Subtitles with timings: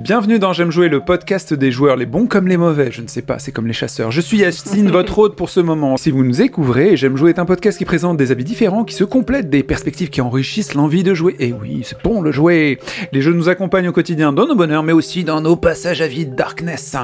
[0.00, 3.08] Bienvenue dans J'aime jouer, le podcast des joueurs, les bons comme les mauvais, je ne
[3.08, 4.12] sais pas, c'est comme les chasseurs.
[4.12, 5.96] Je suis Yacine, votre hôte pour ce moment.
[5.96, 8.94] Si vous nous découvrez, J'aime jouer est un podcast qui présente des avis différents, qui
[8.94, 11.34] se complètent, des perspectives qui enrichissent l'envie de jouer.
[11.40, 12.78] Et oui, c'est bon le jouer.
[13.10, 16.06] Les jeux nous accompagnent au quotidien dans nos bonheurs, mais aussi dans nos passages à
[16.06, 16.94] vide darkness.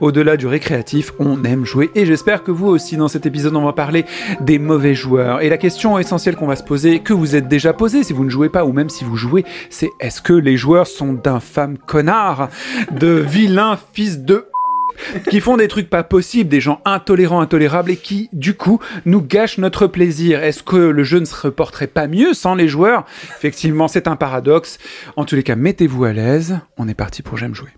[0.00, 3.64] Au-delà du récréatif, on aime jouer et j'espère que vous aussi dans cet épisode on
[3.64, 4.04] va parler
[4.40, 5.42] des mauvais joueurs.
[5.42, 8.24] Et la question essentielle qu'on va se poser, que vous êtes déjà posée si vous
[8.24, 11.76] ne jouez pas ou même si vous jouez, c'est est-ce que les joueurs sont d'infâmes
[11.76, 12.35] connards?
[12.90, 14.48] De vilains fils de
[15.28, 19.20] qui font des trucs pas possibles, des gens intolérants, intolérables et qui, du coup, nous
[19.20, 20.42] gâchent notre plaisir.
[20.42, 23.04] Est-ce que le jeu ne se reporterait pas mieux sans les joueurs?
[23.36, 24.78] Effectivement, c'est un paradoxe.
[25.16, 26.58] En tous les cas, mettez-vous à l'aise.
[26.78, 27.70] On est parti pour J'aime jouer.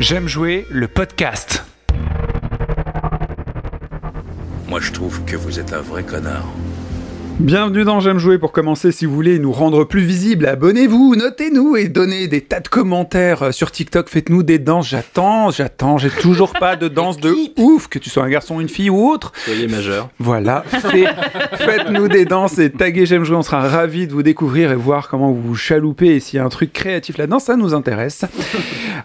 [0.00, 1.64] J'aime jouer le podcast.
[4.68, 6.46] Moi, je trouve que vous êtes un vrai connard.
[7.40, 11.76] Bienvenue dans J'aime jouer pour commencer si vous voulez nous rendre plus visibles, abonnez-vous, notez-nous
[11.76, 16.52] et donnez des tas de commentaires sur TikTok, faites-nous des danses, j'attends, j'attends, j'ai toujours
[16.52, 19.30] pas de danse de ouf, que tu sois un garçon, une fille ou autre.
[19.44, 20.10] Soyez majeur.
[20.18, 24.76] Voilà, faites-nous des danses et taguez J'aime jouer, on sera ravis de vous découvrir et
[24.76, 27.72] voir comment vous vous chaloupez et s'il y a un truc créatif là-dedans, ça nous
[27.72, 28.24] intéresse.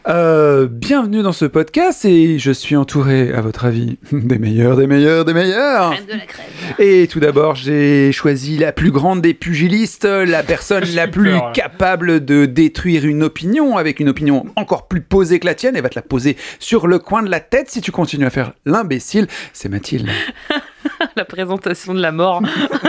[0.05, 4.85] Euh, bienvenue dans ce podcast et je suis entouré, à votre avis, des meilleurs, des
[4.85, 5.91] meilleurs, des meilleurs.
[5.91, 6.45] de la crème.
[6.77, 11.51] Et tout d'abord, j'ai choisi la plus grande des pugilistes, la personne la plus peur,
[11.51, 15.75] capable de détruire une opinion avec une opinion encore plus posée que la tienne.
[15.75, 18.29] Elle va te la poser sur le coin de la tête si tu continues à
[18.29, 19.27] faire l'imbécile.
[19.51, 20.09] C'est Mathilde.
[21.15, 22.41] La présentation de la mort.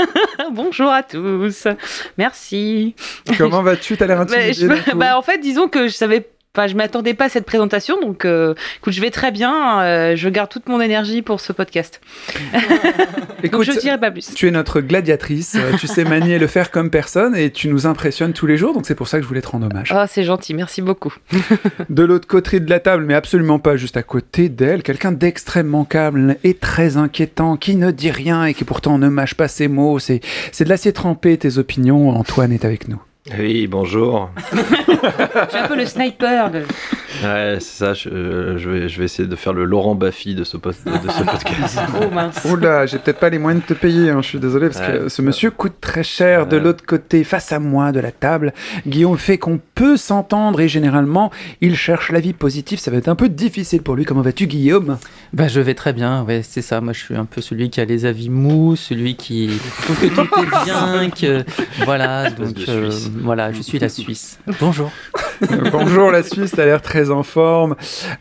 [0.53, 1.67] Bonjour à tous.
[2.19, 2.95] Merci.
[3.39, 3.97] Comment vas-tu?
[3.97, 6.27] T'as l'air Bah, intimidée je- bah, en fait, disons que je savais
[6.57, 9.83] Enfin, je m'attendais pas à cette présentation, donc euh, écoute, je vais très bien.
[9.83, 12.01] euh, je garde toute mon énergie pour ce podcast.
[12.53, 12.63] donc
[13.43, 14.33] Écoute, je ne dirai pas plus.
[14.35, 17.87] tu es notre gladiatrice, euh, tu sais manier le faire comme personne et tu nous
[17.89, 19.93] impressionnes tous les jours, donc c'est pour ça que je voulais te rendre hommage.
[19.93, 21.13] Oh, c'est gentil, merci beaucoup.
[21.91, 25.85] De l'autre côté de la table, mais absolument pas juste à côté d'elle, quelqu'un d'extrêmement
[25.85, 29.67] calme et très inquiétant, qui ne dit rien et qui pourtant ne mâche pas ses
[29.67, 29.99] mots.
[29.99, 30.21] C'est,
[30.53, 32.11] c'est de l'acier trempé, tes opinions.
[32.11, 33.01] Antoine est avec nous.
[33.39, 34.29] Oui, bonjour.
[34.53, 36.51] Je suis un peu le sniper.
[36.51, 36.65] le-
[37.23, 40.35] Ouais, c'est ça, je, euh, je vais, je vais essayer de faire le Laurent Baffy
[40.35, 41.79] de ce, post- de ce podcast.
[42.03, 42.45] Oh mince.
[42.45, 45.09] Oula, j'ai peut-être pas les moyens de te payer, hein, je suis désolé, parce que
[45.09, 46.47] ce monsieur coûte très cher.
[46.49, 48.53] De l'autre côté, face à moi de la table,
[48.87, 51.31] Guillaume fait qu'on peut s'entendre et généralement,
[51.61, 52.79] il cherche la vie positive.
[52.81, 54.05] Ça va être un peu difficile pour lui.
[54.05, 54.99] Comment vas-tu, Guillaume?
[55.35, 56.81] Bah, je vais très bien, ouais, c'est ça.
[56.81, 59.51] Moi, je suis un peu celui qui a les avis mous, celui qui
[59.83, 61.45] trouve que tout est bien, que
[61.85, 62.31] voilà.
[62.31, 64.39] Donc, euh, voilà, je suis la Suisse.
[64.61, 64.93] Bonjour.
[65.73, 67.75] Bonjour la Suisse, t'as l'air très en forme.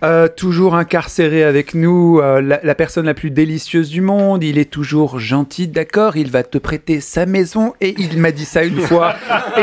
[0.04, 4.44] Euh, toujours incarcéré avec nous, euh, la, la personne la plus délicieuse du monde.
[4.44, 8.46] Il est toujours gentil, d'accord Il va te prêter sa maison et il m'a dit
[8.46, 9.14] ça une fois.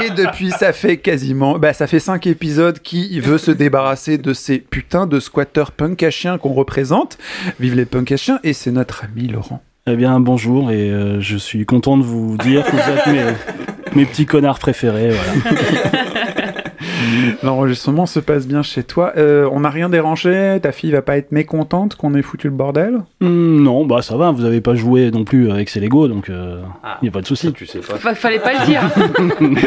[0.00, 4.32] Et depuis, ça fait quasiment, bah ça fait cinq épisodes qu'il veut se débarrasser de
[4.32, 7.18] ces putains de squatteurs punk à chiens qu'on représente.
[7.58, 9.62] Vive les punk à chiens et c'est notre ami Laurent.
[9.86, 13.32] Eh bien, bonjour, et euh, je suis content de vous dire que vous êtes mes,
[13.94, 15.10] mes petits connards préférés.
[15.10, 15.60] Voilà.
[17.42, 19.12] L'enregistrement se passe bien chez toi.
[19.16, 20.58] Euh, on n'a rien dérangé.
[20.62, 22.98] Ta fille va pas être mécontente qu'on ait foutu le bordel?
[23.22, 26.26] Hum, non, bah ça va, vous avez pas joué non plus avec ces Lego, donc
[26.28, 26.58] il
[27.02, 27.52] n'y a pas de souci.
[27.52, 27.96] tu sais pas.
[27.96, 28.82] Fa- fallait pas le dire.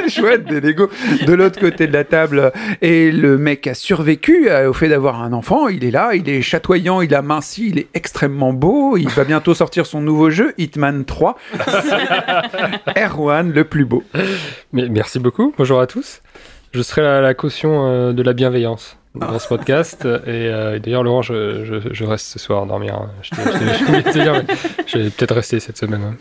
[0.09, 0.89] Chouette, des Lego.
[1.25, 2.51] De l'autre côté de la table,
[2.81, 5.67] et le mec a survécu euh, au fait d'avoir un enfant.
[5.67, 8.97] Il est là, il est chatoyant, il a minci, il est extrêmement beau.
[8.97, 11.37] Il va bientôt sortir son nouveau jeu, Hitman 3.
[12.97, 14.03] Erwan, le plus beau.
[14.73, 15.53] Mais merci beaucoup.
[15.57, 16.21] Bonjour à tous.
[16.73, 20.05] Je serai la, la caution euh, de la bienveillance dans ce podcast.
[20.05, 22.95] Et euh, d'ailleurs, Laurent, je, reste ce soir dormir.
[22.95, 23.11] hein.
[23.21, 26.01] Je, vais peut-être rester cette semaine.
[26.03, 26.15] hein.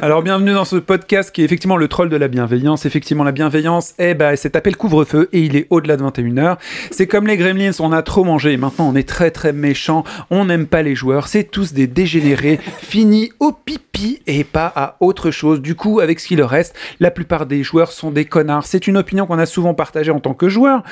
[0.00, 2.84] Alors, bienvenue dans ce podcast qui est effectivement le troll de la bienveillance.
[2.86, 6.58] Effectivement, la bienveillance, eh ben, c'est tapé le couvre-feu et il est au-delà de 21h.
[6.90, 10.04] C'est comme les gremlins, on a trop mangé et maintenant on est très très méchant.
[10.30, 11.28] On n'aime pas les joueurs.
[11.28, 15.60] C'est tous des dégénérés, finis au pipi et pas à autre chose.
[15.60, 18.66] Du coup, avec ce qui leur reste, la plupart des joueurs sont des connards.
[18.66, 20.82] C'est une opinion qu'on a souvent partagée en tant que joueur.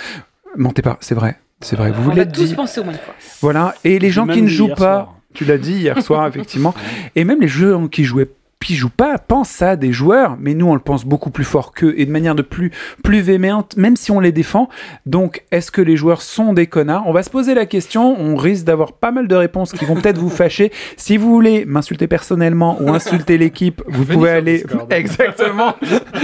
[0.57, 1.37] Mentez pas, c'est vrai.
[1.63, 2.55] C'est vrai, vous On l'êtes tous dit.
[2.55, 3.15] penser au moins une fois.
[3.41, 3.75] Voilà.
[3.85, 5.15] Et les gens qui ne jouent pas, soir.
[5.35, 6.75] tu l'as dit hier soir, effectivement.
[7.17, 8.29] Et même les jeux qui jouaient
[8.63, 11.45] qui jouent pas pensent ça à des joueurs, mais nous on le pense beaucoup plus
[11.45, 12.71] fort qu'eux et de manière de plus,
[13.03, 14.69] plus véhémente, même si on les défend.
[15.07, 17.05] Donc est-ce que les joueurs sont des connards?
[17.07, 19.95] On va se poser la question, on risque d'avoir pas mal de réponses qui vont
[19.95, 20.73] peut-être vous fâcher.
[20.97, 24.59] Si vous voulez m'insulter personnellement ou insulter l'équipe, vous Venez pouvez aller...
[24.59, 24.93] Discord.
[24.93, 25.77] Exactement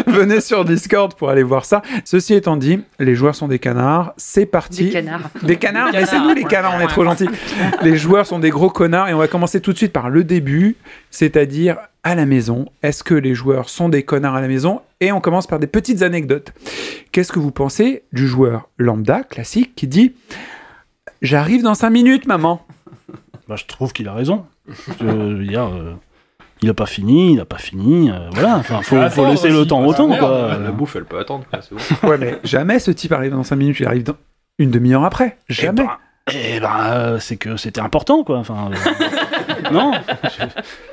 [0.06, 1.82] Venez sur Discord pour aller voir ça.
[2.04, 4.86] Ceci étant dit, les joueurs sont des canards, c'est parti.
[4.86, 5.30] Des canards.
[5.42, 7.28] Des canards, Des mais c'est nous les canards, on est trop gentils.
[7.82, 10.24] Les joueurs sont des gros connards et on va commencer tout de suite par le
[10.24, 10.76] début,
[11.10, 11.76] c'est-à-dire
[12.08, 12.66] à la maison.
[12.82, 14.80] Est-ce que les joueurs sont des connards à la maison?
[15.00, 16.52] Et on commence par des petites anecdotes.
[17.12, 20.14] Qu'est-ce que vous pensez du joueur lambda, classique, qui dit
[21.22, 22.64] J'arrive dans 5 minutes, maman?
[23.48, 24.44] Bah, je trouve qu'il a raison.
[25.00, 25.94] Je veux dire, euh,
[26.62, 28.10] il a pas fini, il a pas fini.
[28.10, 30.20] euh, voilà, enfin, faut, Faut faut attendre laisser le temps au temps, Merde.
[30.20, 30.58] quoi.
[30.62, 32.08] La bouffe, elle peut attendre, quoi, c'est bon.
[32.08, 34.16] Ouais, mais jamais ce type arrive dans 5 minutes, il arrive dans
[34.58, 35.36] une demi-heure après.
[35.48, 35.82] Eh Jamais.
[35.84, 35.90] ben,
[36.32, 38.38] eh ben, euh, c'est que c'était important, quoi.
[38.38, 39.92] Enfin, euh, non.
[40.24, 40.44] je-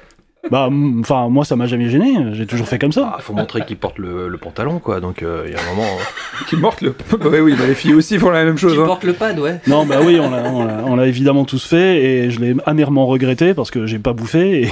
[0.51, 0.69] Bah,
[0.99, 2.13] enfin, moi, ça m'a jamais gêné.
[2.33, 3.13] J'ai toujours fait comme ça.
[3.15, 4.99] Ah, faut montrer qu'il porte le, le pantalon, quoi.
[4.99, 5.87] Donc, euh, il y a un moment.
[6.47, 6.93] Qui morte le.
[7.29, 8.73] ouais, oui, bah, les filles aussi font la même chose.
[8.73, 8.85] Tu hein.
[8.85, 9.59] portes le pad, ouais.
[9.67, 13.85] Non, bah oui, on l'a, évidemment tous fait et je l'ai amèrement regretté parce que
[13.87, 14.63] j'ai pas bouffé.
[14.63, 14.69] Et,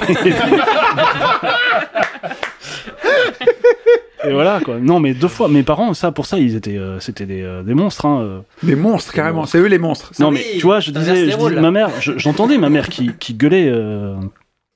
[4.26, 4.76] Et voilà quoi.
[4.80, 5.48] Non, mais deux fois.
[5.48, 8.06] Mes parents, ça, pour ça, ils étaient, euh, c'était des, euh, des monstres.
[8.06, 8.20] Hein.
[8.22, 8.38] euh.
[8.62, 9.40] Des monstres, carrément.
[9.40, 9.52] monstres.
[9.52, 10.12] C'est eux les monstres.
[10.18, 13.10] Non, oui, mais tu vois, je disais, je ma mère, je- j'entendais ma mère qui,
[13.20, 13.70] qui gueulait.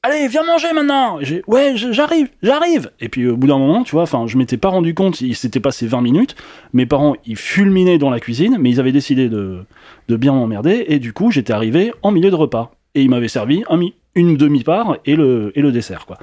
[0.09, 1.19] Allez, viens manger maintenant.
[1.21, 2.91] J'ai, ouais, j'arrive, j'arrive.
[3.01, 5.21] Et puis au bout d'un moment, tu vois, enfin, je m'étais pas rendu compte.
[5.21, 6.35] Il s'était passé 20 minutes.
[6.73, 9.65] Mes parents, ils fulminaient dans la cuisine, mais ils avaient décidé de,
[10.09, 10.87] de bien m'emmerder.
[10.89, 12.73] Et du coup, j'étais arrivé en milieu de repas.
[12.95, 13.81] Et ils m'avaient servi un
[14.15, 16.19] une demi-part et le, et le dessert, quoi.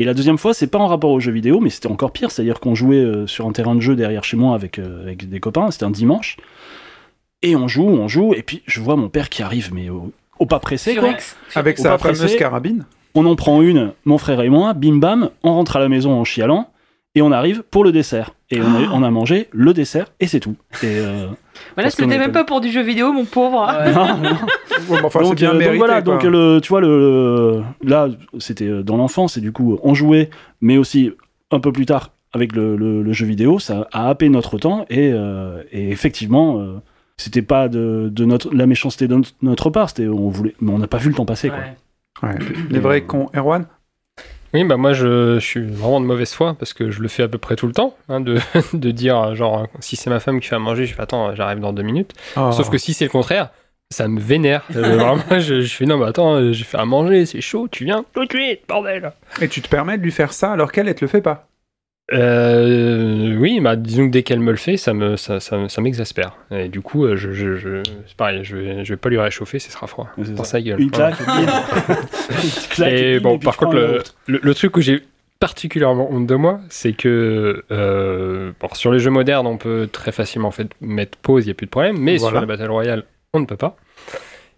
[0.00, 2.30] Et la deuxième fois, c'est pas en rapport aux jeux vidéo, mais c'était encore pire.
[2.30, 5.28] C'est-à-dire qu'on jouait euh, sur un terrain de jeu derrière chez moi avec, euh, avec
[5.28, 5.70] des copains.
[5.70, 6.36] C'était un dimanche.
[7.42, 8.32] Et on joue, on joue.
[8.34, 11.14] Et puis, je vois mon père qui arrive, mais au, au pas pressé, quoi.
[11.54, 12.36] Avec sa fameuse pressé.
[12.36, 12.86] carabine.
[13.14, 16.12] On en prend une, mon frère et moi, bim bam, on rentre à la maison
[16.12, 16.70] en chialant,
[17.14, 18.32] et on arrive pour le dessert.
[18.50, 20.56] Et on a, on a mangé le dessert, et c'est tout.
[20.82, 21.26] Et, euh,
[21.74, 23.66] Voilà, c'était même pas- pour du jeu vidéo, mon pauvre.
[23.94, 24.30] non, non.
[24.30, 26.14] Ouais, bah, enfin, donc, bien euh, donc voilà, quoi.
[26.14, 28.08] donc le, tu vois, le, là,
[28.38, 31.10] c'était euh, dans l'enfance, et du coup, on jouait, mais aussi
[31.50, 34.84] un peu plus tard avec le, le- le jeu vidéo, ça a happé notre temps,
[34.90, 36.74] et, euh, et effectivement, euh,
[37.16, 40.70] c'était pas de, de notre, la méchanceté de notre, notre part, c'était, on voulait, mais
[40.70, 41.58] on n'a pas vu le temps passer, quoi.
[42.22, 42.34] Ouais.
[42.70, 43.28] Les vrais cons.
[43.34, 43.66] Erwan?
[44.54, 47.22] Oui, bah moi je, je suis vraiment de mauvaise foi parce que je le fais
[47.22, 48.38] à peu près tout le temps, hein, de,
[48.72, 51.60] de dire genre si c'est ma femme qui fait à manger, je fais attends, j'arrive
[51.60, 52.14] dans deux minutes.
[52.36, 52.50] Oh.
[52.52, 53.50] Sauf que si c'est le contraire,
[53.90, 54.64] ça me vénère.
[54.74, 57.68] Euh, vraiment, je, je fais non, mais attends, euh, j'ai fait à manger, c'est chaud,
[57.70, 59.12] tu viens tout de suite, bordel.
[59.42, 61.48] Et tu te permets de lui faire ça alors qu'elle, elle te le fait pas
[62.12, 65.80] Euh, oui, bah disons que dès qu'elle me le fait, ça me ça, ça, ça
[65.82, 66.36] m'exaspère.
[66.50, 69.18] Et du coup, euh, je, je, je- c'est pareil, je vais, je vais pas lui
[69.18, 70.08] réchauffer, ce sera froid.
[70.16, 70.52] Ouais, c'est Dans ça.
[70.52, 70.80] sa gueule.
[70.80, 71.16] Une claque,
[72.70, 75.02] claque, Et bon, par contre, le, le, le truc que j'ai
[75.38, 80.10] particulièrement honte de moi, c'est que euh, bon, sur les jeux modernes, on peut très
[80.12, 82.38] facilement en fait, mettre pause, il n'y a plus de problème, mais Voilà.
[82.38, 83.76] sur les Battle Royale, on ne peut pas.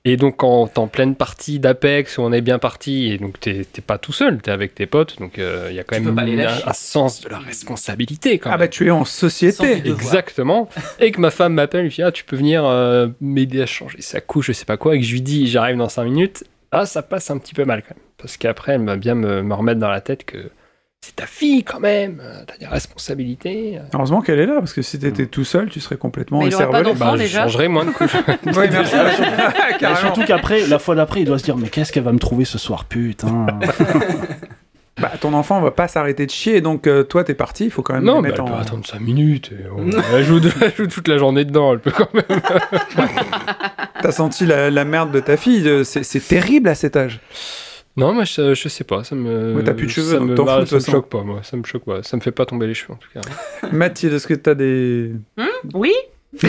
[0.06, 3.38] Et donc, quand t'es en pleine partie d'Apex, où on est bien parti, et donc
[3.38, 5.96] t'es t'es pas tout seul, t'es avec tes potes, donc euh, il y a quand
[5.96, 8.60] Tu même un, sens de la responsabilité quand Ah même.
[8.60, 9.82] bah tu es en société.
[9.86, 10.70] Exactement.
[11.00, 14.00] Et que ma femme m'appelle, lui dit Ah, tu peux venir euh, m'aider à changer
[14.00, 14.96] sa couche, je sais pas quoi.
[14.96, 16.44] Et que je lui dis J'arrive dans 5 minutes.
[16.72, 18.04] Ah, ça passe un petit peu mal quand même.
[18.16, 20.50] Parce qu'après, elle va bien me, me remettre dans la tête que
[21.02, 22.20] c'est ta fille quand même.
[22.22, 23.78] euh, T'as des responsabilités.
[23.78, 23.82] euh.
[23.94, 26.92] Heureusement qu'elle est là, parce que si t'étais tout seul, tu serais complètement écervelé.
[26.94, 28.16] Bah, je déjà changerai moins de couches.
[28.46, 28.94] Oui, merci.
[28.94, 29.98] Et Carrément.
[29.98, 32.44] surtout qu'après, la fois d'après, il doit se dire Mais qu'est-ce qu'elle va me trouver
[32.44, 33.46] ce soir, putain
[35.00, 37.80] Bah, ton enfant va pas s'arrêter de chier, donc euh, toi t'es parti, il faut
[37.80, 38.58] quand même non, mais elle mettre peut en...
[38.60, 39.50] attendre 5 minutes.
[39.52, 41.72] et on- elle, joue de- elle joue toute la journée dedans.
[41.72, 42.24] Elle peut quand même.
[44.02, 47.20] T'as senti la, la merde de ta fille, c'est terrible à cet âge.
[47.96, 49.04] Non, moi je, je sais pas.
[49.04, 49.54] Ça me.
[49.54, 51.22] Ouais, t'as plus de cheveux, ça donc me, t'en bah, fous, ça me choque pas,
[51.22, 51.40] moi.
[51.42, 52.02] Ça me choque pas.
[52.02, 53.20] Ça me fait pas tomber les cheveux en tout cas.
[53.72, 55.12] Mathilde, est-ce que t'as des...
[55.74, 55.92] Oui?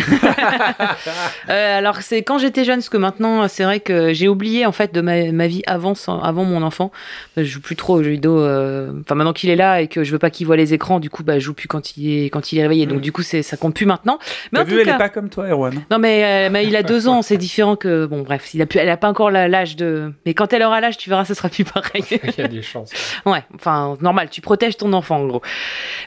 [1.49, 4.71] Euh, alors c'est quand j'étais jeune, parce que maintenant c'est vrai que j'ai oublié en
[4.71, 6.91] fait de ma, ma vie avant, sans- avant mon enfant.
[7.37, 8.39] Je joue plus trop aux jeux vidéo.
[8.39, 10.99] euh, Enfin maintenant qu'il est là et que je veux pas qu'il voit les écrans,
[10.99, 12.85] du coup bah je joue plus quand il est quand il est réveillé.
[12.85, 14.19] Donc du coup c'est ça compte plus maintenant.
[14.51, 15.73] Mais T'as en vu, tout elle cas, est pas comme toi, Erwan.
[15.89, 18.65] non mais, euh, mais il a deux ans, c'est différent que bon bref, il a
[18.65, 20.13] pu, elle a pas encore l'âge de.
[20.25, 22.03] Mais quand elle aura l'âge, tu verras, ce sera plus pareil.
[22.11, 22.91] Il y a des chances.
[23.25, 25.41] Ouais, enfin, normal, tu protèges ton enfant, en gros.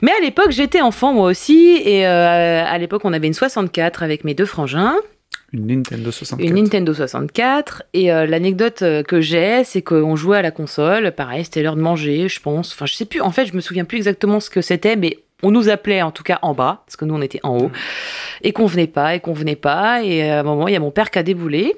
[0.02, 3.34] Mais à l'époque, j'étais enfant, moi aussi, et euh, à l'époque, on avait une
[3.64, 4.94] 64 avec mes deux frangins,
[5.52, 6.48] Une Nintendo 64.
[6.48, 11.12] une Nintendo 64, et euh, l'anecdote euh, que j'ai, c'est qu'on jouait à la console,
[11.12, 13.60] pareil, c'était l'heure de manger, je pense, enfin, je sais plus, en fait, je me
[13.60, 16.82] souviens plus exactement ce que c'était, mais on nous appelait en tout cas en bas,
[16.86, 17.70] parce que nous, on était en haut,
[18.42, 20.80] et qu'on venait pas, et qu'on venait pas, et à un moment, il y a
[20.80, 21.74] mon père qui a déboulé,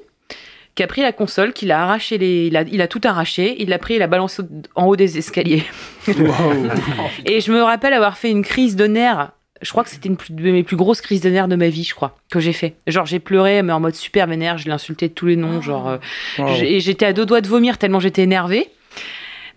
[0.77, 3.55] qui a pris la console, qui l'a arraché les, il a, il a tout arraché,
[3.59, 4.43] il l'a pris, il l'a balancé
[4.75, 5.63] en haut des escaliers.
[7.25, 9.31] Et je me rappelle avoir fait une crise de nerfs.
[9.61, 11.83] Je crois que c'était une de mes plus grosses crises de nerfs de ma vie,
[11.83, 12.75] je crois, que j'ai fait.
[12.87, 15.61] Genre, j'ai pleuré, mais en mode super vénère, je l'ai insulté de tous les noms,
[15.61, 15.87] genre.
[15.87, 15.97] euh,
[16.37, 16.47] Wow.
[16.61, 18.69] et j'étais à deux doigts de vomir tellement j'étais énervée.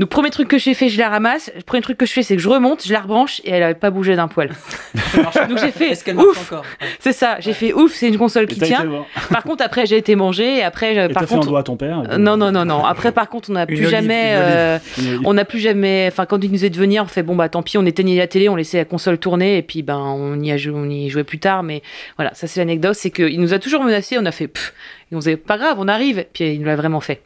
[0.00, 1.52] Donc, premier truc que j'ai fait, je la ramasse.
[1.54, 3.62] Le premier truc que je fais, c'est que je remonte, je la rebranche et elle
[3.62, 4.48] avait pas bougé d'un poil.
[5.48, 6.52] Donc, j'ai fait Est-ce qu'elle marche ouf.
[6.52, 6.64] encore?
[7.00, 8.86] C'est ça, j'ai fait ouf, c'est une console Et qui tient.
[9.30, 11.48] Par contre, après, j'ai été manger et après, euh, Et par t'as fait un contre.
[11.50, 12.02] doigt à ton père.
[12.08, 12.84] puis- non, non, non, non.
[12.84, 14.32] Après, par contre, on n'a plus olive, jamais.
[14.32, 14.46] une olive.
[14.54, 16.08] euh, Une- on n'a plus jamais.
[16.10, 18.16] Enfin, quand il nous est de venir, on fait bon, bah tant pis, on éteignait
[18.16, 20.88] la télé, on laissait la console tourner et puis ben on y, a joué, on
[20.88, 21.62] y jouait plus tard.
[21.62, 21.82] Mais
[22.16, 22.94] voilà, ça c'est l'anecdote.
[22.94, 24.48] C'est qu'il nous a toujours menacé, on a fait.
[24.48, 24.72] Pff,
[25.12, 26.24] et on disait pas grave, on arrive.
[26.32, 27.22] Puis il nous l'a vraiment fait.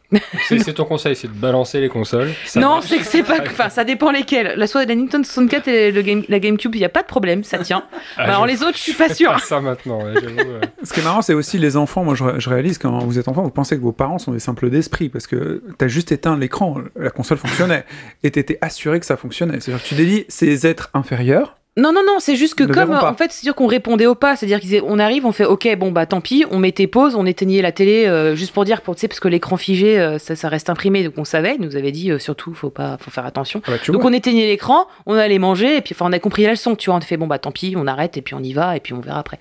[0.47, 2.31] C'est ton conseil, c'est de balancer les consoles.
[2.45, 3.37] Ça non, c'est que c'est pas.
[3.41, 4.53] Enfin, ça dépend lesquelles.
[4.57, 7.07] La, soit la Nintendo 64 et le game, la GameCube, il n'y a pas de
[7.07, 7.83] problème, ça tient.
[7.93, 9.33] Ah, Mais alors je les autres, je suis pas sûre.
[9.33, 10.39] pas ça maintenant, ouais, j'avoue.
[10.39, 10.61] euh.
[10.83, 12.03] Ce qui est marrant, c'est aussi les enfants.
[12.03, 14.39] Moi, je, je réalise quand vous êtes enfant, vous pensez que vos parents sont des
[14.39, 17.85] simples d'esprit parce que t'as juste éteint l'écran, la console fonctionnait
[18.23, 19.59] et t'étais assuré que ça fonctionnait.
[19.59, 21.57] C'est-à-dire que tu dédies ces êtres inférieurs.
[21.77, 24.15] Non, non, non, c'est juste que Ne comme, en fait, c'est sûr qu'on répondait au
[24.15, 27.25] pas, c'est-à-dire qu'on arrive, on fait, ok, bon, bah tant pis, on mettait pause, on
[27.25, 30.17] éteignait la télé, euh, juste pour dire, pour, tu sais, parce que l'écran figé, euh,
[30.17, 32.97] ça, ça reste imprimé, donc on savait, il nous avait dit, euh, surtout, faut pas,
[33.01, 33.61] faut faire attention.
[33.67, 34.09] Ah bah, Donc vois.
[34.09, 36.89] on éteignait l'écran, on allait manger, et puis enfin, on a compris la leçon, tu
[36.89, 38.77] vois, on a fait, bon, bah tant pis, on arrête, et puis on y va,
[38.77, 39.39] et puis on verra après.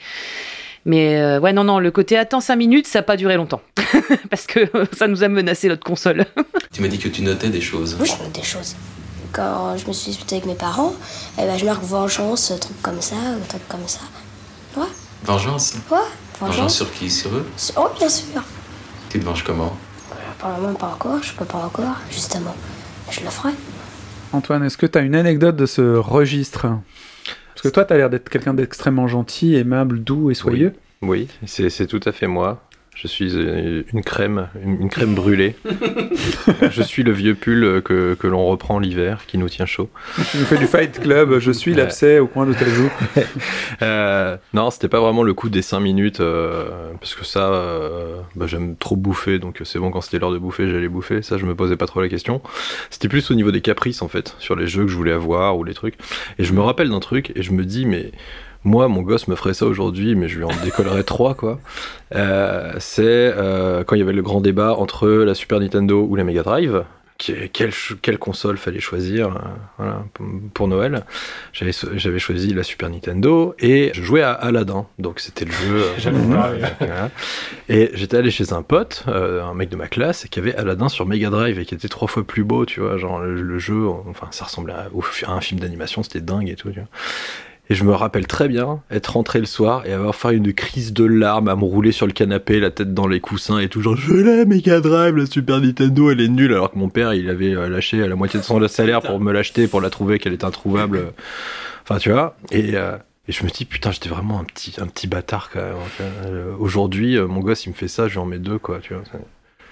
[0.84, 3.62] Mais euh, ouais, non, non, le côté attends 5 minutes, ça n'a pas duré longtemps.
[4.30, 6.26] parce que ça nous a menacé notre console.
[6.72, 7.96] Tu m'as dit que tu notais des choses.
[8.00, 8.76] Oui, je note des choses.
[9.34, 10.94] Quand je me suis disputé avec mes parents,
[11.38, 14.00] eh ben, je marque vengeance, truc comme ça, ou truc comme ça.
[15.24, 15.96] Vengeance Ouais,
[16.40, 16.74] Vengeance vengeance.
[16.76, 17.10] sur qui?
[17.10, 17.46] Sur eux?
[17.76, 18.42] Oh, bien sûr.
[19.08, 19.74] Tu te venges comment?
[20.38, 22.54] Pour le moment, pas encore, je peux pas encore, justement.
[23.10, 23.50] Je le ferai.
[24.32, 26.66] Antoine, est-ce que t'as une anecdote de ce registre?
[27.54, 30.74] Parce que toi, t'as l'air d'être quelqu'un d'extrêmement gentil, aimable, doux et soyeux.
[31.02, 32.62] Oui, c'est tout à fait moi.
[32.94, 35.56] Je suis euh, une crème, une une crème brûlée.
[36.70, 39.90] je suis le vieux pull que, que l'on reprend l'hiver, qui nous tient chaud.
[40.30, 42.90] Tu nous fais du Fight Club, je suis l'abcès au coin de ta joue.
[43.82, 48.18] Euh, non, c'était pas vraiment le coup des 5 minutes, euh, parce que ça, euh,
[48.36, 51.38] bah, j'aime trop bouffer, donc c'est bon, quand c'était l'heure de bouffer, j'allais bouffer, ça
[51.38, 52.40] je me posais pas trop la question.
[52.90, 55.58] C'était plus au niveau des caprices en fait, sur les jeux que je voulais avoir
[55.58, 55.96] ou les trucs.
[56.38, 58.12] Et je me rappelle d'un truc, et je me dis, mais
[58.64, 61.60] moi, mon gosse me ferait ça aujourd'hui, mais je lui en décollerais trois, quoi.
[62.14, 66.16] Euh, c'est euh, quand il y avait le grand débat entre la Super Nintendo ou
[66.16, 66.84] la Mega Drive.
[67.52, 69.38] Quelle, console fallait choisir euh,
[69.78, 70.04] voilà,
[70.52, 71.04] pour- Noël
[71.52, 75.84] J'avais choisi la Super Nintendo et je jouais à Aladdin, donc c'était le jeu.
[76.12, 77.10] voilà.
[77.68, 80.88] Et j'étais allé chez un pote, euh, un mec de ma classe, qui avait Aladdin
[80.88, 82.98] sur Mega Drive et qui était trois fois plus beau, tu vois.
[82.98, 84.88] Genre le, le jeu, enfin ça ressemblait à,
[85.26, 86.70] à un film d'animation, c'était dingue et tout.
[86.70, 86.88] Tu vois.
[87.70, 90.92] Et je me rappelle très bien être rentré le soir et avoir fait une crise
[90.92, 93.80] de larmes à me rouler sur le canapé, la tête dans les coussins et tout.
[93.80, 96.52] Genre, je l'ai, Mega Drive, la Super Nintendo, elle est nulle.
[96.52, 99.32] Alors que mon père, il avait euh, lâché la moitié de son salaire pour me
[99.32, 101.12] l'acheter, pour la trouver qu'elle était introuvable.
[101.84, 102.36] Enfin, tu vois.
[102.50, 105.60] Et, euh, et je me dis, putain, j'étais vraiment un petit, un petit bâtard quand
[105.60, 105.76] même.
[106.26, 108.80] Euh, Aujourd'hui, euh, mon gosse, il me fait ça, je lui en mets deux, quoi.
[108.80, 109.02] Tu vois.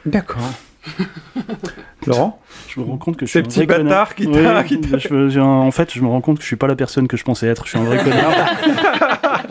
[0.07, 0.51] D'accord.
[2.07, 4.09] Laurent Je me rends compte que je suis un vrai qui connard.
[4.15, 4.15] t'a-
[4.61, 6.75] Oui, qui t'a- je En fait, je me rends compte que je suis pas la
[6.77, 7.65] personne que je pensais être.
[7.65, 8.33] Je suis un vrai connard.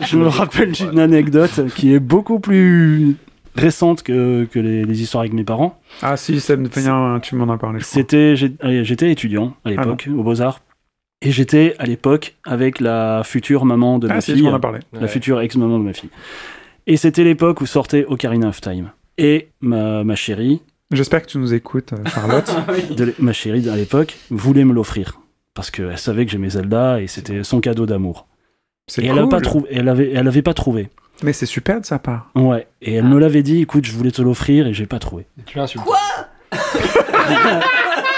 [0.00, 3.16] je me rappelle d'une anecdote qui est beaucoup plus
[3.54, 5.78] récente que, que les, les histoires avec mes parents.
[6.02, 7.80] Ah si, ça me vient, tu m'en as parlé.
[7.82, 10.60] C'était, j'étais étudiant à l'époque aux Beaux Arts,
[11.20, 14.54] et j'étais à l'époque avec la future maman de Ah ma si, fille, tu m'en
[14.54, 14.80] as parlé.
[14.92, 16.10] la future ex-maman de ma fille.
[16.86, 18.90] Et c'était l'époque où sortait Ocarina of Time.
[19.18, 20.62] Et ma, ma chérie,
[20.92, 22.50] J'espère que tu nous écoutes, euh, Charlotte.
[22.96, 25.20] de ma chérie à l'époque, voulait me l'offrir
[25.54, 28.26] parce qu'elle savait que j'aimais Zelda et c'était son cadeau d'amour.
[28.98, 30.90] Et elle, a pas trouvé, elle avait, elle avait pas trouvé.
[31.22, 32.30] Mais c'est super de sa part.
[32.34, 32.66] Ouais.
[32.80, 35.26] Et elle me l'avait dit, écoute, je voulais te l'offrir et j'ai pas trouvé.
[35.46, 35.86] Tu l'insultes.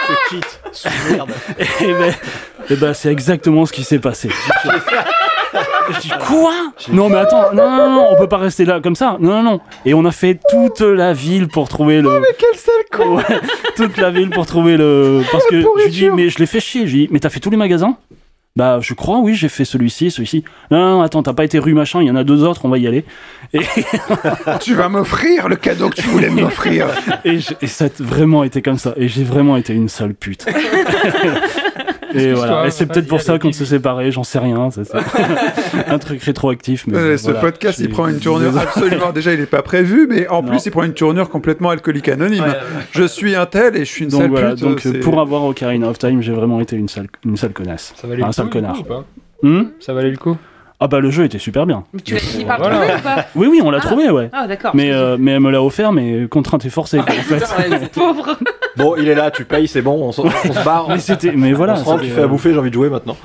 [1.81, 2.15] Et ben,
[2.71, 4.29] eh ben, c'est exactement ce qui s'est passé.
[5.91, 6.53] Je dis quoi
[6.93, 9.17] Non mais attends, non, non, non, on peut pas rester là comme ça.
[9.21, 9.61] Non, non, non.
[9.85, 12.21] Et on a fait toute la ville pour trouver le.
[12.21, 13.41] Mais quel sale con Ouais,
[13.77, 15.23] toute la ville pour trouver le.
[15.31, 16.87] Parce que je lui dis, mais je l'ai fait chier.
[16.87, 17.97] Je lui dis, mais t'as fait tous les magasins?
[18.57, 20.45] Bah, je crois, oui, j'ai fait celui-ci, celui-ci.
[20.71, 22.65] Non, non, non, attends, t'as pas été rue machin, il y en a deux autres,
[22.65, 23.05] on va y aller.
[23.53, 23.59] Et,
[24.61, 26.87] Tu vas m'offrir le cadeau que tu voulais m'offrir.
[27.25, 28.95] et ça a vraiment été comme ça.
[28.97, 30.47] Et j'ai vraiment été une sale pute.
[32.15, 32.67] Et voilà.
[32.67, 34.69] Et c'est peut-être pour ça qu'on s'est séparés, j'en sais rien.
[34.71, 34.83] c'est
[35.89, 36.87] un truc rétroactif.
[36.87, 39.13] Mais ce podcast, il prend une tournure absolument.
[39.13, 40.49] Déjà, il n'est pas prévu, mais en Non.
[40.51, 42.45] plus, il prend une tournure complètement alcoolique anonyme.
[42.93, 44.61] Je suis un tel et je suis une Donc sale voilà, pute.
[44.61, 47.93] donc c'est- pour avoir Ocarina of Time, j'ai vraiment été une sale, une sale connasse.
[47.97, 48.75] Ça valait un le sale coup, connard.
[48.75, 49.05] coup, ou pas
[49.43, 50.37] Hmm Ça valait le coup
[50.81, 51.85] Ah bah le jeu était super bien.
[51.93, 52.77] Mais tu l'as fini par Voilà.
[52.79, 53.87] trouver ou pas Oui, oui, on l'a Ah.
[53.87, 54.31] trouvé, ouais.
[54.33, 54.73] Ah, d'accord.
[54.75, 57.91] Mais, euh, mais elle me l'a offert, mais contrainte et forcée, quoi, en fait.
[57.93, 58.37] Pauvre.
[58.77, 60.89] Bon, il est là, tu payes, c'est bon, on, se barre.
[60.89, 61.75] Mais c'était, mais voilà.
[61.75, 63.17] on se rend, tu c'était, fais à euh, bouffer, j'ai envie de jouer maintenant.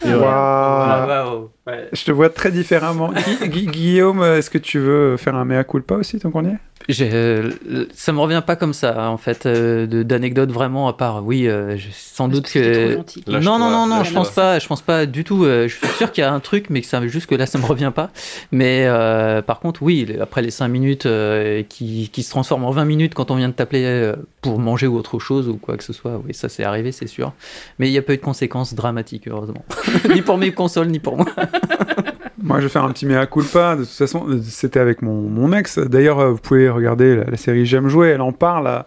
[0.00, 1.26] voilà.
[1.66, 1.88] Ouais.
[1.92, 3.10] Je te vois très différemment.
[3.42, 6.48] Gui- Gui- Guillaume, est-ce que tu veux faire un mea culpa aussi, tant qu'on y
[6.48, 6.58] est
[7.00, 7.50] euh,
[7.94, 11.78] ça me revient pas comme ça, en fait, euh, d'anecdotes vraiment, à part, oui, euh,
[11.78, 12.84] je- sans doute que que.
[12.88, 13.24] trop gentil.
[13.26, 15.44] Lâche-toi, non, non, non, non, je pense pas, je pense pas du tout.
[15.46, 17.46] euh, je suis sûr qu'il y a un truc, mais que ça, juste que là,
[17.46, 18.10] ça me revient pas.
[18.52, 22.70] Mais euh, par contre, oui, après les 5 minutes euh, qui, qui se transforment en
[22.70, 25.78] 20 minutes quand on vient de t'appeler euh, pour manger ou autre chose ou quoi
[25.78, 27.32] que ce soit, oui, ça c'est arrivé, c'est sûr.
[27.78, 29.64] Mais il n'y a pas eu de conséquences dramatiques, heureusement.
[30.14, 31.28] ni pour mes consoles, ni pour moi.
[32.44, 33.74] Moi, je vais faire un petit mea culpa.
[33.74, 35.78] De toute façon, c'était avec mon, ex.
[35.78, 38.08] D'ailleurs, euh, vous pouvez regarder la, série J'aime jouer.
[38.08, 38.84] Elle en parle,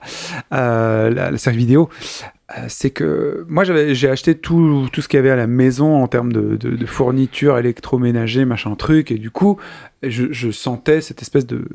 [0.54, 1.90] euh, la, série vidéo.
[2.58, 6.02] Euh, c'est que moi, j'ai acheté tout, tout ce qu'il y avait à la maison
[6.02, 9.12] en termes de, de, fournitures électroménager, machin truc.
[9.12, 9.58] Et du coup,
[10.04, 11.66] je, sentais cette espèce de.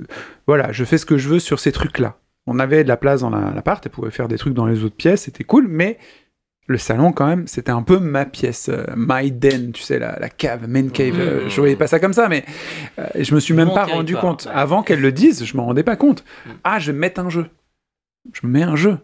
[0.47, 2.17] Voilà, je fais ce que je veux sur ces trucs-là.
[2.47, 3.85] On avait de la place dans la- l'appart.
[3.85, 5.23] Elle pouvait faire des trucs dans les autres pièces.
[5.23, 5.67] C'était cool.
[5.69, 5.99] Mais
[6.69, 10.19] le salon, quand même, c'était un peu ma pièce, euh, my den, tu sais, la,
[10.19, 11.19] la cave, main cave.
[11.19, 12.45] euh, je voyais pas ça comme ça, mais
[12.99, 14.45] euh, je me suis même pas rendu compte.
[14.47, 14.53] ouais.
[14.55, 16.25] Avant qu'elle le dise, je m'en rendais pas compte.
[16.65, 17.47] Ah, je vais mettre un jeu.
[18.33, 18.99] Je mets un jeu.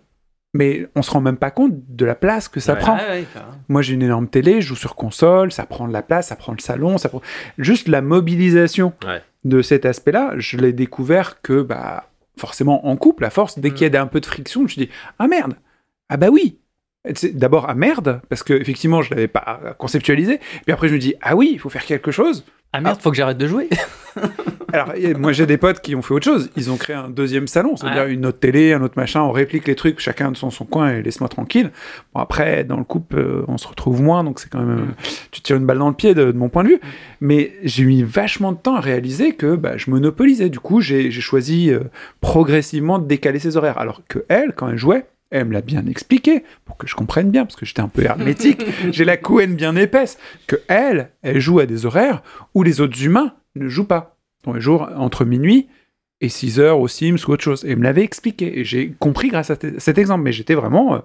[0.54, 2.78] Mais on se rend même pas compte de la place que ça Ouais.
[2.78, 2.96] prend.
[2.98, 3.24] Ah ouais.
[3.68, 6.36] Moi, j'ai une énorme télé, je joue sur console, ça prend de la place, ça
[6.36, 7.20] prend le salon, ça prend...
[7.58, 9.20] Juste la mobilisation Ouais.
[9.44, 13.92] de cet aspect-là, je l'ai découvert que, bah, forcément en couple, à force, dès qu'il
[13.92, 14.88] y a un peu de friction, je dis
[15.18, 15.54] «Ah merde
[16.08, 16.58] Ah bah oui!»
[17.33, 20.38] D'abord, ah merde, parce que effectivement, je l'avais pas conceptualisé.
[20.64, 22.45] Puis après, je me dis, ah oui, il faut faire quelque chose.
[22.75, 23.69] Ah merde, faut que j'arrête de jouer.
[24.75, 26.50] Alors, moi, j'ai des potes qui ont fait autre chose.
[26.55, 28.12] Ils ont créé un deuxième salon, c'est-à-dire Ouais.
[28.12, 29.23] une autre télé, un autre machin.
[29.23, 31.71] On réplique les trucs, chacun de son, son coin et laisse-moi tranquille.
[32.12, 34.78] Bon, après, dans le couple, euh, on se retrouve moins, donc c'est quand même.
[34.90, 36.81] euh, Tu tires une balle dans le pied de, de mon point de vue.
[37.23, 40.50] Mais j'ai mis vachement de temps à réaliser que bah, je monopolisais.
[40.50, 41.85] Du coup, j'ai j'ai choisi euh,
[42.21, 43.78] progressivement de décaler ses horaires.
[43.78, 47.30] Alors que elle, quand elle jouait, elle me l'a bien expliqué pour que je comprenne
[47.30, 48.62] bien, parce que j'étais un peu hermétique.
[48.92, 50.18] j'ai la couenne bien épaisse.
[50.47, 52.23] Que elle, elle joue à des horaires
[52.54, 54.17] où les autres humains ne jouent pas.
[54.45, 55.69] Dans les jours entre minuit
[56.21, 57.64] et 6 heures au Sims ou autre chose.
[57.64, 58.60] Et elle me l'avait expliqué.
[58.60, 60.23] Et j'ai compris grâce à cet exemple.
[60.23, 60.95] Mais j'étais vraiment.
[60.95, 60.99] euh,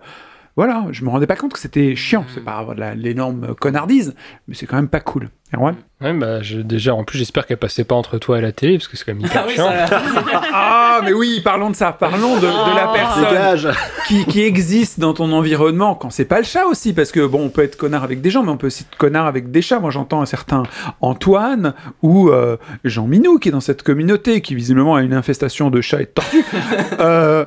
[0.56, 2.26] voilà, je me rendais pas compte que c'était chiant.
[2.34, 4.14] C'est pas de la- l'énorme connardise,
[4.48, 5.30] mais c'est quand même pas cool.
[5.54, 5.76] Erwan?
[6.02, 8.78] Ouais, bah, je- déjà, en plus, j'espère qu'elle passait pas entre toi et la télé,
[8.78, 9.70] parce que c'est quand même hyper chiant.
[10.56, 11.92] Ah, mais oui, parlons de ça.
[11.92, 13.68] Parlons de, de la personne Dégage
[14.08, 16.94] qui, qui existe dans ton environnement quand c'est pas le chat aussi.
[16.94, 18.98] Parce que bon, on peut être connard avec des gens, mais on peut aussi être
[18.98, 19.80] connard avec des chats.
[19.80, 20.64] Moi, j'entends un certain
[21.02, 25.70] Antoine ou euh, Jean Minou qui est dans cette communauté, qui visiblement a une infestation
[25.72, 26.46] de chats et de tortues,
[27.00, 27.46] euh,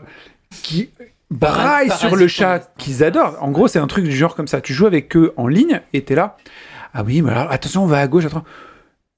[0.63, 0.91] qui
[1.31, 3.37] braille sur le chat qu'ils adorent.
[3.41, 4.61] En gros, c'est un truc du genre comme ça.
[4.61, 6.37] Tu joues avec eux en ligne et t'es là.
[6.95, 8.45] Ah oui, mais alors attention, on va à gauche, attends.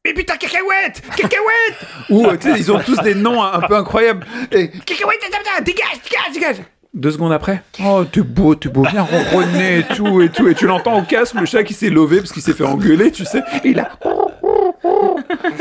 [0.04, 3.60] Mais putain, cacahuète Cacahuète Ou, euh, tu sais, ils ont tous des noms un, un
[3.66, 4.26] peu incroyables.
[4.52, 5.20] Et, cacahuète,
[5.64, 6.56] dégage, dégage, dégage
[6.98, 10.48] Deux secondes après, oh, t'es beau, t'es beau, viens ronronner et tout, et tout.
[10.48, 13.12] Et tu l'entends au casque, le chat qui s'est levé parce qu'il s'est fait engueuler,
[13.12, 13.40] tu sais.
[13.62, 13.90] Et il a...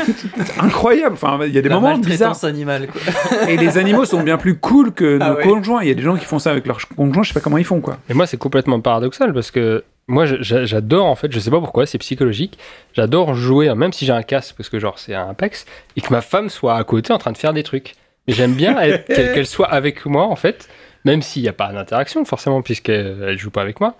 [0.04, 1.14] C'est incroyable.
[1.14, 2.44] Enfin, il y a des La moments bizarres.
[2.44, 3.48] animale, quoi.
[3.48, 5.42] Et les animaux sont bien plus cool que Ah nos ouais.
[5.44, 5.82] conjoints.
[5.82, 7.58] Il y a des gens qui font ça avec leurs conjoints, je sais pas comment
[7.58, 7.98] ils font, quoi.
[8.10, 11.86] Et moi, c'est complètement paradoxal parce que moi, j'adore, en fait, je sais pas pourquoi,
[11.86, 12.58] c'est psychologique.
[12.94, 16.00] J'adore jouer, hein, même si j'ai un casque, parce que genre, c'est un Apex, et
[16.00, 17.94] que ma femme soit à côté en train de faire des trucs.
[18.26, 18.74] J'aime bien
[19.06, 20.68] qu'elle soit avec moi, en fait,
[21.08, 23.96] même s'il n'y a pas d'interaction, forcément, puisqu'elle elle joue pas avec moi.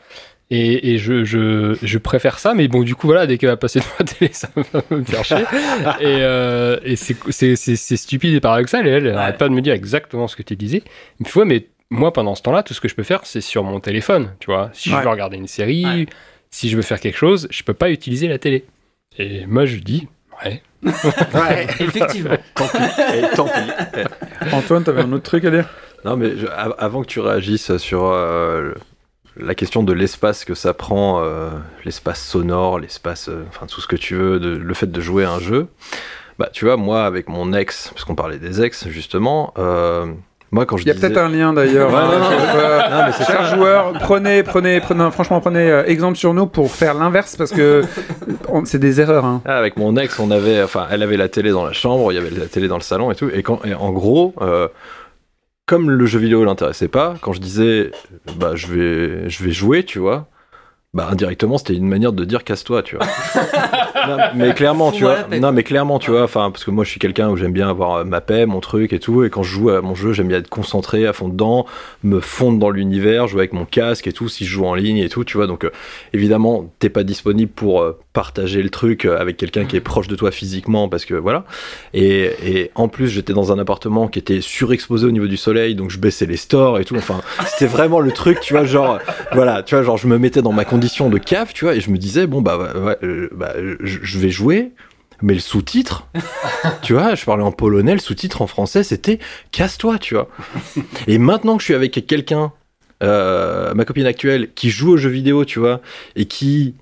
[0.51, 3.59] Et, et je, je, je préfère ça, mais bon, du coup, voilà, dès qu'elle va
[3.59, 5.37] passer devant la télé, ça va me faire chier.
[6.01, 9.75] et euh, et c'est- stupide et paradoxal, et elle, elle arrête pas de me dire
[9.75, 10.83] exactement ce que tu disais.
[11.21, 13.21] Il me fait, ouais, mais moi, pendant ce temps-là, tout ce que je peux faire,
[13.25, 14.71] c'est sur mon téléphone, tu vois.
[14.73, 14.97] Si Ouais.
[14.99, 16.07] je veux regarder une série, Ouais.
[16.51, 18.65] si je veux faire quelque chose, je peux pas utiliser la télé.
[19.19, 20.09] Et moi, je dis,
[20.45, 20.63] ouais.
[20.83, 22.37] Ouais, Effectivement.
[22.55, 22.79] tant pis.
[23.17, 24.51] Et tant pis.
[24.53, 25.69] Antoine, t'avais un autre truc à dire?
[26.05, 26.47] Non, mais je-
[26.79, 28.73] avant que tu réagisses sur euh,
[29.37, 31.49] la question de l'espace que ça prend, euh,
[31.85, 35.25] l'espace sonore, l'espace, euh, enfin tout ce que tu veux, de- le fait de jouer
[35.25, 35.67] à un jeu,
[36.39, 39.53] bah tu vois, moi avec mon ex, parce qu'on parlait des ex justement,
[40.51, 41.09] moi quand je Il y a disais...
[41.09, 41.91] peut-être un lien d'ailleurs.
[41.93, 46.71] Ouais, Euh, Chers joueurs, prenez, prenez, prenez, non, franchement, prenez euh, exemple sur nous pour
[46.71, 47.83] faire l'inverse parce que
[48.65, 49.25] c'est des erreurs.
[49.25, 49.43] Hein.
[49.45, 52.15] Ah, avec mon ex, on avait, enfin, elle avait la télé dans la chambre, il
[52.15, 53.29] y avait la télé dans le salon et tout.
[53.35, 54.69] Et, quand, et en gros, euh,
[55.69, 57.91] comme le jeu vidéo l'intéressait pas, quand je disais,
[58.39, 60.29] bah, je vais, je vais jouer, tu vois,
[60.95, 63.05] Bah indirectement, c'était une manière de dire casse-toi, tu vois.
[64.09, 65.25] non, mais clairement, tu vois.
[65.39, 66.23] Non, mais clairement, tu vois.
[66.23, 68.61] Enfin, parce que moi, je suis quelqu'un où j'aime bien avoir euh, ma paix, mon
[68.61, 69.23] truc et tout.
[69.23, 71.67] Et quand je joue à mon jeu, j'aime bien être concentré à fond dedans,
[72.05, 74.31] me fondre dans l'univers, jouer avec mon casque et tout.
[74.31, 75.47] Si je joue en ligne et tout, tu vois.
[75.47, 75.71] Donc, euh,
[76.15, 80.17] évidemment, t'es pas disponible pour euh, partager le truc avec quelqu'un qui est proche de
[80.17, 81.45] toi physiquement, parce que voilà.
[81.93, 85.75] Et, et en plus, j'étais dans un appartement qui était surexposé au niveau du soleil,
[85.75, 86.97] donc je baissais les stores et tout.
[86.97, 89.01] Enfin, c'était vraiment le truc, tu vois, genre,
[89.33, 91.81] voilà, tu vois, genre, je me mettais dans ma condition de cave, tu vois, et
[91.81, 94.73] je me disais, bon, bah, ouais, euh, bah, je vais jouer.
[95.21, 96.07] Mais le sous-titre,
[96.83, 99.19] tu vois, je parlais en polonais, le sous-titre en français, c'était
[99.51, 100.29] casse-toi, tu vois.
[101.09, 102.53] Et maintenant que je suis avec quelqu'un,
[103.03, 105.81] euh, ma copine actuelle, qui joue aux jeux vidéo, tu vois,
[106.15, 106.75] et qui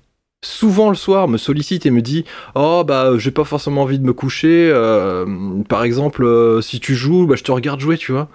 [0.45, 4.05] souvent le soir me sollicite et me dit oh bah j'ai pas forcément envie de
[4.05, 5.25] me coucher euh,
[5.67, 8.29] par exemple euh, si tu joues bah je te regarde jouer tu vois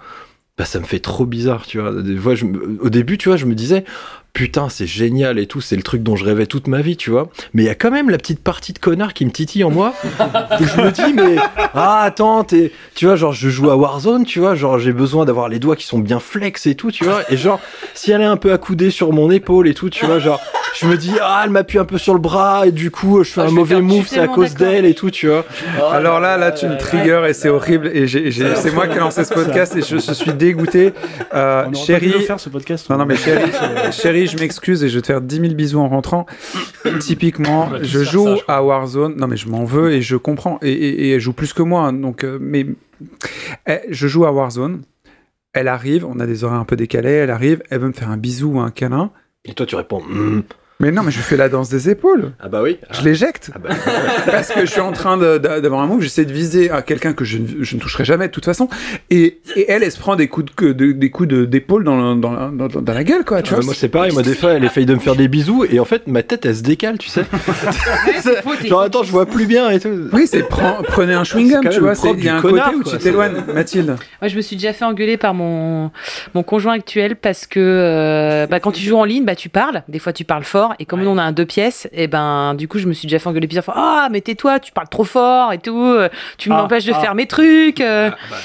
[0.57, 3.37] bah ça me fait trop bizarre tu vois des fois je au début tu vois
[3.37, 3.85] je me disais
[4.33, 7.11] putain c'est génial et tout c'est le truc dont je rêvais toute ma vie tu
[7.11, 9.63] vois mais il y a quand même la petite partie de connard qui me titille
[9.63, 9.93] en moi
[10.59, 11.35] et je me dis mais
[11.75, 15.25] ah attends t'es tu vois genre je joue à Warzone tu vois genre j'ai besoin
[15.25, 17.59] d'avoir les doigts qui sont bien flex et tout tu vois et genre
[17.93, 20.41] si elle est un peu accoudée sur mon épaule et tout tu vois genre
[20.79, 23.29] je me dis ah elle m'appuie un peu sur le bras et du coup je
[23.29, 25.45] fais Ah, un je mauvais move c'est à cause d'elle et tout tu vois
[25.91, 27.91] Alors là, là, tu me trigger et c'est horrible.
[27.93, 30.93] Et j'ai- j'ai- c'est moi qui ai lancé ce podcast et je, je suis dégoûté.
[31.35, 32.89] Euh, chérie, le faire ce podcast.
[32.89, 33.51] non, non, mais chérie,
[33.91, 36.25] chérie, je m'excuse et je vais te faire 10 000 bisous en rentrant.
[36.99, 38.55] Typiquement, je joue ça, je crois.
[38.55, 39.15] à Warzone.
[39.17, 40.59] Non, mais je m'en veux et je comprends.
[40.61, 41.81] Et, et- et elle joue plus que moi.
[41.87, 42.65] hein, donc, euh, mais
[43.67, 44.83] eh, je joue à Warzone.
[45.53, 47.11] Elle arrive, on a des horaires un peu décalés.
[47.11, 49.11] Elle arrive, elle veut me faire un bisou ou un câlin.
[49.45, 50.41] et toi tu réponds Hmm.
[50.83, 52.33] Mais non, mais je fais la danse des épaules.
[52.41, 53.51] ah bah oui Je l'éjecte.
[53.55, 53.69] ah bah,
[54.25, 57.23] Parce que je suis en train d'avoir un move, j'essaie de viser à quelqu'un que
[57.23, 58.67] je, ne- je ne toucherai jamais de toute façon.
[59.09, 61.95] Et, et elle, elle se prend des coups de- de- des coups de- d'épaule dans,
[61.95, 63.41] la- dans, la- dans, dans- dans la gueule, quoi.
[63.41, 65.15] Tu Ah bah, vois, moi c'est pareil moi des fois elle essaye de me faire
[65.15, 67.23] des bisous et en fait ma tête elle se décale tu sais
[68.67, 71.93] genre attends je vois plus bien et tout Oui, c'est prenez un chewing-gum, tu vois.
[72.17, 73.33] Il y a un connard, côté où tu t'éloignes.
[73.53, 73.95] Mathilde.
[74.21, 75.91] Moi, je me suis déjà fait engueuler par mon,
[76.33, 79.83] mon conjoint actuel parce que euh, bah, quand tu joues en ligne, bah, tu parles.
[79.87, 80.72] Des fois, tu parles fort.
[80.79, 83.07] Et comme nous, on a un deux pièces, et ben, du coup, je me suis
[83.07, 83.73] déjà fait engueuler plusieurs fois.
[83.77, 85.77] Ah, mais tais-toi, tu parles trop fort et tout.
[85.79, 86.99] euh, Tu Ah, m'empêches de ah.
[86.99, 87.81] faire mes trucs.
[87.81, 88.09] euh.
[88.29, 88.37] bah.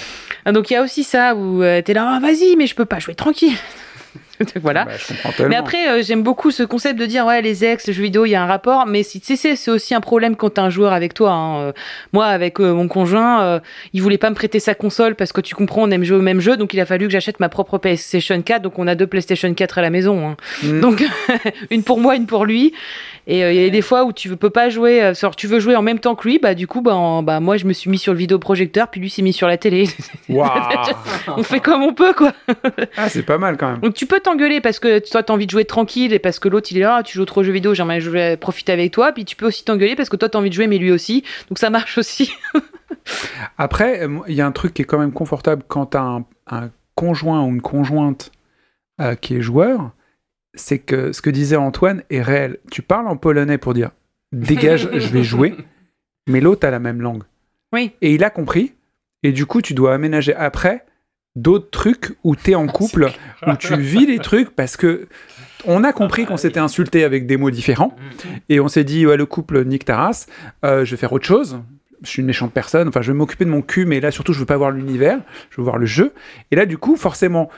[0.45, 2.85] Ah, Donc, il y a aussi ça où euh, t'es là, vas-y, mais je peux
[2.87, 3.53] pas jouer tranquille.
[4.63, 4.85] voilà.
[4.85, 4.93] Bah,
[5.39, 5.45] je.
[5.45, 8.25] Mais après, euh, j'aime beaucoup ce concept de dire, ouais, les ex, les jeux vidéo,
[8.27, 8.87] il y a un rapport.
[8.87, 11.31] Mais si, tu sais, c'est aussi un problème quand t'as un joueur avec toi.
[11.31, 11.59] hein.
[11.61, 11.73] Euh,
[12.13, 13.61] Moi, avec euh, mon conjoint, euh,
[13.93, 16.23] il voulait pas me prêter sa console parce que tu comprends, on aime jouer au
[16.23, 16.57] même jeu.
[16.57, 18.63] Donc, il a fallu que j'achète ma propre PlayStation 4.
[18.63, 20.29] Donc, on a deux PlayStation 4 à la maison.
[20.31, 20.37] hein.
[20.63, 20.81] Mm.
[20.81, 21.05] Donc,
[21.71, 22.73] une pour moi, une pour lui.
[23.31, 25.77] Et il y a des fois où tu peux pas jouer, genre, tu veux jouer
[25.77, 27.91] en même temps que lui, bah du coup, bah, en- bah moi je me suis
[27.91, 29.87] mis sur le vidéoprojecteur, puis lui s'est mis sur la télé.
[31.37, 32.33] On fait comme on peut, quoi.
[32.97, 33.81] Ah, c'est pas mal quand même.
[33.81, 36.49] Donc tu peux t'engueuler parce que toi t'as envie de jouer tranquille et parce que
[36.49, 38.93] l'autre il est là, Ah, tu joues trop aux jeux vidéo, j'aimerais jouer- profiter avec
[38.93, 39.13] toi.
[39.13, 41.25] Puis tu peux aussi t'engueuler parce que toi t'as envie de jouer mais lui aussi.
[41.49, 42.33] Donc ça marche aussi.
[43.57, 46.25] Après, euh, il y a un truc qui est quand même confortable quand t'as un,
[46.51, 48.31] un conjoint ou une conjointe
[49.01, 49.93] euh, qui est joueur,
[50.55, 52.59] c'est que ce que disait Antoine est réel.
[52.71, 53.91] Tu parles en polonais pour dire
[54.33, 55.55] dégage, je vais jouer,
[56.29, 57.23] mais l'autre a la même langue.
[57.73, 57.93] Oui.
[58.03, 58.75] Et il a compris,
[59.23, 60.85] et du coup, tu dois aménager après
[61.41, 63.11] d'autres trucs où t'es en couple,
[63.47, 65.09] où tu vis les trucs parce que
[65.65, 67.97] on a compris qu'on s'était insulté avec des mots différents,
[68.49, 70.27] et on s'est dit, ouais, le couple nique ta race,
[70.65, 71.61] euh, je vais faire autre chose.
[72.03, 74.33] Je suis une méchante personne, enfin, je vais m'occuper de mon cul, mais là, surtout,
[74.33, 75.19] je veux pas voir l'univers,
[75.51, 76.13] je veux voir le jeu.
[76.53, 77.51] Et là, du coup, forcément,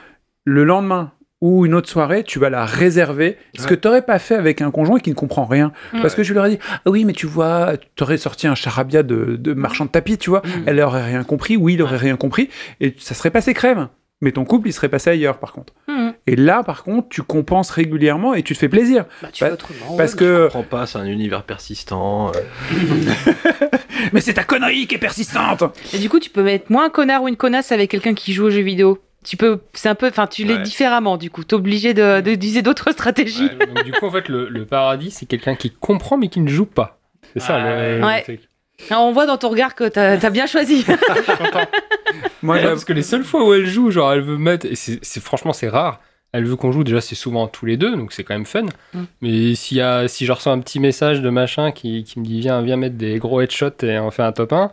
[0.45, 4.19] le lendemain ou une autre soirée, tu vas la réserver, ce que tu n'aurais pas
[4.19, 5.71] fait avec un conjoint qui ne comprend rien.
[6.01, 8.55] Parce que je lui aurais dit, ah oui, mais tu vois, tu aurais sorti un
[8.55, 11.97] charabia de, de marchand de tapis, tu vois, elle aurait rien compris, oui, il aurait
[11.97, 12.49] rien compris,
[12.79, 13.89] et ça serait passé crème.
[14.23, 15.73] Mais ton couple, il serait passé ailleurs, par contre.
[15.87, 16.13] Mhm.
[16.27, 19.05] Et là, par contre, tu compenses régulièrement et tu te fais plaisir.
[19.23, 19.97] Bah, tu Pas- fais autrement.
[19.97, 20.43] Parce Je que.
[20.43, 22.31] comprends pas, c'est un univers persistant.
[22.35, 22.39] euh.
[24.13, 26.89] Mais c'est ta connerie qui est persistante Et du coup, tu peux être moins un
[26.89, 28.99] connard ou une connasse avec quelqu'un qui joue aux jeux vidéo.
[29.23, 30.61] Tu peux, c'est un peu, enfin, tu l'es Ouais.
[30.63, 31.17] différemment.
[31.17, 33.49] Du coup, t'es obligé de d'utiliser d'autres stratégies.
[33.59, 36.39] Ouais, donc, du coup, en fait, le, le paradis, c'est quelqu'un qui comprend mais qui
[36.39, 36.97] ne joue pas.
[37.33, 38.21] C'est ça le, le Ouais.
[38.23, 38.41] truc.
[38.89, 40.83] Alors, on voit dans ton regard que t'as as bien choisi.
[42.41, 44.65] Moi, parce que les seules fois où elle joue, genre, elle veut mettre.
[44.65, 45.99] Et c'est c'est- franchement, c'est rare.
[46.33, 48.63] Elle veut qu'on joue, déjà, c'est souvent tous les deux, donc c'est quand même fun.
[48.93, 49.03] Mm.
[49.21, 52.25] Mais s'il y a, si je reçois un petit message de machin qui, qui me
[52.25, 54.71] dit viens, viens mettre des gros headshots et on fait un top 1,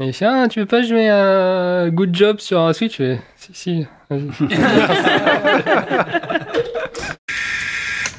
[0.00, 2.92] et il fait ah, tu veux pas jouer un good job sur un Switch?
[2.98, 4.22] Je fais, Si, si, vas-y.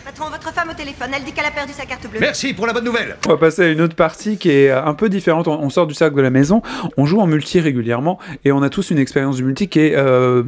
[0.06, 2.20] Patron, votre femme au téléphone, elle dit qu'elle a perdu sa carte bleue.
[2.22, 3.18] Merci pour la bonne nouvelle.
[3.28, 5.48] On va passer à une autre partie qui est un peu différente.
[5.48, 6.62] On sort du cercle de la maison,
[6.98, 9.96] on joue en multi régulièrement et on a tous une expérience du multi qui est.
[9.96, 10.44] euh,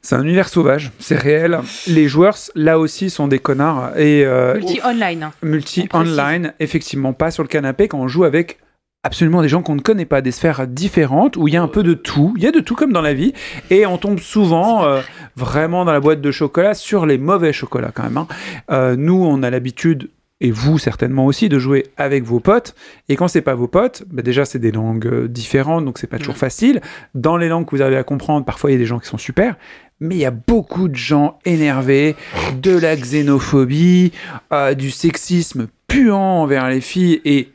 [0.00, 1.58] C'est un univers sauvage, c'est réel.
[1.86, 3.90] Les joueurs, là aussi, sont des connards.
[3.98, 5.22] Et euh, Multi-online.
[5.24, 5.32] hein.
[5.42, 8.58] multi-online, effectivement, pas sur le canapé quand on joue avec
[9.02, 11.68] absolument des gens qu'on ne connaît pas, des sphères différentes, où il y a un
[11.68, 12.34] peu de tout.
[12.36, 13.32] Il y a de tout comme dans la vie.
[13.70, 15.00] Et on tombe souvent euh,
[15.36, 18.18] vraiment dans la boîte de chocolat sur les mauvais chocolats quand même.
[18.18, 18.26] hein.
[18.70, 20.10] Euh, nous, on a l'habitude
[20.40, 22.74] et vous certainement aussi, de jouer avec vos potes.
[23.08, 26.06] Et quand c'est pas vos potes, bah déjà c'est des langues euh, différentes, donc c'est
[26.06, 26.80] pas toujours facile.
[27.14, 29.06] Dans les langues que vous arrivez à comprendre, parfois il y a des gens qui
[29.06, 29.56] sont super,
[30.00, 32.16] mais il y a beaucoup de gens énervés,
[32.60, 34.12] de la xénophobie,
[34.52, 37.50] euh, du sexisme puant envers les filles et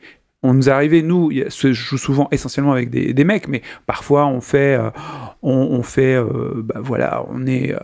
[0.46, 4.26] on nous est arrivé, nous, je joue souvent essentiellement avec des, des mecs, mais parfois
[4.26, 4.90] on fait, euh,
[5.42, 7.78] on, on fait, euh, bah voilà, on est, euh,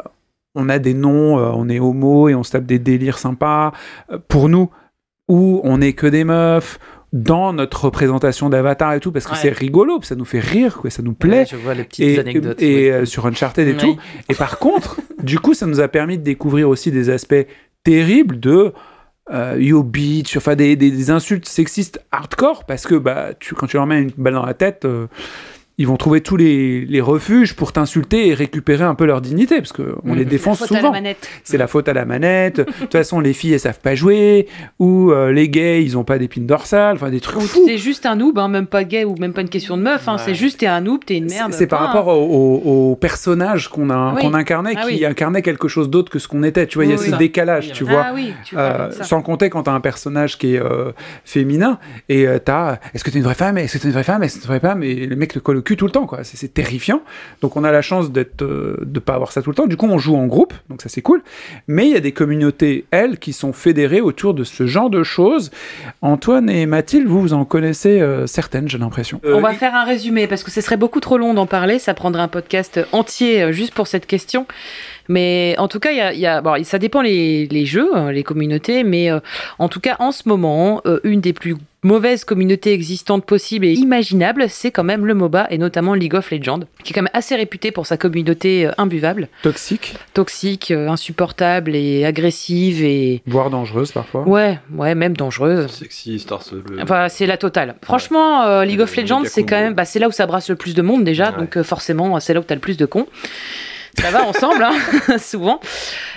[0.54, 3.72] on a des noms, on est homo et on se tape des délires sympas.
[4.28, 4.70] Pour nous,
[5.28, 6.78] où on est que des meufs,
[7.14, 9.38] dans notre représentation d'Avatar et tout, parce que Ouais.
[9.40, 11.40] c'est rigolo, ça nous fait rire, quoi, ça nous plaît.
[11.40, 12.60] Ouais, je vois les petites et, anecdotes.
[12.62, 13.06] et oui.
[13.06, 13.78] sur Uncharted et Oui.
[13.78, 13.96] tout.
[14.30, 17.46] Et par contre, du coup, ça nous a permis de découvrir aussi des aspects
[17.84, 18.72] terribles de
[19.32, 23.76] euh, yo bitch, enfin des, des- insultes sexistes hardcore, parce que bah, tu, quand tu
[23.76, 25.06] leur mets une balle dans la tête, euh,
[25.78, 29.56] ils vont trouver tous les, les refuges pour t'insulter et récupérer un peu leur dignité,
[29.56, 30.14] parce qu'on Mhm.
[30.16, 30.92] les défonce souvent.
[30.92, 31.28] manette.
[31.44, 32.56] C'est la faute à la manette.
[32.58, 34.48] De toute façon, les filles, elles savent pas jouer.
[34.78, 36.96] Ou euh, les gays, ils ont pas d'épines dorsales.
[36.96, 37.64] Enfin, des trucs Ou fous.
[37.66, 40.08] t'es juste un noob, hein, même pas gay ou même pas une question de meuf.
[40.08, 41.52] hein, C'est juste t'es un noob, t'es une merde.
[41.52, 42.12] C'est c'est par rapport au,
[42.64, 44.20] au- au personnage qu'on a, Oui.
[44.22, 45.04] qu'on incarnait, Ah qui oui.
[45.06, 46.66] incarnait quelque chose d'autre que ce qu'on était.
[46.66, 47.18] Tu vois, il y a Oui, ce oui.
[47.18, 48.02] décalage, tu vois.
[48.08, 49.04] Ah oui, tu Euh, ça.
[49.04, 50.92] sans compter quand t'as un personnage qui est euh,
[51.24, 54.02] féminin et euh, t'as est-ce que t'es une vraie femme est-ce que t'es une vraie
[54.02, 55.92] femme est-ce que t'es une vraie femme et le mec le colle cul tout le
[55.92, 56.24] temps quoi.
[56.24, 57.02] C'est c'est terrifiant.
[57.40, 59.66] Donc on a la chance d'être euh, de pas avoir ça tout le temps.
[59.66, 61.22] Du coup on joue en groupe donc ça c'est cool.
[61.68, 65.02] Mais il y a des communautés elles qui sont fédérées autour de ce genre de
[65.02, 65.50] choses.
[66.00, 69.20] Antoine et Mathilde vous vous en connaissez euh, certaines j'ai l'impression.
[69.24, 71.78] On va faire un résumé parce que ce serait beaucoup trop long d'en parler.
[71.78, 74.46] Ça prendrait un podcast entier euh, juste pour cette question.
[75.12, 77.66] Mais en tout cas, il y a, il y a- bon, ça dépend les, les
[77.66, 78.82] jeux, euh, les communautés.
[78.84, 79.20] Mais euh,
[79.58, 83.72] en tout cas, en ce moment, euh, une des plus mauvaises communautés existantes possibles et
[83.72, 87.10] imaginables, c'est quand même le MOBA et notamment League of Legends, qui est quand même
[87.12, 93.50] assez réputé pour sa communauté euh, imbuvable, toxique toxique, euh, insupportable et agressive et voire
[93.50, 95.66] dangereuse parfois ouais, ouais, même dangereuse.
[95.72, 96.62] Sexiste, harceleux.
[96.80, 97.74] Enfin, c'est la totale.
[97.82, 100.50] Franchement, euh, League of Le Legends, c'est quand même, bah, c'est là où ça brasse
[100.50, 101.38] le plus de monde déjà, Ouais.
[101.38, 103.08] donc euh, forcément, c'est là où t'as le plus de cons.
[103.98, 104.72] Ça va ensemble, hein,
[105.18, 105.60] souvent.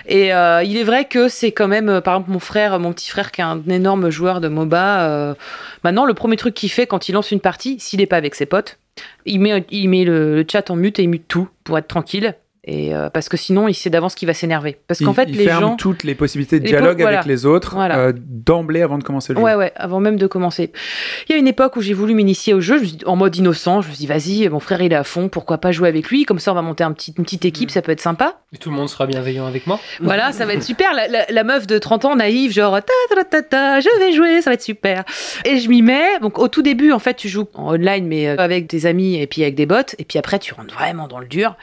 [0.08, 2.94] Et euh, il est vrai que c'est quand même, euh, par exemple, mon frère, mon
[2.94, 5.10] petit frère qui est un énorme joueur de MOBA.
[5.10, 5.34] euh,
[5.84, 8.36] maintenant, le premier truc qu'il fait quand il lance une partie, s'il n'est pas avec
[8.36, 8.80] ses potes,
[9.26, 11.88] il met, il met le, le chat en mute et il mute tout pour être
[11.88, 12.36] tranquille.
[12.68, 14.78] Et euh, parce que sinon, il sait d'avance qu'il va s'énerver.
[14.88, 15.76] Parce qu'en fait, il les ferme gens.
[15.76, 17.20] toutes les possibilités de dialogue voilà.
[17.20, 18.00] avec les autres Voilà.
[18.00, 20.72] euh, d'emblée avant de commencer le jeu Ouais, ouais, avant même de commencer.
[21.30, 23.06] Il y a une époque où j'ai voulu m'initier au jeu, je me suis dit,
[23.06, 25.60] en mode innocent, je me suis dit, vas-y, mon frère il est à fond, pourquoi
[25.60, 27.84] pas jouer avec lui, comme ça on va monter un petit, une petite équipe, ça
[27.84, 28.40] peut être sympa.
[28.52, 29.80] Et tout le monde sera bienveillant avec moi.
[30.02, 30.92] Voilà, ça va être super.
[30.94, 34.12] La, la- la meuf de 30 ans, naïve, genre, ta, ta, ta, ta, je vais
[34.12, 35.04] jouer, ça va être super.
[35.46, 36.20] Et je m'y mets.
[36.22, 39.22] Donc au tout début, en fait, tu joues en online, mais euh, avec des amis
[39.22, 41.56] et puis avec des bots, et puis après, tu rentres vraiment dans le dur.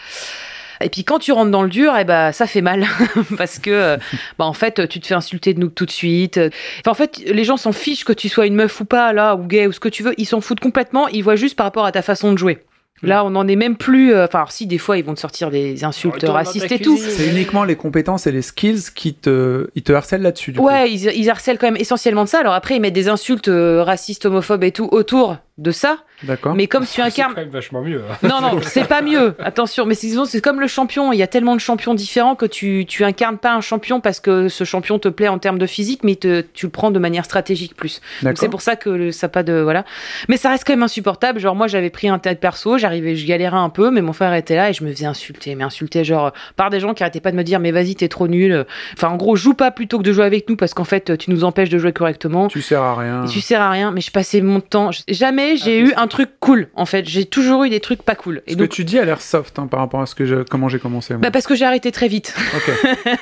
[0.85, 2.87] Et puis quand tu rentres dans le dur, eh ben ça fait mal
[3.39, 3.97] parce que euh,
[4.39, 6.39] bah en fait tu te fais insulter de nous tout de suite.
[6.81, 9.35] Enfin, en fait les gens s'en fichent que tu sois une meuf ou pas là
[9.37, 11.09] ou gay ou ce que tu veux, ils s'en foutent complètement.
[11.09, 12.59] Ils voient juste par rapport à ta façon de jouer.
[13.05, 14.15] Là, on n'en est même plus.
[14.15, 16.97] euh, Enfin, alors, si des fois ils vont te sortir des insultes racistes et tout.
[16.97, 20.55] C'est uniquement les compétences et les skills qui te, ils te harcèlent là-dessus.
[20.59, 22.39] Ouais, ils, ils harcèlent quand même essentiellement de ça.
[22.39, 25.99] Alors après, ils mettent des insultes euh, racistes, homophobes et tout autour de ça.
[26.25, 26.55] D'accord.
[26.55, 27.35] Mais comme tu C'est incarnes.
[27.35, 28.01] quand même vachement mieux.
[28.11, 28.27] hein.
[28.27, 29.35] Non, non, c'est pas mieux.
[29.39, 31.13] Attention, mais c'est c'est comme le champion.
[31.13, 34.19] Il y a tellement de champions différents que tu, tu incarnes pas un champion parce
[34.21, 36.99] que ce champion te plaît en termes de physique, mais te- tu le prends de
[36.99, 38.01] manière stratégique plus.
[38.23, 39.85] Donc c'est pour ça que le- ça a pas de voilà.
[40.29, 41.39] Mais ça reste quand même insupportable.
[41.39, 44.13] Genre moi j'avais pris un tas de perso, j'arrivais, je galérais un peu, mais mon
[44.13, 47.03] frère était là et je me faisais insulter, mais insulter genre par des gens qui
[47.03, 48.65] arrêtaient pas de me dire mais vas-y t'es trop nul.
[48.95, 51.31] Enfin en gros joue pas plutôt que de jouer avec nous parce qu'en fait tu
[51.31, 52.49] nous empêches de jouer correctement.
[52.49, 53.25] Tu sers à rien.
[53.25, 54.93] Et tu sers à rien, mais je passais mon temps.
[54.93, 55.03] je-
[55.43, 56.69] Jamais j'ai eu un truc cool.
[56.75, 58.43] En fait, j'ai toujours eu des trucs pas cool.
[58.47, 60.25] Et Ce donc, que tu dis a l'air soft hein, par rapport à ce que
[60.25, 61.15] je, comment j'ai commencé.
[61.15, 61.21] moi.
[61.21, 62.35] bah parce que j'ai arrêté très vite.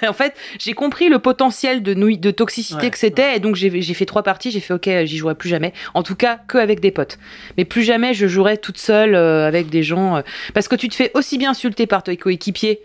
[0.09, 3.95] En fait, j'ai compris le potentiel de, toxicité Ouais, que c'était, et donc j'ai j'ai
[3.95, 4.51] fait trois parties.
[4.51, 5.73] J'ai fait OK, j'y jouerai plus jamais.
[5.95, 7.19] En tout cas, que avec des potes.
[7.57, 10.23] Mais plus jamais je jouerai toute seule euh, avec des gens, euh,
[10.55, 12.81] parce que tu te fais aussi bien insulter par tes coéquipiers.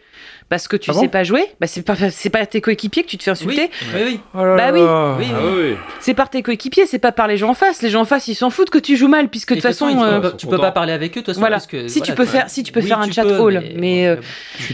[0.48, 3.02] Parce que tu Ah sais bon pas jouer, bah c'est pas c'est pas tes coéquipiers
[3.04, 4.20] que tu te fais insulter, Oui, oui.
[4.36, 4.80] Oh là Bah oui.
[4.80, 4.86] Oui,
[5.34, 5.52] Ah oui.
[5.72, 5.76] oui.
[6.00, 7.82] c'est par tes coéquipiers, c'est pas par les gens en face.
[7.82, 9.90] Les gens en face, ils s'en foutent que tu joues mal, puisque de toute façon,
[9.92, 11.40] tu, euh, tu peux pas parler avec eux, de toute façon.
[11.40, 11.56] Voilà.
[11.56, 13.64] parce que, Si tu peux faire- si tu peux oui, faire un chat peux, all,
[13.76, 14.18] mais, euh,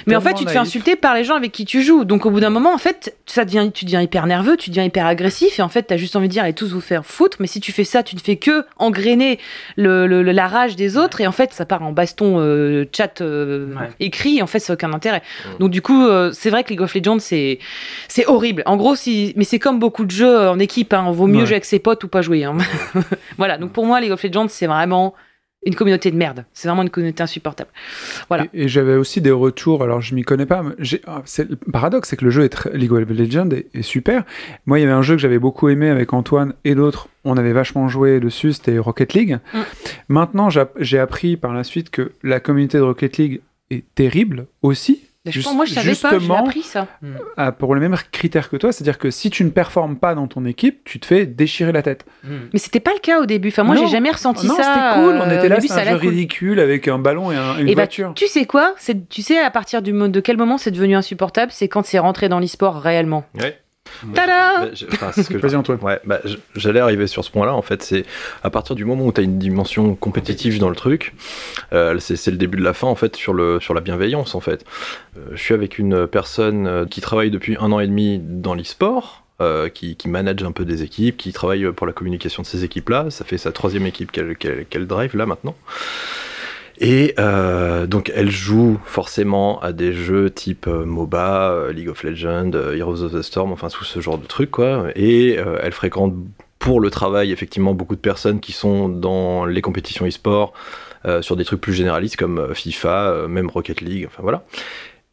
[0.08, 2.04] Mais en fait, tu te fais insulter par les gens avec qui tu joues.
[2.04, 4.84] Donc, au bout d'un moment, en fait, ça devient, tu deviens hyper nerveux, tu deviens
[4.84, 5.58] hyper agressif.
[5.58, 7.38] Et en fait, t'as juste envie de dire, allez tous vous faire foutre.
[7.40, 9.40] Mais si tu fais ça, tu ne fais que engrainer
[9.78, 11.22] le, le- le- la rage des autres.
[11.22, 13.90] Et en fait, ça part en baston euh, chat euh, Ouais.
[14.02, 14.40] écrit.
[14.40, 15.22] Et en fait, ça n'a aucun intérêt.
[15.62, 17.60] Donc du coup, euh, c'est vrai que League of Legends, c'est
[18.08, 18.64] c'est horrible.
[18.66, 19.32] En gros, si...
[19.36, 20.92] mais c'est comme beaucoup de jeux en équipe.
[20.92, 21.12] Hein.
[21.12, 21.46] Vaut mieux Ouais.
[21.46, 22.44] jouer avec ses potes ou pas jouer.
[22.46, 22.58] hein.
[23.38, 23.60] voilà.
[23.60, 25.14] Donc pour moi, League of Legends, c'est vraiment
[25.64, 26.46] une communauté de merde.
[26.54, 27.70] C'est vraiment une communauté insupportable.
[28.28, 28.46] Voilà.
[28.56, 30.74] Et, et j'avais aussi des retours, alors je m'y connais pas, mais
[31.06, 34.24] ah, le paradoxe, c'est que le jeu est très, League of Legends est, est super.
[34.66, 37.38] Moi, il y avait un jeu que j'avais beaucoup aimé avec Antoine et d'autres, on
[37.38, 39.38] avait vachement joué dessus, c'était Rocket League.
[39.54, 39.60] Mm.
[40.10, 45.04] Maintenant, j'ai appris par la suite que la communauté de Rocket League est terrible aussi.
[45.26, 46.10] Je Juste- pense- moi, je savais pas.
[46.10, 46.88] J'ai justement, appris ça.
[47.38, 50.26] ah, pour les mêmes critères que toi, c'est-à-dire que si tu ne performes pas dans
[50.28, 52.06] ton équipe, tu te fais déchirer la tête.
[52.24, 53.50] Mais c'était pas le cas au début.
[53.50, 53.86] Enfin, moi, Non.
[53.86, 54.64] j'ai jamais ressenti non, ça.
[54.64, 56.10] c'était cool, on euh, était là, c'est ça un jeu cool.
[56.10, 58.14] ridicule avec un ballon et un- une Et bah, voiture.
[58.16, 58.74] tu sais quoi?
[59.10, 61.52] Tu sais à partir du de quel moment c'est devenu insupportable?
[61.52, 63.24] C'est quand c'est rentré dans l'e-sport réellement.
[63.40, 63.60] Ouais.
[64.16, 64.66] Tada
[65.00, 65.80] Bah, Vas-y, Antoine.
[65.82, 66.20] Ouais, bah,
[66.56, 67.54] j'allais arriver sur ce point-là.
[67.54, 68.06] En fait, c'est
[68.44, 71.14] à partir du moment où tu as une dimension compétitive dans le truc,
[71.74, 74.40] euh, c'est le début de la fin en fait sur le sur la bienveillance en
[74.40, 74.66] fait.
[75.18, 78.54] Euh, je suis avec une personne euh, qui travaille depuis un an et demi dans
[78.56, 79.24] l'e-sport.
[79.42, 82.64] euh, qui, qui manage un peu des équipes, qui travaille pour la communication de ces
[82.64, 83.10] équipes-là.
[83.10, 85.56] Ça fait sa troisième équipe qu'elle qu'elle- qu'elle drive là maintenant.
[86.84, 92.02] Et euh, donc elle joue forcément à des jeux type euh, MOBA, euh, League of
[92.02, 94.88] Legends, Heroes of the Storm, enfin tout ce genre de trucs quoi.
[94.96, 96.16] Et elle fréquente
[96.58, 100.54] pour le travail effectivement beaucoup de personnes qui sont dans les compétitions e-sport,
[101.22, 104.44] sur des trucs plus généralistes comme FIFA, même Rocket League, enfin voilà.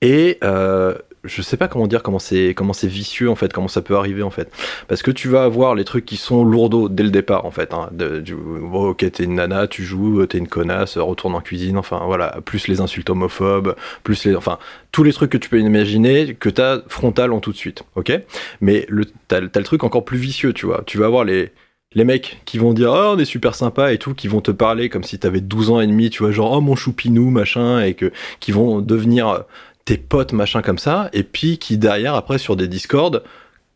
[0.00, 3.68] Et euh, je sais pas comment dire comment c'est comment c'est vicieux en fait, comment
[3.68, 4.50] ça peut arriver en fait,
[4.86, 7.74] parce que tu vas avoir les trucs qui sont lourdeaux dès le départ en fait.
[7.74, 11.40] Hein, de, du, bon, ok t'es une nana, tu joues, t'es une connasse, retourne en
[11.40, 14.58] cuisine, enfin voilà, plus les insultes homophobes, plus les, enfin
[14.92, 18.12] tous les trucs que tu peux imaginer que t'as frontal en tout de suite, ok?
[18.60, 20.82] Mais le t'as, le truc encore plus vicieux, tu vois.
[20.86, 21.52] Tu vas avoir les
[21.94, 24.50] les mecs qui vont dire oh on est super sympa et tout, qui vont te
[24.50, 27.80] parler comme si t'avais 12 ans et demi, tu vois, genre oh mon choupinou machin
[27.80, 29.44] et que qui vont devenir
[29.88, 33.22] tes potes machin comme ça et puis qui derrière après sur des discords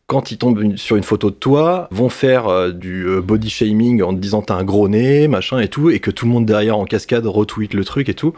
[0.05, 4.03] quand ils tombent sur une photo de toi, vont faire euh, du euh, body shaming
[4.03, 6.45] en te disant t'as un gros nez, machin et tout, et que tout le monde
[6.45, 8.33] derrière en cascade retweet le truc et tout.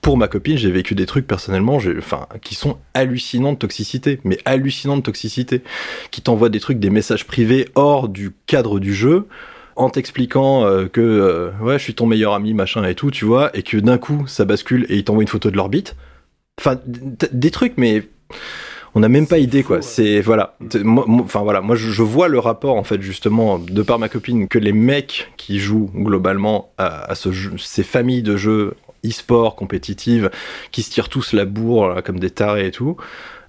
[0.00, 4.38] Pour ma copine, j'ai vécu des trucs personnellement, enfin, qui sont hallucinants de toxicité, mais
[4.44, 5.62] hallucinants de toxicité,
[6.12, 9.26] qui t'envoient des trucs, des messages privés hors du cadre du jeu,
[9.74, 13.50] en t'expliquant euh, que ouais, je suis ton meilleur ami, machin et tout, tu vois,
[13.54, 15.96] et que d'un coup ça bascule et ils t'envoient une photo de leur bite.
[16.58, 18.02] Enfin, des trucs, mais
[18.94, 19.80] on n'a même pas idée quoi.
[19.82, 20.56] C'est voilà.
[20.82, 24.08] Moi- Enfin voilà, moi je, je vois le rapport en fait justement de par ma
[24.08, 28.74] copine que les mecs qui jouent globalement à, à ce jeu, ces familles de jeux
[29.06, 30.30] e-sport compétitives
[30.72, 32.96] qui se tirent tous la bourre là, comme des tarés et tout.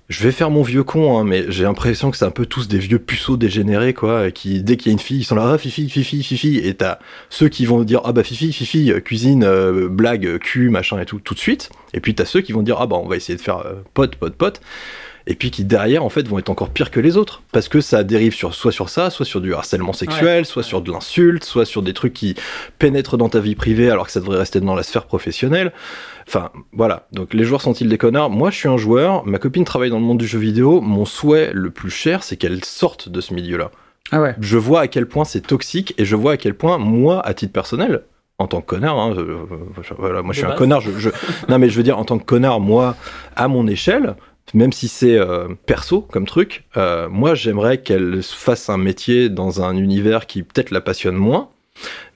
[0.09, 2.67] Je vais faire mon vieux con, hein, mais j'ai l'impression que c'est un peu tous
[2.67, 5.51] des vieux puceaux dégénérés, quoi, qui, dès qu'il y a une fille, ils sont là,
[5.53, 6.97] ah, fifi, fifi, fifi, et t'as
[7.29, 10.99] ceux qui vont dire, ah bah fifi, fifi, euh, cuisine, euh, blague, euh, cul, machin
[10.99, 13.07] et tout, tout de suite, et puis t'as ceux qui vont dire, ah bah on
[13.07, 14.61] va essayer de faire euh, pote, pote, pote,
[15.27, 17.79] et puis qui derrière, en fait, vont être encore pires que les autres, parce que
[17.79, 21.43] ça dérive sur, soit sur ça, soit sur du harcèlement sexuel, soit sur de l'insulte,
[21.43, 22.33] soit sur des trucs qui
[22.79, 25.71] pénètrent dans ta vie privée alors que ça devrait rester dans la sphère professionnelle.
[26.29, 27.07] Enfin, voilà.
[27.11, 28.29] Donc, les joueurs sont-ils des connards?
[28.29, 29.25] Moi, je suis un joueur.
[29.25, 30.79] Ma copine travaille dans le monde du jeu vidéo.
[30.79, 33.71] Mon souhait le plus cher, c'est qu'elle sorte de ce milieu-là.
[34.11, 34.35] Ah ouais.
[34.39, 37.33] Je vois à quel point c'est toxique et je vois à quel point, moi, à
[37.33, 38.03] titre personnel,
[38.37, 40.81] en tant que connard, hein, je- je- voilà, moi je suis un connard.
[40.81, 41.09] Je, je-
[41.49, 42.95] non, mais je veux dire, en tant que connard, moi,
[43.35, 44.15] à mon échelle,
[44.53, 49.61] même si c'est euh, perso comme truc, euh, moi j'aimerais qu'elle fasse un métier dans
[49.63, 51.49] un univers qui peut-être la passionne moins,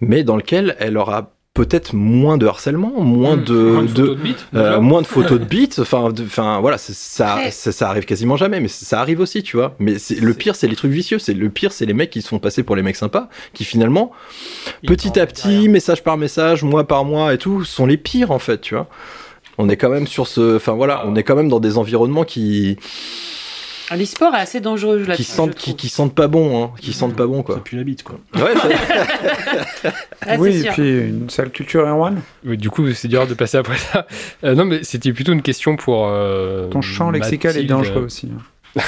[0.02, 3.94] mais dans lequel elle aura peut-être moins de harcèlement, moins Mmh, de, moins de de-
[4.06, 4.80] photos de bites, euh, déjà.
[4.80, 5.80] moins de photos de bites.
[5.80, 7.52] Enfin, de- enfin voilà, ça, Ouais.
[7.52, 9.76] ça, ça arrive quasiment jamais, mais ça arrive aussi, tu vois.
[9.78, 11.20] Mais c'est le pire, c'est les trucs vicieux.
[11.20, 13.66] C'est le pire, c'est les mecs qui se font passer pour les mecs sympas, qui
[13.66, 14.12] finalement,
[14.82, 15.72] Ils petit à petit, derrière.
[15.72, 18.88] message par message, mois par mois et tout, sont les pires en fait, tu vois.
[19.60, 22.24] On est quand même sur ce, enfin voilà, on est quand même dans des environnements
[22.24, 22.78] qui
[23.96, 27.16] L'e-sport est assez dangereux là qui sentent qui, qui sentent pas bon, hein, qui sentent
[27.16, 27.64] pas bon Ça quoi.
[27.64, 28.20] pue la bite, quoi.
[28.36, 29.92] Ouais, ça-
[30.26, 32.22] Ah, oui, et puis une sale culture Erwan.
[32.46, 34.08] Oui, du coup, c'est dur de passer après ça.
[34.44, 36.08] Euh, non, mais c'était plutôt une question pour.
[36.08, 38.30] euh, Ton champ lexical est dangereux aussi.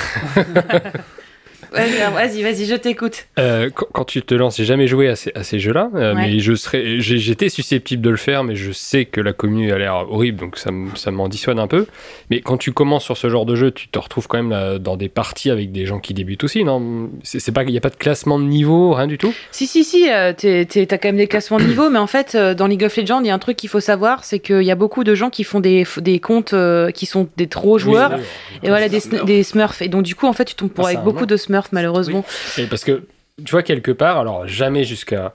[1.75, 3.25] Vas-y, Vas-y, je t'écoute.
[3.39, 6.21] Euh, quand, quand tu te lances, j'ai jamais joué à ces, jeux-là, euh, Ouais.
[6.27, 9.71] mais je serais, j'ai- j'étais susceptible de le faire, mais je sais que la commune
[9.71, 11.85] a l'air horrible, donc ça, ça m'en dissuade un peu.
[12.29, 14.79] Mais quand tu commences sur ce genre de jeu, tu te retrouves quand même là,
[14.79, 17.09] dans des parties avec des gens qui débutent aussi, non?
[17.23, 19.33] C'est c'est pas, il n'y a pas de classement de niveau, rien du tout?
[19.51, 22.53] Si, si, si, euh, t'as quand même des classements de niveau, mais en fait, euh,
[22.53, 24.71] dans League of Legends, il y a un truc qu'il faut savoir, c'est qu'il y
[24.71, 28.11] a beaucoup de gens qui font des, des comptes euh, qui sont des trop joueurs,
[28.15, 28.21] Oui,
[28.63, 29.81] et voilà, des, des smurfs.
[29.81, 31.37] Et donc, du coup, en fait, tu tombes pour Ah, avec c'est un beaucoup de
[31.37, 32.23] smurfs, malheureusement.
[32.57, 33.03] Et parce que,
[33.43, 35.33] tu vois, quelque part, alors jamais jusqu'à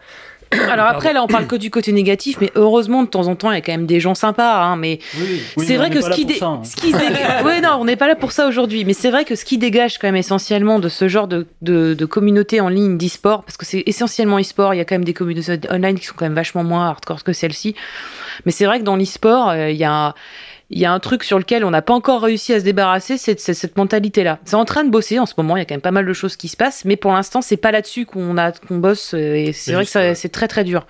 [0.69, 3.53] Alors après, là, on parle que du côté négatif, mais heureusement, de temps en temps,
[3.53, 4.65] il y a quand même des gens sympas.
[4.65, 6.47] Hein, mais Oui, c'est mais vrai on que est ce qui, là dé- pour ça,
[6.47, 6.65] hein.
[6.65, 9.25] ce qui dégage- ouais, non, on n'est pas là pour ça aujourd'hui, mais c'est vrai
[9.25, 12.69] que ce qui dégage quand même essentiellement de ce genre de, de, de communauté en
[12.69, 15.97] ligne d'e-sport, parce que c'est essentiellement e-sport, il y a quand même des communautés online
[15.97, 17.77] qui sont quand même vachement moins hardcore que celle-ci,
[18.45, 20.17] mais c'est vrai que dans l'e-sport, euh, il y a
[20.71, 23.19] il y a un truc sur lequel on n'a pas encore réussi à se débarrasser,
[23.19, 24.39] c'est cette mentalité-là.
[24.45, 26.07] C'est en train de bosser en ce moment, il y a quand même pas mal
[26.07, 28.35] de choses qui se passent, mais pour l'instant, c'est pas là-dessus qu'on
[28.71, 30.87] bosse, euh, et c'est vrai que c'est très très dur.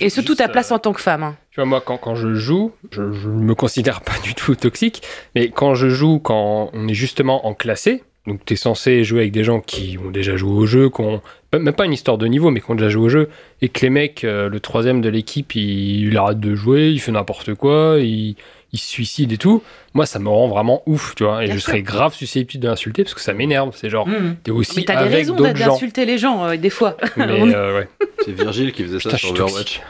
[0.00, 1.22] Et surtout ta place en tant que femme.
[1.22, 1.36] hein.
[1.50, 5.02] Tu vois, moi, quand, quand je joue, je ne me considère pas du tout toxique,
[5.34, 9.20] mais quand je joue, quand on est justement en classé, donc tu es censé jouer
[9.20, 11.20] avec des gens qui ont déjà joué au jeu, qui ont
[11.52, 13.28] même pas une histoire de niveau, mais qui ont déjà joué au jeu,
[13.62, 16.98] et que les mecs, euh, le troisième de l'équipe, il, il arrête de jouer, il
[17.00, 18.34] fait n'importe quoi, il,
[18.74, 19.62] il se suicide et tout,
[19.94, 21.68] moi ça me rend vraiment ouf, tu vois, et Bien je sûr.
[21.70, 24.36] serais grave susceptible de l'insulter parce que ça m'énerve, c'est genre, Mhm.
[24.42, 25.72] t'es aussi Mais t'as des avec raisons d'autres d'a- gens.
[25.72, 26.96] d'insulter les gens, euh, des fois.
[27.16, 27.88] Mais euh, ouais.
[28.24, 29.80] C'est Virgile qui faisait ça je sur suis Overwatch.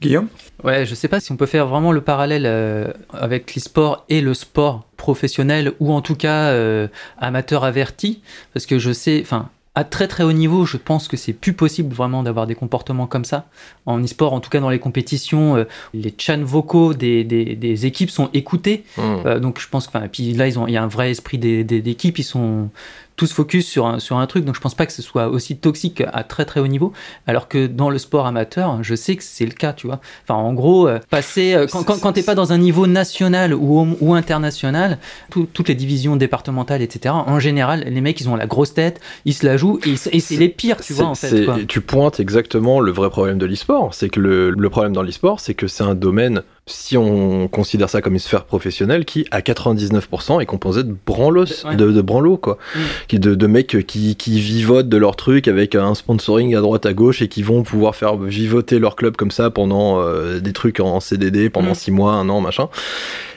[0.00, 0.28] Guillaume?
[0.62, 4.20] Ouais, je sais pas si on peut faire vraiment le parallèle euh, avec l'e-sport et
[4.20, 8.22] le sport professionnel ou en tout cas euh, amateur averti,
[8.54, 11.52] parce que je sais, enfin, à très très haut niveau, je pense que c'est plus
[11.52, 13.46] possible vraiment d'avoir des comportements comme ça.
[13.86, 17.86] En e-sport, en tout cas dans les compétitions, euh, les chants vocaux des, des, des
[17.86, 18.84] équipes sont écoutés.
[18.96, 19.02] Mmh.
[19.02, 21.38] Euh, donc je pense que, puis là ils ont, il y a un vrai esprit
[21.38, 22.70] d'équipe, ils sont
[23.16, 25.56] tous focus sur un, sur un truc, donc je pense pas que ce soit aussi
[25.56, 26.92] toxique à très très haut niveau,
[27.26, 30.00] alors que dans le sport amateur, je sais que c'est le cas, tu vois.
[30.24, 33.54] Enfin, en gros, euh, passer, euh, quand, quand, quand t'es pas dans un niveau national
[33.54, 34.98] ou, ou international,
[35.30, 39.00] tout- toutes les divisions départementales, etc., en général, les mecs, ils ont la grosse tête,
[39.24, 41.44] ils se la jouent, et, c'est les pires, tu vois, en fait.
[41.44, 41.58] quoi.
[41.68, 43.94] Tu pointes exactement le vrai problème de l'e-sport.
[43.94, 47.90] C'est que le, le problème dans l'e-sport, c'est que c'est un domaine, si on considère
[47.90, 51.76] ça comme une sphère professionnelle, qui à 99% est composé de branlos, Ouais.
[51.76, 52.56] de, de branlos, quoi.
[52.74, 52.78] Mm.
[53.08, 56.86] Qui, de, de mecs qui, qui vivotent de leur truc avec un sponsoring à droite
[56.86, 60.52] à gauche et qui vont pouvoir faire vivoter leur club comme ça pendant euh, des
[60.54, 61.74] trucs en CDD pendant Mm.
[61.74, 62.68] six mois, un an, machin.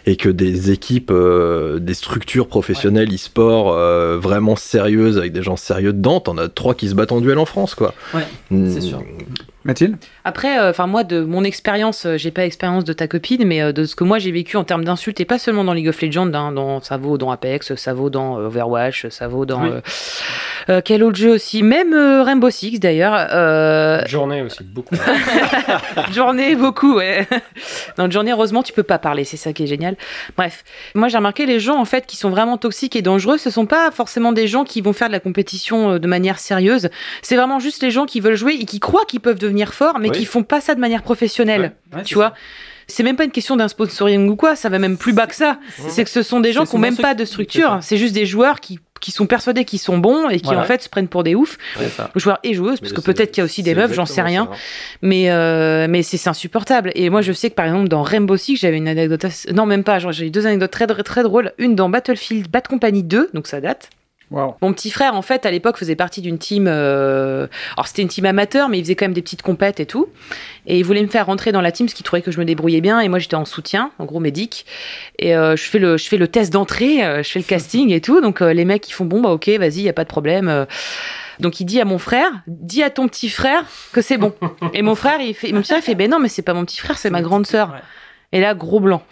[0.10, 5.58] Et que des équipes, euh, des structures professionnelles e-sport euh, vraiment sérieuses avec des gens
[5.58, 7.94] sérieux dedans, t'en as trois qui se battent en duel en France, quoi.
[8.14, 8.72] Ouais, Mm.
[8.72, 9.04] c'est sûr.
[9.66, 9.98] Mathilde?
[10.24, 13.62] Après, euh, enfin moi, de mon expérience, euh, j'ai pas expérience de ta copine, mais
[13.62, 15.90] euh, de ce que moi j'ai vécu en termes d'insultes, et pas seulement dans League
[15.90, 19.46] of Legends, hein, dans, ça vaut dans Apex, ça vaut dans euh, Overwatch, ça vaut
[19.46, 19.70] dans Oui.
[19.74, 19.82] euh,
[20.70, 23.14] euh, quel autre jeu aussi, même euh, Rainbow Six d'ailleurs.
[23.34, 24.96] Euh, Journée aussi, beaucoup.
[26.14, 27.28] journée, beaucoup, ouais.
[27.98, 29.97] Dans journée, heureusement, tu peux pas parler, c'est ça qui est génial.
[30.38, 30.64] Bref,
[30.96, 33.66] moi j'ai remarqué les gens en fait qui sont vraiment toxiques et dangereux, ce sont
[33.66, 36.90] pas forcément des gens qui vont faire de la compétition euh, de manière sérieuse.
[37.22, 40.00] C'est vraiment juste les gens qui veulent jouer et qui croient qu'ils peuvent devenir forts,
[40.00, 40.18] mais Oui.
[40.20, 41.74] qui font pas ça de manière professionnelle.
[41.94, 42.34] Ouais, tu c'est vois.
[42.90, 45.36] C'est même pas une question d'un sponsoring ou quoi, ça va même plus bas que
[45.36, 45.60] ça.
[45.90, 48.26] C'est que ce sont des gens qui ont même pas de structure, c'est juste des
[48.26, 50.62] joueurs qui, qui sont persuadés qu'ils sont bons et qui Voilà.
[50.62, 51.58] en fait se prennent pour des oufs.
[52.16, 54.22] Joueurs et joueuses, parce Mais que peut-être qu'il y a aussi des meufs, j'en sais
[54.22, 54.48] rien.
[54.52, 54.58] ça.
[55.02, 56.92] Mais, euh, mais c'est insupportable.
[56.96, 59.26] Et moi, je sais que par exemple, dans Rainbow Six, j'avais une anecdote.
[59.26, 60.00] assez- Non, même pas.
[60.00, 61.52] J'ai eu deux anecdotes très, très, très drôles.
[61.58, 63.90] Une dans Battlefield Bad Company 2, donc ça date.
[64.30, 66.66] Mon petit frère, en fait, à l'époque, faisait partie d'une team.
[66.68, 67.48] euh,
[67.78, 70.08] Alors, c'était une team amateur, mais il faisait quand même des petites compètes et tout.
[70.66, 72.44] Et il voulait me faire rentrer dans la team parce qu'il trouvait que je me
[72.46, 73.00] débrouillais bien.
[73.00, 74.66] Et moi, j'étais en soutien, en gros, médic.
[75.18, 77.92] Et euh, je, fais le, je fais le test d'entrée, euh, je fais le casting
[77.92, 78.20] et tout.
[78.20, 80.66] Donc, euh, les mecs, ils font bon, bah, ok, vas-y, y a pas de problème.
[81.40, 83.64] Donc, il dit à mon frère, dis à ton petit frère
[83.94, 84.34] que c'est bon.
[84.74, 86.54] et mon frère, il fait, mon petit frère, il fait, ben non, mais c'est pas
[86.54, 87.70] mon petit frère, c'est ma grande sœur.
[87.70, 87.80] Ouais.
[88.34, 89.04] Et là, gros blanc.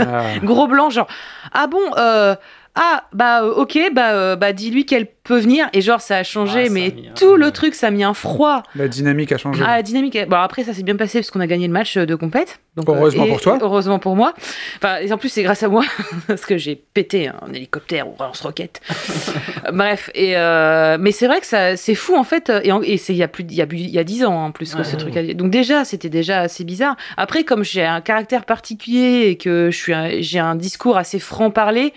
[0.00, 0.24] Ah.
[0.42, 1.06] Gros blanc, genre,
[1.52, 2.34] ah bon, euh,
[2.74, 5.68] ah, bah, euh, ok, bah, euh, bah dis-lui qu'elle peut venir.
[5.72, 7.90] Et genre, ça a changé, Ah, ça mais mis un- tout le truc, ça a
[7.90, 8.62] mis un froid.
[8.74, 9.62] La dynamique a changé.
[9.66, 10.18] Ah, la dynamique.
[10.28, 12.60] Bon, après, ça s'est bien passé parce qu'on a gagné le match euh, de compète.
[12.76, 13.58] Donc, euh, Heureusement et- pour toi.
[13.60, 14.32] Heureusement pour moi.
[14.78, 15.84] Enfin, et en plus, c'est grâce à moi
[16.26, 18.80] parce que j'ai pété un hélicoptère ou lance-roquette.
[19.72, 22.50] Bref, et euh, mais c'est vrai que ça, c'est fou en fait.
[22.64, 24.04] Et, en- et c'est il y a plus, il y a plus- il y a
[24.04, 25.16] dix ans en plus que Ouais, ce truc.
[25.16, 26.96] a- Donc déjà, c'était déjà assez bizarre.
[27.16, 31.18] Après, comme j'ai un caractère particulier et que je suis, un- j'ai un discours assez
[31.18, 31.92] franc parler.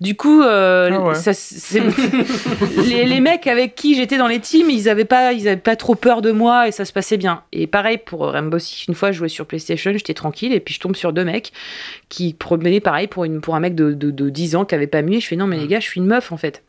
[0.00, 1.14] Du coup, euh, Ah ouais.
[1.14, 1.80] ça, c'est-
[2.86, 5.76] les, les mecs avec qui j'étais dans les teams, ils avaient pas, ils avaient pas
[5.76, 7.42] trop peur de moi et ça se passait bien.
[7.52, 10.74] Et pareil pour Rainbow Six, une fois je jouais sur PlayStation, j'étais tranquille et puis
[10.74, 11.52] je tombe sur deux mecs
[12.08, 14.86] qui promenaient pareil pour, une, pour un mec de, de, de 10 ans qui avait
[14.86, 15.20] pas mué.
[15.20, 16.62] Je fais non mais les gars, je suis une meuf en fait.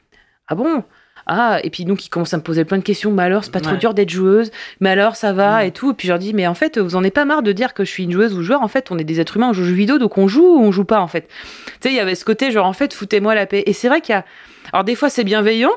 [0.47, 0.84] Ah bon?
[1.28, 3.11] Ah, et puis donc ils commencent à me poser plein de questions.
[3.11, 3.78] Mais alors, c'est pas trop Ouais.
[3.78, 4.51] dur d'être joueuse?
[4.80, 5.67] Mais alors, ça va Mm.
[5.67, 5.91] et tout?
[5.91, 7.73] Et puis je leur dis, mais en fait, vous en avez pas marre de dire
[7.73, 8.61] que je suis une joueuse ou joueur?
[8.63, 10.45] En fait, on est des êtres humains, on joue aux jeux vidéo, donc on joue
[10.57, 11.28] ou on joue pas en fait?
[11.28, 13.63] Tu sais, il y avait ce côté genre en fait, foutez-moi la paix.
[13.65, 14.25] Et c'est vrai qu'il y a.
[14.73, 15.71] Alors des fois, c'est bienveillant,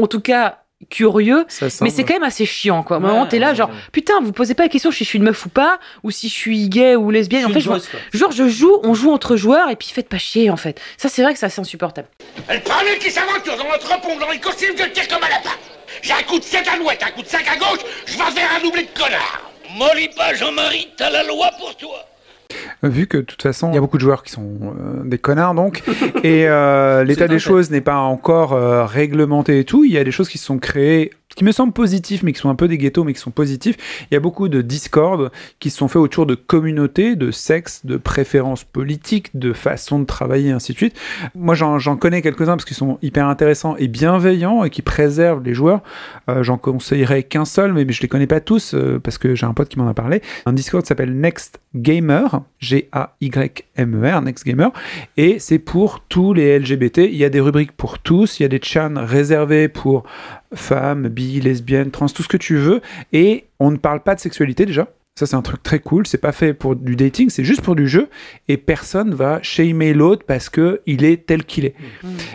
[0.00, 0.58] en tout cas
[0.90, 1.44] curieux.
[1.48, 2.96] Ça Mais c'est quand même assez chiant, quoi.
[2.96, 3.74] À un Ouais, moment, t'es là, ouais, genre, ouais.
[3.92, 6.28] putain, vous posez pas la question si je suis une meuf ou pas, ou si
[6.28, 7.44] je suis gay ou lesbienne.
[7.46, 8.00] En fait, je Joueuse, quoi.
[8.12, 10.80] genre, je joue, on joue entre joueurs, et puis faites pas chier, en fait.
[10.96, 12.08] Ça, c'est vrai que c'est assez insupportable.
[12.50, 15.50] Le premier qui s'aventure dans notre pont dans les costumes de tir comme à lapin
[16.02, 18.30] J'ai un coup de 7 à l'ouest, un coup de 5 à gauche, je vais
[18.40, 19.42] faire un doublé de connard
[19.76, 22.04] Mollis pas, Jean-Marie, t'as la loi pour toi
[22.82, 25.18] Vu que de toute façon, il y a beaucoup de joueurs qui sont euh, des
[25.18, 25.82] connards donc,
[26.22, 29.84] et euh, l'état des choses n'est pas encore euh, réglementé et tout.
[29.84, 32.40] Il y a des choses qui se sont créées, qui me semblent positifs, mais qui
[32.40, 33.76] sont un peu des ghettos, mais qui sont positifs.
[34.10, 35.30] Il y a beaucoup de Discord
[35.60, 40.06] qui se sont faits autour de communautés, de sexe, de préférences politiques, de façon de
[40.06, 40.98] travailler, ainsi de suite.
[41.34, 45.54] Moi, j'en connais quelques-uns parce qu'ils sont hyper intéressants et bienveillants et qui préservent les
[45.54, 45.82] joueurs.
[46.28, 49.46] Euh, j'en conseillerais qu'un seul, mais je les connais pas tous euh, parce que j'ai
[49.46, 50.22] un pote qui m'en a parlé.
[50.46, 54.70] Un Discord s'appelle Next Gamer, G-A-Y-M-E-R, Next Gamer,
[55.18, 56.98] et c'est pour tous les LGBT.
[56.98, 60.04] Il y a des rubriques pour tous, il y a des chans réservés pour
[60.54, 62.80] femmes, bi, lesbiennes, trans, tout ce que tu veux,
[63.12, 64.88] et on ne parle pas de sexualité déjà.
[65.18, 66.06] Ça, c'est un truc très cool.
[66.06, 68.10] C'est pas fait pour du dating, c'est juste pour du jeu.
[68.48, 71.74] Et personne va shamer l'autre parce que il est tel qu'il est.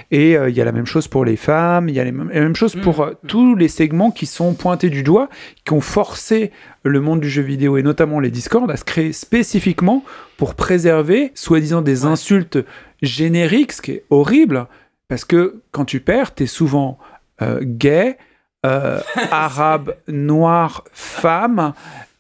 [0.10, 2.12] Et euh, il y a la même chose pour les femmes, il y a les
[2.12, 5.30] la même chose pour euh, tous les segments qui sont pointés du doigt,
[5.64, 6.50] qui ont forcé
[6.84, 10.04] le monde du jeu vidéo et notamment les Discord à se créer spécifiquement
[10.38, 12.58] pour préserver, soi-disant, des insultes
[13.04, 14.66] génériques, ce qui est horrible,
[15.08, 16.98] parce que quand tu perds, t'es souvent
[17.42, 18.18] euh, gay,
[18.66, 21.74] euh, arabe, noir, femme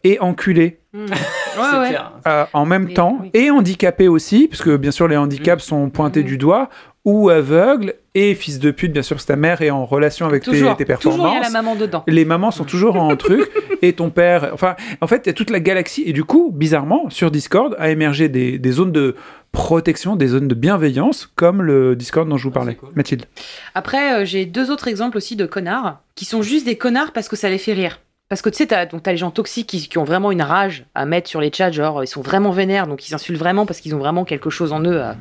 [0.04, 0.80] et enculé.
[1.58, 1.88] Ouais, C'est ouais.
[1.90, 2.14] clair.
[2.28, 3.30] Euh, en même temps, oui.
[3.34, 6.26] et handicapé aussi, parce que bien sûr les handicaps sont pointés Mhm.
[6.26, 6.70] du doigt,
[7.04, 10.44] ou aveugle, et fils de pute, bien sûr, si ta mère est en relation avec
[10.44, 11.42] tes, toujours il y a performances.
[11.44, 12.04] la maman dedans.
[12.08, 13.50] Les mamans sont toujours en truc,
[13.82, 14.52] et ton père.
[14.54, 17.76] Enfin, en fait, il y a toute la galaxie, et du coup, bizarrement, sur Discord,
[17.80, 19.16] a émergé des, des zones de
[19.52, 22.76] protection, des zones de bienveillance, comme le Discord dont je vous parlais.
[22.76, 22.90] cool.
[22.96, 23.26] Mathilde.
[23.76, 27.28] Après, euh, j'ai deux autres exemples aussi de connards qui sont juste des connards parce
[27.28, 28.00] que ça les fait rire.
[28.32, 30.42] Parce que tu sais, t'as, donc t'as les gens toxiques qui, qui ont vraiment une
[30.42, 33.66] rage à mettre sur les chats, genre ils sont vraiment vénères, donc ils insultent vraiment
[33.66, 35.18] parce qu'ils ont vraiment quelque chose en eux à,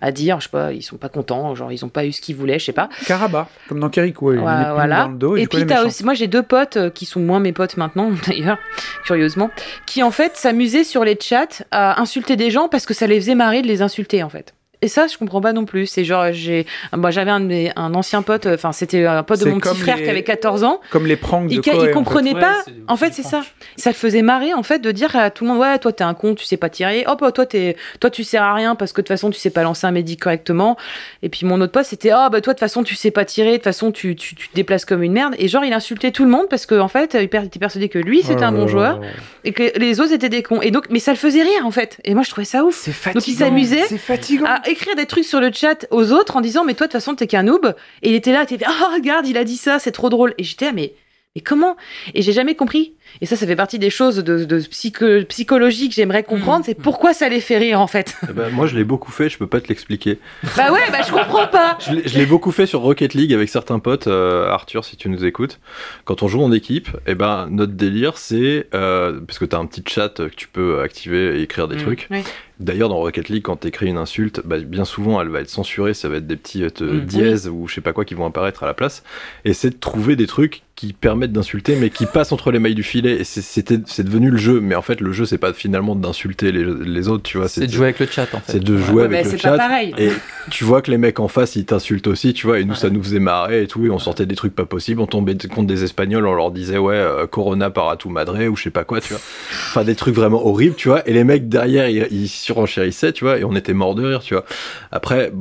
[0.00, 0.38] à dire.
[0.38, 2.60] Je sais pas, ils sont pas contents, genre ils ont pas eu ce qu'ils voulaient,
[2.60, 2.88] je sais pas.
[3.04, 5.06] Karaba, comme dans Keriko, il Ouais, voilà.
[5.06, 7.18] dans le dos, et, Et puis t'as aussi, moi j'ai deux potes euh, qui sont
[7.18, 8.58] moins mes potes maintenant d'ailleurs,
[9.04, 9.50] curieusement,
[9.84, 13.18] qui en fait s'amusaient sur les chats à insulter des gens parce que ça les
[13.18, 14.54] faisait marrer de les insulter en fait.
[14.82, 15.86] Et ça, je comprends pas non plus.
[15.86, 19.60] C'est genre, j'ai, moi, j'avais un, ancien pote, euh, enfin, c'était un pote de mon
[19.60, 20.80] petit frère les- qui avait 14 ans.
[20.90, 22.64] Comme les pranks de Il, en il comprenait pas.
[22.88, 23.42] En fait, c'est ça.
[23.76, 26.02] Ça le faisait marrer, en fait, de dire à tout le monde, ouais, toi, t'es
[26.04, 27.04] un con, tu sais pas tirer.
[27.06, 29.50] Hop, toi, t'es, toi, tu sers à rien parce que de toute façon, tu sais
[29.50, 30.76] pas lancer un médic correctement.
[31.22, 33.24] Et puis, mon autre pote, c'était, ah, bah, toi, de toute façon, tu sais pas
[33.24, 35.34] tirer, de toute façon, tu, tu, tu te déplaces comme une merde.
[35.38, 37.98] Et genre, il insultait tout le monde parce que, en fait, il était persuadé que
[38.00, 39.00] lui, c'était Oh un bon joueur
[39.44, 40.60] et que les autres étaient des cons.
[40.60, 41.98] Et donc, mais ça le faisait rire, en fait.
[42.04, 42.74] Et moi, je trouvais ça ouf.
[42.76, 43.20] C'est fatigant.
[43.20, 44.46] Donc, il s'amusait C'est fatigant.
[44.46, 47.00] à écrire des trucs sur le chat aux autres en disant mais toi de toute
[47.00, 49.78] façon t'es qu'un noob et il était là t'es oh regarde il a dit ça
[49.78, 50.94] c'est trop drôle et j'étais là mais
[51.34, 51.78] mais comment?
[52.12, 52.92] Et j'ai jamais compris
[53.22, 56.74] et ça ça fait partie des choses de, de psycho- psychologie que j'aimerais comprendre c'est
[56.74, 59.38] pourquoi ça les fait rire en fait Eh ben, moi, je l'ai beaucoup fait, je
[59.38, 60.18] peux pas te l'expliquer.
[60.58, 63.78] bah ouais bah je comprends pas Je l'ai- beaucoup fait sur Rocket League avec certains
[63.78, 65.58] potes, euh, Arthur, si tu nous écoutes.
[66.04, 68.66] Quand on joue en équipe, eh ben, notre délire, c'est.
[68.74, 71.76] Euh, parce que tu as un petit chat que tu peux activer et écrire des
[71.76, 71.82] Mm.
[71.82, 72.08] trucs.
[72.10, 72.22] Oui.
[72.62, 75.50] D'ailleurs, dans Rocket League, quand tu écris une insulte, bah, bien souvent, elle va être
[75.50, 75.94] censurée.
[75.94, 77.00] Ça va être des petits euh, Mm.
[77.06, 79.02] dièses ou je sais pas quoi qui vont apparaître à la place.
[79.44, 82.74] Et c'est de trouver des trucs qui permettent d'insulter, mais qui passent entre les mailles
[82.74, 83.20] du filet.
[83.20, 84.60] Et c'est- devenu le jeu.
[84.60, 87.46] Mais en fait, le jeu, c'est pas finalement d'insulter les, les autres, tu vois.
[87.48, 88.52] C'est de jouer avec le chat en fait.
[88.52, 89.56] C'est de jouer Ouais, avec mais le chat.
[89.56, 90.10] pareil Et
[90.50, 92.90] tu vois que les mecs en face, ils t'insultent aussi, tu vois, et nous, ça
[92.90, 95.68] nous faisait marrer et tout, et on sortait des trucs pas possibles, on tombait contre
[95.68, 98.84] des Espagnols, on leur disait, ouais, euh, Corona para tu madre, ou je sais pas
[98.84, 99.22] quoi, tu vois.
[99.68, 103.24] Enfin, des trucs vraiment horribles, tu vois, et les mecs derrière, ils, ils surenchérissaient, tu
[103.24, 104.44] vois, et on était morts de rire, tu vois.
[104.90, 105.32] Après,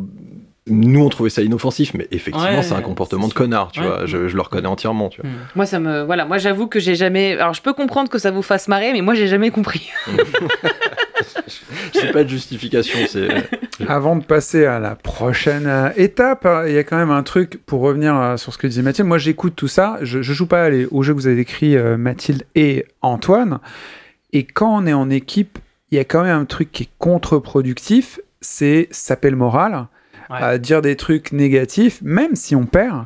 [0.68, 3.88] nous, on trouvait ça inoffensif, mais effectivement, Ouais, c'est un comportement de connard, tu Ouais.
[3.88, 5.30] vois, je, je le reconnais entièrement, tu vois.
[5.30, 5.34] Mm.
[5.55, 8.30] moi ça me voilà moi j'avoue que j'ai jamais alors je peux comprendre que ça
[8.32, 9.89] vous fasse marrer mais moi j'ai jamais compris
[11.93, 13.28] C'est pas de justification, c'est.
[13.88, 17.24] Avant de passer à la prochaine euh, étape, euh, il y a quand même un
[17.24, 19.07] truc pour revenir euh, sur ce que disait Mathilde.
[19.07, 19.97] Moi, j'écoute tout ça.
[20.01, 23.59] Je, je joue pas les- aux jeux que vous avez décrits, euh, Mathilde et Antoine.
[24.34, 25.59] Et quand on est en équipe,
[25.92, 28.20] il y a quand même un truc qui est contre-productif.
[28.42, 29.88] C'est s'appelle moral,
[30.30, 30.38] Ouais.
[30.42, 33.06] à dire des trucs négatifs, même si on perd.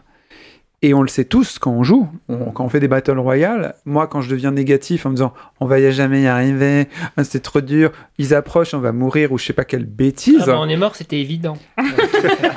[0.82, 3.76] Et on le sait tous quand on joue, On- quand on fait des battle royale.
[3.86, 7.23] Moi, quand je deviens négatif en me disant on va y jamais y arriver, ah,
[7.23, 10.39] c'est trop dur, ils approchent, on va mourir ou je sais pas quelle bêtise.
[10.43, 11.57] Ah bah, on est mort, c'était évident.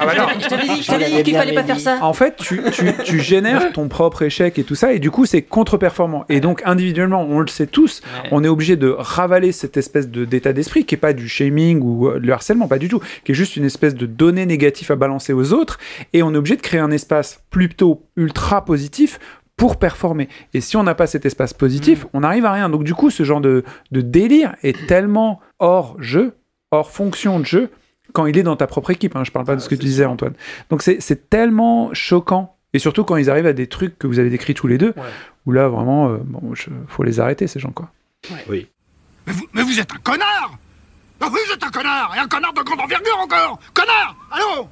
[0.01, 0.27] Ah bah non.
[0.41, 1.99] Je t'avais dit, dit qu'il fallait pas faire ça.
[2.03, 5.27] En fait, tu, tu, tu génères ton propre échec et tout ça, et du coup,
[5.27, 6.25] c'est contre-performant.
[6.29, 8.29] Et donc, individuellement, on le sait tous, Ouais.
[8.33, 11.81] on est obligé de ravaler cette espèce de- d'état d'esprit qui est pas du shaming
[11.83, 14.91] ou euh, le harcèlement, pas du tout, qui est juste une espèce de données négatives
[14.93, 15.79] à balancer aux autres,
[16.13, 19.19] et on est obligé de créer un espace plutôt ultra positif
[19.57, 20.29] pour performer.
[20.55, 22.69] Et si on n'a pas cet espace positif, on n'arrive à rien.
[22.69, 26.37] Donc du coup, ce genre de, de délire est tellement hors jeu,
[26.71, 27.71] hors fonction de jeu,
[28.13, 29.17] quand il est dans ta propre équipe.
[29.17, 29.25] hein.
[29.25, 30.35] Je parle pas de ce que tu disais, Antoine.
[30.71, 34.31] Donc c'est tellement choquant Et surtout quand ils arrivent à des trucs que vous avez
[34.31, 34.95] décrits tous les deux,
[35.47, 37.91] où là vraiment, euh, bon, je- faut les arrêter ces gens quoi.
[38.49, 38.69] Oui.
[39.27, 40.53] Mais vous, mais vous êtes un connard
[41.21, 44.69] Ah oui, vous êtes un connard Et un connard de grande envergure encore Connard Allô?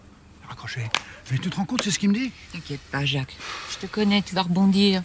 [0.48, 0.82] Raccrochez.
[1.30, 3.36] Mais tu te rends compte, c'est ce qu'il me dit T'inquiète pas, Jacques.
[3.70, 5.02] Je te connais, tu vas rebondir.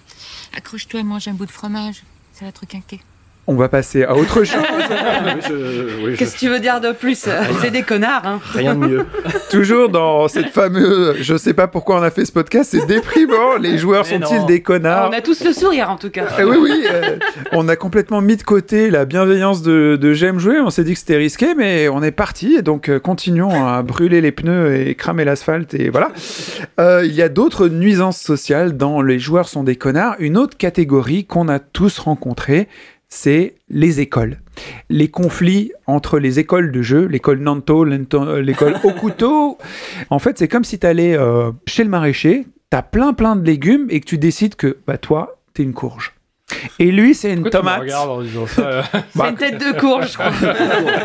[0.55, 2.03] Accroche-toi et mange un bout de fromage.
[2.34, 3.01] Ça va te requinquer.
[3.47, 4.61] On va passer à autre chose.
[6.17, 7.27] Qu'est-ce que tu veux dire de plus
[7.61, 8.39] C'est des connards, hein.
[8.53, 9.05] Rien de mieux.
[9.49, 13.57] Toujours dans cette fameuse, je sais pas pourquoi on a fait ce podcast, c'est déprimant.
[13.59, 16.27] Les joueurs sont-ils des connards On a tous le sourire en tout cas.
[16.39, 17.17] Eh oui, oui, euh,
[17.51, 20.59] on a complètement mis de côté la bienveillance de, de J'aime jouer.
[20.59, 22.55] On s'est dit que c'était risqué, mais on est parti.
[22.55, 25.73] Et donc, euh, continuons à brûler les pneus et cramer l'asphalte.
[25.73, 26.11] Et voilà.
[26.79, 30.15] Euh, il y a d'autres nuisances sociales dans Les joueurs sont des connards.
[30.19, 32.67] Une autre catégorie qu'on a tous rencontrée,
[33.12, 34.39] c'est les écoles.
[34.89, 39.57] Les conflits entre les écoles de jeu, l'école Nanto, euh, l'école Okuto.
[40.09, 41.16] En fait, c'est comme si tu allais
[41.68, 44.97] chez le maraîcher, tu as plein plein de légumes et que tu décides que bah,
[44.97, 46.14] toi, tu es une courge.
[46.80, 47.82] Et lui, c'est une Pourquoi tu tomate.
[47.82, 48.82] regardes en disant ça euh
[49.16, 50.32] C'est une tête de courge, je crois.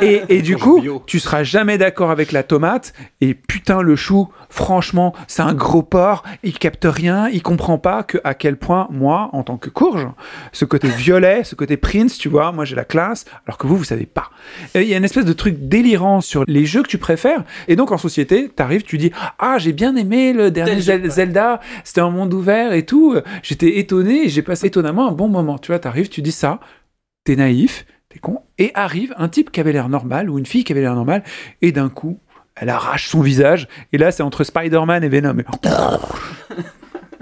[0.03, 2.93] Et, et du coup, tu seras jamais d'accord avec la tomate.
[3.21, 6.23] Et putain, le chou, franchement, c'est un gros porc.
[6.43, 7.29] Il capte rien.
[7.29, 10.07] Il comprend pas que à quel point moi, en tant que courge,
[10.53, 13.77] ce côté violet, ce côté prince, tu vois, moi j'ai la classe, alors que vous,
[13.77, 14.31] vous savez pas.
[14.75, 17.45] Il y a une espèce de truc délirant sur les jeux que tu préfères.
[17.69, 20.93] Et donc en société, t'arrives, tu dis ah j'ai bien aimé le dernier Tel jeu,
[20.93, 21.61] Zel- Zelda.
[21.85, 23.17] C'était un monde ouvert et tout.
[23.43, 24.29] J'étais étonné.
[24.29, 25.36] J'ai passé étonnamment un bon moment.
[25.61, 26.61] Tu vois, t'arrives, tu dis ça.
[27.24, 30.64] T'es naïf, t'es con, et arrive un type qui avait l'air normal, ou une fille
[30.64, 31.24] qui avait l'air normale,
[31.61, 32.20] et d'un coup,
[32.55, 35.39] elle arrache son visage, et là, c'est entre Spider-Man et Venom.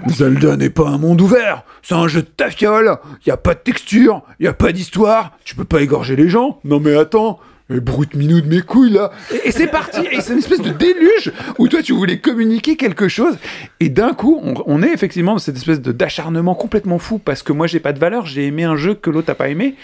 [0.07, 3.55] Zelda n'est pas un monde ouvert, c'est un jeu de ta fiole, y a pas
[3.55, 6.59] de texture, y a pas d'histoire, tu peux pas égorger les gens.
[6.63, 7.39] Non mais attends,
[7.69, 9.11] et brute minou de mes couilles là.
[9.43, 13.07] Et, c'est parti, et c'est une espèce de déluge où toi tu voulais communiquer quelque
[13.07, 13.37] chose,
[13.79, 17.53] et d'un coup, on, on est effectivement dans cette espèce d'acharnement complètement fou parce que
[17.53, 19.75] moi j'ai pas de valeur, j'ai aimé un jeu que l'autre a pas aimé,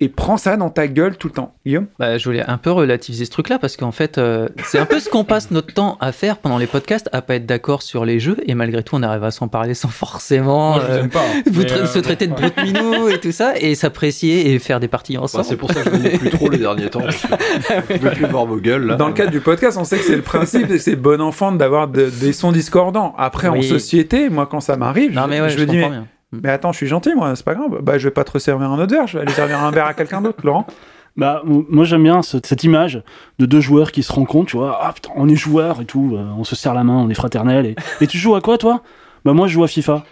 [0.00, 1.54] et prends ça dans ta gueule tout le temps.
[1.66, 1.86] Guillaume?
[1.98, 5.00] Bah, je voulais un peu relativiser ce truc-là parce qu'en fait, euh, c'est un peu
[5.00, 8.04] ce qu'on passe notre temps à faire pendant les podcasts, à pas être d'accord sur
[8.04, 11.42] les jeux et malgré tout, on arrive à s'en parler sans forcément Moi, pas, hein.
[11.50, 14.78] vous tra- euh, se traiter de brute minou et tout ça et s'apprécier et faire
[14.78, 15.42] des parties ensemble.
[15.42, 17.02] Bah, c'est pour ça que je venais plus trop les derniers temps.
[17.10, 18.94] Je pouvais plus voir vos gueules là.
[18.94, 21.20] Dans le cadre du podcast, on sait que c'est le principe et que c'est bon
[21.20, 23.14] enfant d'avoir de- des sons discordants.
[23.18, 25.90] Après, en société, moi, quand ça m'arrive, je, ouais, je je me dis, mais.
[26.32, 27.78] Mais attends, je suis gentil, moi, c'est pas grave.
[27.82, 29.86] Bah, je vais pas te resservir un autre verre, je vais aller servir un verre
[29.86, 30.66] à quelqu'un d'autre, Laurent.
[31.16, 33.02] Bah, moi j'aime bien ce- cette image
[33.40, 34.78] de deux joueurs qui se rencontrent, tu vois.
[34.80, 37.14] Ah putain, on est joueurs et tout, euh, on se serre la main, on est
[37.14, 37.66] fraternels.
[37.66, 38.82] Et, et tu joues à quoi toi?
[39.24, 40.04] Bah, moi je joue à FIFA.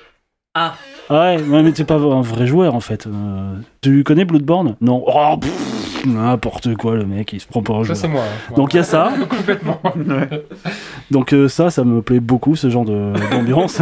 [0.54, 0.74] Ah.
[1.08, 3.06] Ouais, ouais, mais t'es pas un vrai joueur en fait.
[3.06, 4.74] Euh, tu connais Bloodborne?
[4.80, 5.04] Non.
[5.06, 5.52] Oh, pff,
[6.06, 8.22] n'importe quoi, le mec, il se prend pour un Ça, c'est moi.
[8.22, 8.54] hein.
[8.56, 9.12] Donc il y a ça.
[9.28, 9.80] Complètement.
[11.10, 13.80] Donc euh, ça, ça me plaît beaucoup ce genre de- d'ambiance.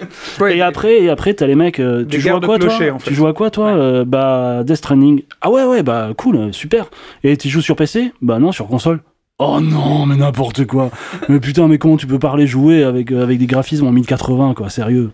[0.50, 1.80] et après, et après, t'as les mecs.
[1.80, 3.08] euh, Des tu joues à quoi toi en fait.
[3.10, 5.22] Tu joues à quoi toi Euh, Bah Death Stranding.
[5.40, 6.86] Ah ouais ouais bah cool, euh, super.
[7.24, 9.00] Et tu joues sur PC Bah non, sur console.
[9.38, 10.90] Oh non, mais n'importe quoi.
[11.28, 14.54] mais putain, mais comment tu peux parler jouer avec euh, avec des graphismes en 1080
[14.54, 15.10] quoi, sérieux?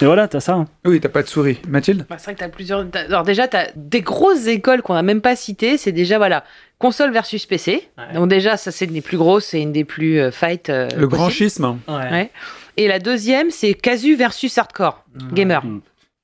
[0.00, 0.54] Et voilà, t'as ça.
[0.54, 0.64] hein.
[0.86, 1.58] Oui, t'as pas de souris.
[1.68, 2.06] Mathilde?
[2.08, 2.88] Bah, c'est vrai que t'as plusieurs.
[2.90, 5.76] t'as- Alors déjà, t'as des grosses écoles qu'on n'a même pas citées.
[5.76, 6.44] C'est déjà voilà
[6.78, 7.86] console versus PC.
[8.14, 10.70] Donc déjà, ça c'est une des plus grosses, c'est une des plus euh, fight.
[10.70, 11.50] euh, Le grand possibles.
[11.50, 11.76] schisme.
[11.86, 12.30] Ouais.
[12.78, 15.04] Et la deuxième, c'est casu versus hardcore
[15.34, 15.62] gamer.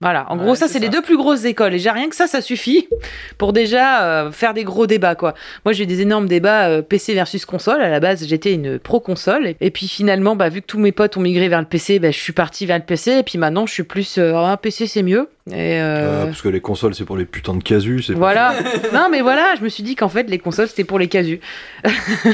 [0.02, 1.72] Voilà, en gros, ça, c'est les deux plus grosses écoles.
[1.72, 2.88] Et déjà, rien que ça, ça suffit
[3.38, 5.34] pour déjà euh, faire des gros débats, quoi.
[5.64, 7.80] Moi, j'ai eu des énormes débats euh, PC versus console.
[7.80, 9.54] À la base, j'étais une pro console.
[9.60, 12.10] Et, puis finalement, bah, vu que tous mes potes ont migré vers le PC, bah,
[12.10, 13.18] je suis partie vers le PC.
[13.18, 14.18] Et puis maintenant, je suis plus.
[14.18, 15.28] euh, un PC, c'est mieux.
[15.50, 18.10] Et euh, Euh, parce que les consoles c'est pour les putains de casus.
[18.10, 18.54] voilà.
[18.92, 21.40] non, mais voilà, je me suis dit qu'en fait, les consoles, c'était pour les casus.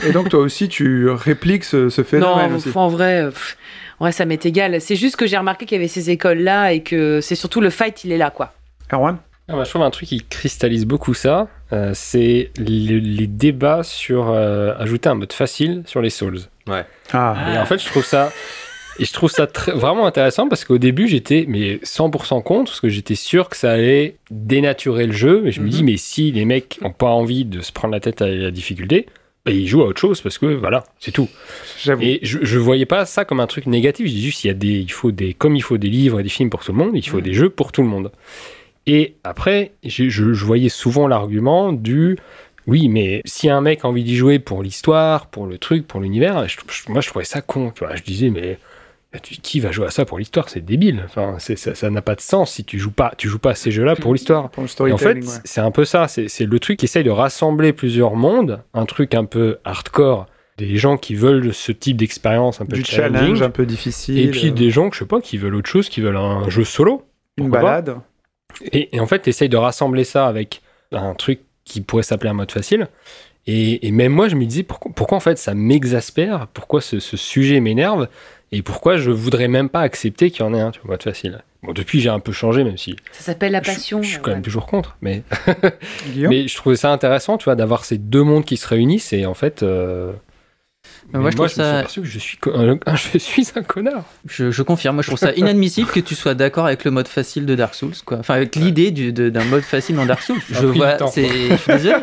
[0.06, 2.70] Et donc, toi aussi, tu répliques ce, ce phénomène non, aussi.
[2.74, 3.56] en vrai, pff,
[4.00, 4.80] ouais, ça m'est égal.
[4.80, 7.70] C'est juste que j'ai remarqué qu'il y avait ces écoles-là et que c'est surtout le
[7.70, 8.52] fight, il est là, quoi.
[8.92, 9.18] Erwan
[9.48, 13.82] Ah bah, je trouve un truc qui cristallise beaucoup ça, euh, c'est le- les débats
[13.82, 16.40] sur euh, ajouter un mode facile sur les Souls.
[16.66, 16.84] Ouais.
[17.12, 17.36] Ah.
[17.54, 18.30] Et en fait, je trouve ça,
[18.98, 22.80] et je trouve ça très- vraiment intéressant parce qu'au début, j'étais mais 100% contre parce
[22.80, 25.46] que j'étais sûr que ça allait dénaturer le jeu.
[25.46, 28.00] Et je me dis, mais si les mecs ont pas envie de se prendre la
[28.00, 29.06] tête à la difficulté,
[29.44, 31.28] bah, ils jouent à autre chose parce que voilà, c'est tout.
[32.02, 34.06] Et je, je voyais pas ça comme un truc négatif.
[34.06, 36.20] Je dis juste, il y a des, il faut des, comme il faut des livres
[36.20, 38.12] et des films pour tout le monde, il faut des jeux pour tout le monde.
[38.86, 42.16] Et après, je, je- je voyais souvent l'argument du
[42.66, 46.00] oui, mais si un mec a envie d'y jouer pour l'histoire, pour le truc, pour
[46.00, 46.34] l'univers,
[46.88, 47.72] moi je trouvais ça con.
[47.74, 48.58] Tu vois, je disais, mais
[49.22, 50.48] tu- qui va jouer à ça pour l'histoire?
[50.48, 51.02] C'est débile.
[51.06, 53.70] Enfin, ça n'a pas de sens si tu joues pas, tu joues pas à ces
[53.70, 54.50] jeux-là pour l'histoire.
[54.92, 55.40] En fait, ouais.
[55.44, 56.08] c'est un peu ça.
[56.08, 60.26] C'est le truc qui essaye de rassembler plusieurs mondes, un truc un peu hardcore
[60.58, 64.18] des gens qui veulent ce type d'expérience un peu Du challenge un peu difficile.
[64.18, 66.48] et puis euh, des gens, je sais pas, qui veulent autre chose, qui veulent un
[66.50, 67.06] jeu solo.
[67.36, 67.96] Une balade.
[68.72, 72.30] Et, et en fait, tu essayes de rassembler ça avec un truc qui pourrait s'appeler
[72.30, 72.88] un mode facile.
[73.46, 76.48] Et, et même moi, je me disais, pourquoi, pourquoi en fait ça m'exaspère?
[76.52, 78.08] Pourquoi ce, ce sujet m'énerve?
[78.52, 81.02] Et pourquoi je voudrais même pas accepter qu'il y en ait un, tu vois, mode
[81.02, 84.00] facile Bon, depuis, j'ai un peu changé, même si Ça s'appelle la passion.
[84.00, 84.96] je suis quand même toujours contre.
[85.02, 85.22] Mais,
[86.16, 89.12] mais je trouvais ça intéressant, tu vois, d'avoir ces deux mondes qui se réunissent.
[89.12, 90.12] Et en fait, euh,
[91.12, 92.38] Mais moi, je trouve me suis ça- aperçu que je suis,
[93.14, 94.02] je suis un connard.
[94.28, 97.08] Je, je confirme, moi je trouve ça inadmissible que tu sois d'accord avec le mode
[97.08, 98.18] facile de Dark Souls, quoi.
[98.18, 100.36] Enfin, avec l'idée d'un mode facile dans Dark Souls.
[100.52, 101.26] Ça a Je vois, c'est.
[101.28, 101.94] Je suis désolé.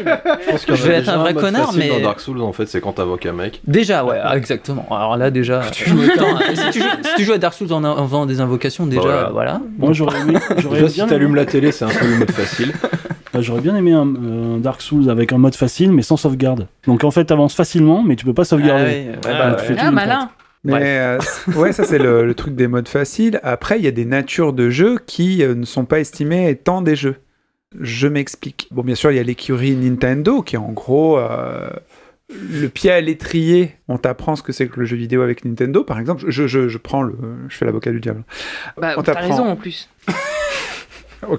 [0.46, 2.66] Je pense Je vais être un vrai mode connard, mais- Dans Dark Souls, en fait,
[2.66, 3.62] c'est quand t'invoques un mec.
[3.68, 4.88] Déjà, ouais, ah, exactement.
[4.90, 5.60] Alors là, déjà.
[5.62, 5.84] Attends, si,
[6.72, 9.30] tu joues, si tu joues à Dark Souls en, en faisant des invocations, déjà, Voilà.
[9.32, 9.62] voilà.
[9.78, 10.40] Moi, j'aurais aimé,
[10.72, 12.74] Déjà, si t'allumes la télé, c'est un peu le mode facile.
[13.36, 16.68] Bah, j'aurais bien aimé un, euh, Dark Souls avec un mode facile, mais sans sauvegarde.
[16.88, 18.84] Donc en fait, t'avances facilement, mais tu peux pas sauvegarder.
[18.84, 19.80] Ah ouais, ouais, Donc, bah, tu fais ouais.
[19.82, 20.30] Ah, malin.
[20.64, 21.20] Mais euh,
[21.56, 23.40] ouais, ça c'est le, le truc des modes faciles.
[23.44, 26.82] Après, il y a des natures de jeux qui euh, ne sont pas estimées étant
[26.82, 27.18] des jeux.
[27.80, 28.68] Je m'explique.
[28.72, 31.70] Bon, bien sûr, il y a l'écurie Nintendo qui est en gros euh,
[32.30, 33.76] le pied à l'étrier.
[33.90, 36.24] On t'apprend ce que c'est que le jeu vidéo avec Nintendo, par exemple.
[36.28, 37.16] Je, je, je prends le,
[37.50, 38.24] je fais l'avocat du diable.
[38.78, 39.30] Bah, On t'as t'apprend.
[39.30, 39.90] raison en plus.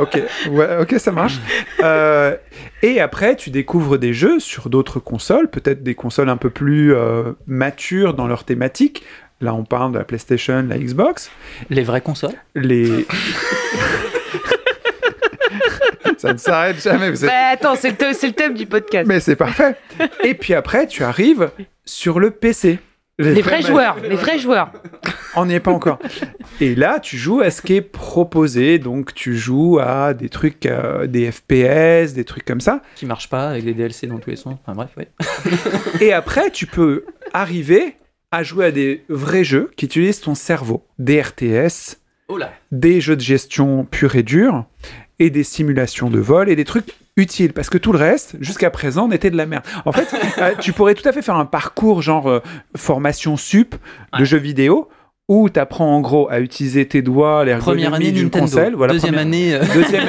[0.00, 1.38] ok, ouais, ok, ça marche.
[1.82, 2.36] Euh,
[2.82, 6.94] et après, tu découvres des jeux sur d'autres consoles, peut-être des consoles un peu plus
[6.94, 9.04] euh, matures dans leur thématique.
[9.40, 11.30] Là, on parle de la PlayStation, la Xbox.
[11.70, 12.34] Les vraies consoles.
[12.56, 13.06] Les.
[16.18, 17.10] ça ne s'arrête jamais.
[17.10, 17.30] Vous êtes...
[17.30, 19.06] Bah, attends, c'est le, thème- c'est le thème du podcast.
[19.06, 19.76] Mais c'est parfait.
[20.24, 21.50] Et puis après, tu arrives
[21.84, 22.80] sur le PC.
[23.20, 24.70] Les vrais joueurs, les vrais joueurs.
[25.40, 25.98] On n'y est pas encore.
[26.60, 28.78] Et là, tu joues à ce qui est proposé.
[28.78, 32.82] Donc, tu joues à des trucs, euh, des FPS, des trucs comme ça.
[32.96, 34.56] Qui marchent pas avec des DLC dans tous les sens.
[34.62, 35.08] Enfin bref, ouais.
[36.00, 37.96] Et après, tu peux arriver
[38.30, 40.84] à jouer à des vrais jeux qui utilisent ton cerveau.
[40.98, 41.96] Des RTS,
[42.28, 42.52] Oh là.
[42.72, 44.64] des jeux de gestion purs et durs,
[45.18, 47.52] et des simulations de vol, et des trucs utiles.
[47.54, 49.64] Parce que tout le reste, jusqu'à présent, n'était de la merde.
[49.86, 52.40] En fait, euh, tu pourrais tout à fait faire un parcours genre euh,
[52.76, 53.74] formation sup
[54.18, 54.88] de jeux vidéo,
[55.28, 58.46] où tu apprends en gros à utiliser tes doigts, l'ergonomie Première année d'une Nintendo.
[58.46, 58.74] console.
[58.74, 59.54] Voilà, Deuxième première- année.
[59.54, 60.04] euh, Deuxième,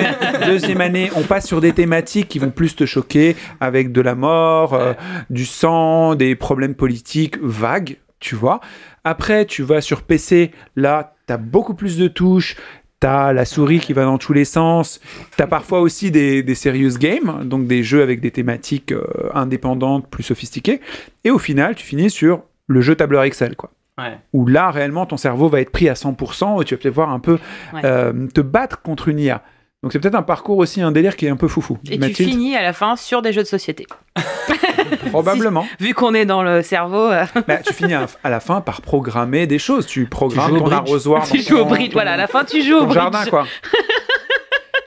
[0.46, 4.16] deuxième année, on passe sur des thématiques qui vont plus te choquer, avec de la
[4.16, 4.94] mort, euh,
[5.30, 8.62] du sang, des problèmes politiques vagues, tu vois.
[9.04, 12.56] Après, tu vas sur PC, là, tu as beaucoup plus de touches,
[13.02, 15.00] tu as la souris qui va dans tous les sens,
[15.36, 19.04] tu as parfois aussi des, des serious games, donc des jeux avec des thématiques euh,
[19.34, 20.80] indépendantes, plus sophistiquées.
[21.26, 24.18] Et au final, tu finis sur le jeu tableur Excel, quoi Ouais.
[24.34, 27.10] où là réellement ton cerveau va être pris à 100% et tu vas peut-être voir
[27.12, 27.38] un peu
[27.74, 27.82] Ouais.
[27.84, 29.42] euh, te battre contre une IA.
[29.84, 31.78] Donc c'est peut-être un parcours aussi, un délire qui est un peu foufou.
[31.90, 33.88] Et tu finis à la fin sur des jeux de société.
[35.10, 35.66] probablement.
[35.80, 37.10] Vu qu'on est dans le cerveau.
[37.10, 39.86] euh, Bah, tu finis à, à la fin par programmer des choses.
[39.86, 41.94] Tu programmes au ton arrosoir tu joues au ton- bridge.
[41.94, 42.96] Voilà, à la fin, tu joues au bridge.
[42.96, 43.46] jardin, quoi.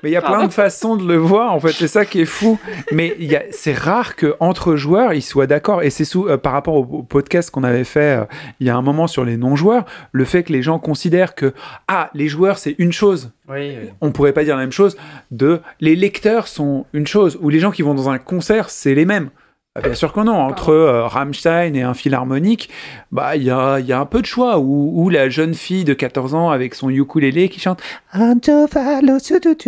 [0.02, 2.20] Mais il y a plein de façons de le voir, en fait, c'est ça qui
[2.20, 2.58] est fou.
[2.90, 5.82] Mais il y a- c'est rare que entre joueurs ils soient d'accord.
[5.82, 8.24] Et c'est sous euh, par rapport au, au podcast qu'on avait fait euh,
[8.60, 11.52] il y a un moment sur les non-joueurs, le fait que les gens considèrent que
[11.88, 13.90] ah les joueurs c'est une chose, Oui, oui.
[14.00, 14.96] on pourrait pas dire la même chose
[15.30, 18.94] de les lecteurs sont une chose ou les gens qui vont dans un concert c'est
[18.94, 19.30] les mêmes.
[19.74, 20.34] Ah, Bien sûr que non.
[20.34, 22.68] Entre euh, Rammstein et un philharmonique,
[23.10, 24.58] bah il y a, il y a un peu de choix.
[24.58, 27.80] Ou, ou la jeune fille de 14 ans avec son ukulélé qui chante.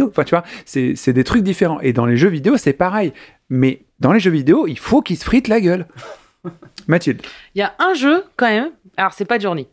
[0.09, 1.81] Enfin, tu vois, c'est c'est des trucs différents.
[1.81, 3.13] Et dans les jeux vidéo, c'est pareil.
[3.49, 5.87] Mais dans les jeux vidéo, il faut qu'ils se fritent la gueule.
[6.87, 7.23] Mathilde,
[7.55, 8.71] Il y a un jeu, quand même.
[8.99, 9.67] Alors, c'est pas Journey.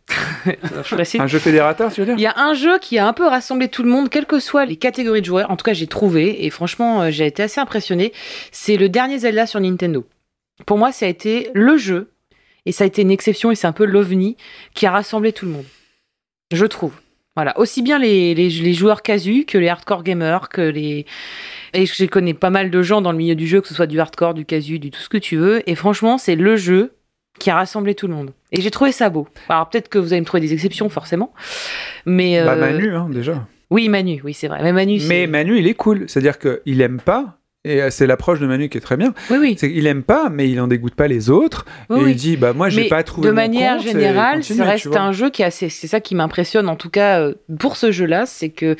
[0.45, 1.19] Je précise.
[1.19, 2.15] un jeu fédérateur, tu veux dire?
[2.17, 4.39] Il y a un jeu qui a un peu rassemblé tout le monde, quelles que
[4.39, 5.51] soient les catégories de joueurs.
[5.51, 8.13] En tout cas, j'ai trouvé, et franchement, euh, j'ai été assez impressionné.
[8.51, 10.05] C'est le dernier Zelda sur Nintendo.
[10.65, 12.11] Pour moi, ça a été le jeu,
[12.65, 14.37] et ça a été une exception, et c'est un peu l'ovni
[14.73, 15.65] qui a rassemblé tout le monde.
[16.51, 16.93] Je trouve.
[17.35, 21.05] Voilà, aussi bien les, les, les joueurs casus que les hardcore gamers, que les...
[21.73, 23.87] Et je connais pas mal de gens dans le milieu du jeu, que ce soit
[23.87, 25.67] du hardcore, du casu, du tout ce que tu veux.
[25.69, 26.91] Et franchement, c'est le jeu
[27.39, 28.33] qui a rassemblé tout le monde.
[28.51, 29.29] Et j'ai trouvé ça beau.
[29.47, 31.33] Alors peut-être que vous allez me trouver des exceptions, forcément.
[32.05, 33.47] Mais Bah euh, Manu, hein, déjà.
[33.69, 34.61] Oui, Manu, oui, c'est vrai.
[34.61, 36.03] Mais Manu, Mais Manu, il est cool.
[36.09, 37.37] C'est-à-dire qu'il aime pas.
[37.63, 39.13] Et euh, c'est l'approche de Manu qui est très bien.
[39.29, 39.55] Oui, oui.
[39.57, 41.65] C'est qu'il aime pas, mais il en dégoûte pas les autres.
[41.89, 44.37] Oui, et il dit, bah moi, j'ai pas trouvé de mon manière compte, et générale,
[44.37, 45.69] continue, ça reste un jeu qui a assez.
[45.69, 48.75] C'est ça qui m'impressionne, en tout cas euh, pour ce jeu-là, c'est que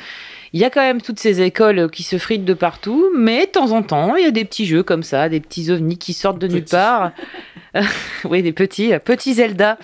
[0.52, 3.52] il y a quand même toutes ces écoles qui se fritent de partout, mais de
[3.52, 6.12] temps en temps, il y a des petits jeux comme ça, des petits ovnis qui
[6.12, 7.12] sortent de nulle part.
[8.24, 9.78] oui, des petits, euh, petits Zelda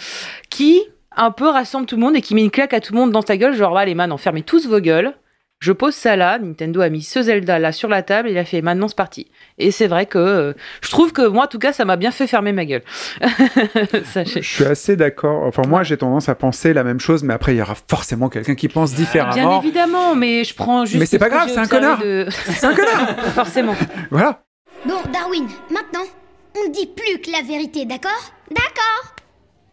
[0.51, 0.83] qui
[1.17, 3.13] un peu rassemblent tout le monde et qui met une claque à tout le monde
[3.13, 5.15] dans ta gueule, genre allez man, enfermez tous vos gueules.
[5.61, 8.45] Je pose ça là, Nintendo a mis ce Zelda là sur la table, il a
[8.45, 9.27] fait maintenant c'est parti.
[9.59, 10.53] Et c'est vrai que euh,
[10.83, 12.83] je trouve que moi en tout cas ça m'a bien fait fermer ma gueule.
[14.05, 14.41] Sachez.
[14.43, 15.43] Je suis assez d'accord.
[15.45, 18.29] Enfin, moi, j'ai tendance à penser la même chose, mais après, il y aura forcément
[18.29, 19.61] quelqu'un qui pense Bien différemment.
[19.61, 21.01] évidemment, mais je prends juste.
[21.01, 21.99] Mais c'est ce pas grave, c'est un connard.
[21.99, 23.17] de- C'est un connard.
[23.35, 23.75] Forcément.
[24.11, 24.45] Voilà.
[24.87, 26.05] Bon, Darwin, maintenant,
[26.57, 28.33] on ne dit plus que la vérité, d'accord?
[28.51, 29.15] D'accord.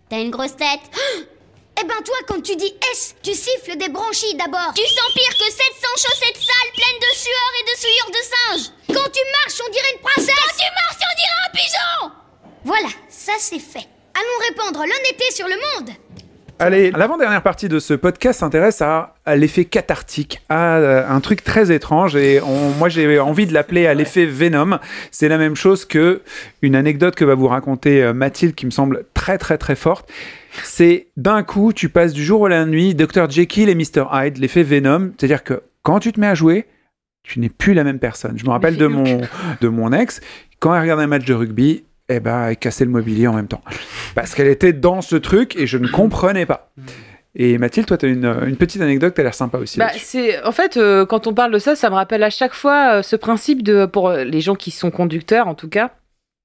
[0.09, 0.79] T'as une grosse tête
[1.81, 4.73] Eh ben toi, quand tu dis S, tu siffles des branchies d'abord.
[4.75, 8.73] Tu sens pire que 700 chaussettes sales pleines de sueur et de souillure de singe.
[8.87, 10.35] Quand tu marches, on dirait une princesse.
[10.35, 12.15] Quand tu marches, on dirait un pigeon
[12.63, 13.87] Voilà, ça c'est fait.
[14.15, 15.89] Allons répandre l'honnêteté sur le monde.
[16.57, 21.43] Allez, l'avant-dernière partie de ce podcast s'intéresse à, à l'effet cathartique, à euh, un truc
[21.43, 24.79] très étrange et on- moi j'ai envie de l'appeler à l'effet Venom.
[25.11, 26.21] C'est la même chose que
[26.61, 30.09] une anecdote que va vous raconter euh, Mathilde qui me semble très très très forte.
[30.63, 34.37] C'est d'un coup, tu passes du jour au la nuit, Dr Jekyll et Mr Hyde,
[34.37, 36.65] l'effet Venom, c'est-à-dire que quand tu te mets à jouer,
[37.23, 38.37] tu n'es plus la même personne.
[38.37, 39.21] Je me rappelle de mon,
[39.61, 40.21] de mon ex,
[40.59, 43.47] quand elle regardait un match de rugby, eh ben, elle cassait le mobilier en même
[43.47, 43.63] temps.
[44.13, 46.71] Parce qu'elle était dans ce truc et je ne comprenais pas.
[47.35, 49.77] Et Mathilde, toi, tu as une, une petite anecdote qui a l'air sympa aussi.
[49.77, 52.53] Bah, c'est en fait euh, quand on parle de ça, ça me rappelle à chaque
[52.53, 55.91] fois euh, ce principe de pour les gens qui sont conducteurs en tout cas.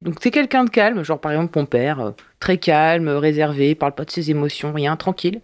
[0.02, 3.94] Donc t'es quelqu'un de calme, genre par exemple mon père, euh, très calme, réservé, parle
[3.94, 5.42] pas de ses émotions, rien, tranquille.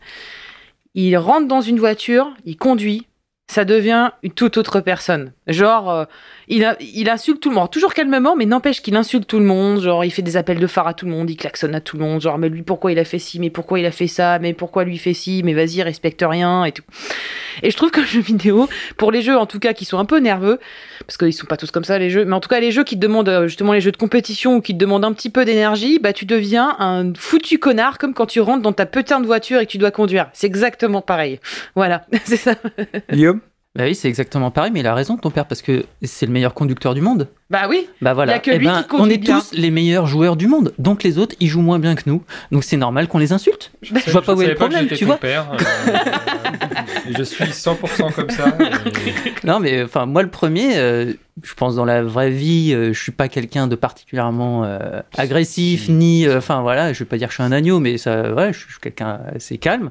[0.94, 3.06] Il rentre dans une voiture, il conduit,
[3.48, 5.32] ça devient une toute autre personne.
[5.46, 6.04] Genre, euh,
[6.48, 9.80] il, il insulte tout le monde, toujours calmement, mais n'empêche qu'il insulte tout le monde.
[9.80, 11.96] Genre, il fait des appels de phare à tout le monde, il klaxonne à tout
[11.96, 12.20] le monde.
[12.20, 14.54] Genre, mais lui, pourquoi il a fait ci, mais pourquoi il a fait ça, mais
[14.54, 16.82] pourquoi lui fait ci, mais vas-y, respecte rien et tout.
[17.62, 19.98] Et je trouve que le jeu vidéo, pour les jeux en tout cas qui sont
[19.98, 20.58] un peu nerveux,
[21.06, 22.84] parce qu'ils sont pas tous comme ça les jeux, mais en tout cas les jeux
[22.84, 25.30] qui te demandent euh, justement les jeux de compétition ou qui te demandent un petit
[25.30, 29.20] peu d'énergie, bah tu deviens un foutu connard comme quand tu rentres dans ta putain
[29.20, 30.28] de voiture et que tu dois conduire.
[30.32, 31.40] C'est exactement pareil.
[31.74, 32.54] Voilà, c'est ça.
[33.10, 33.40] Guillaume?
[33.76, 36.32] Bah oui, c'est exactement pareil, mais il a raison ton père parce que c'est le
[36.32, 37.28] meilleur conducteur du monde.
[37.48, 37.88] Bah oui.
[38.02, 38.32] Bah voilà.
[38.32, 39.38] Il y a que Eh lui ben, qui on est bien.
[39.40, 40.72] tous les meilleurs joueurs du monde.
[40.78, 42.22] Donc les autres, ils jouent moins bien que nous.
[42.50, 43.70] Donc c'est normal qu'on les insulte.
[43.82, 45.16] Je, vois pas où est le problème, tu vois.
[45.16, 45.96] père, euh,
[47.08, 48.46] et je suis 100% comme ça.
[48.58, 51.12] et- Non, mais enfin, moi, le premier, euh,
[51.44, 55.88] je pense dans la vraie vie, euh, je suis pas quelqu'un de particulièrement euh, agressif,
[55.88, 56.26] ni.
[56.26, 58.52] euh, Enfin, voilà, je vais pas dire que je suis un agneau, mais ça, ouais,
[58.52, 59.90] je suis quelqu'un assez calme.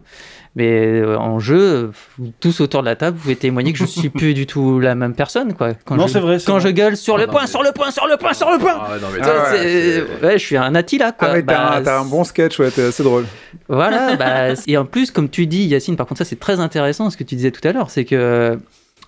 [0.58, 3.78] Mais euh, en jeu, euh, vous- tous autour de la table, vous pouvez témoigner que
[3.80, 5.74] je suis plus du tout la même personne, quoi.
[5.74, 6.70] Quand Non, je, c'est vrai, Quand vrai.
[6.70, 8.52] je gueule sur Ah, le non, point, mais- sur le point, sur le point, sur
[8.52, 8.76] le point.
[8.80, 11.28] Ah ouais, non, mais Ah ouais, c'est- ouais, je suis un Attila, quoi.
[11.30, 13.26] Ah ouais, t'as Bah, un, t'as un bon sketch, ouais, t'es assez drôle.
[13.68, 17.10] voilà, bah, et en plus, comme tu dis, Yacine, par contre, ça c'est très intéressant
[17.10, 18.60] ce que tu disais tout à l'heure, c'est que,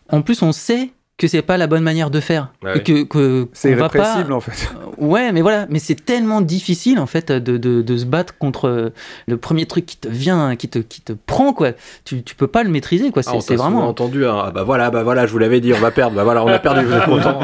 [0.09, 2.49] en plus, on sait que c'est pas la bonne manière de faire.
[2.75, 4.69] Et que, que C'est qu'on va pas- en fait.
[4.97, 8.91] Ouais, mais voilà, mais c'est tellement difficile en fait de, de, de se battre contre
[9.27, 11.73] le premier truc qui te vient, qui te, qui te prend, quoi.
[12.03, 13.21] Tu, tu peux pas le maîtriser, quoi.
[13.27, 13.87] Ah, C'est t'a souvent vraiment.
[13.87, 14.25] entendu.
[14.25, 14.41] hein.
[14.47, 16.15] Ah bah voilà, bah voilà, je vous l'avais dit, on va perdre.
[16.15, 16.83] Bah voilà, on a perdu.
[16.85, 17.39] Vous êtes content.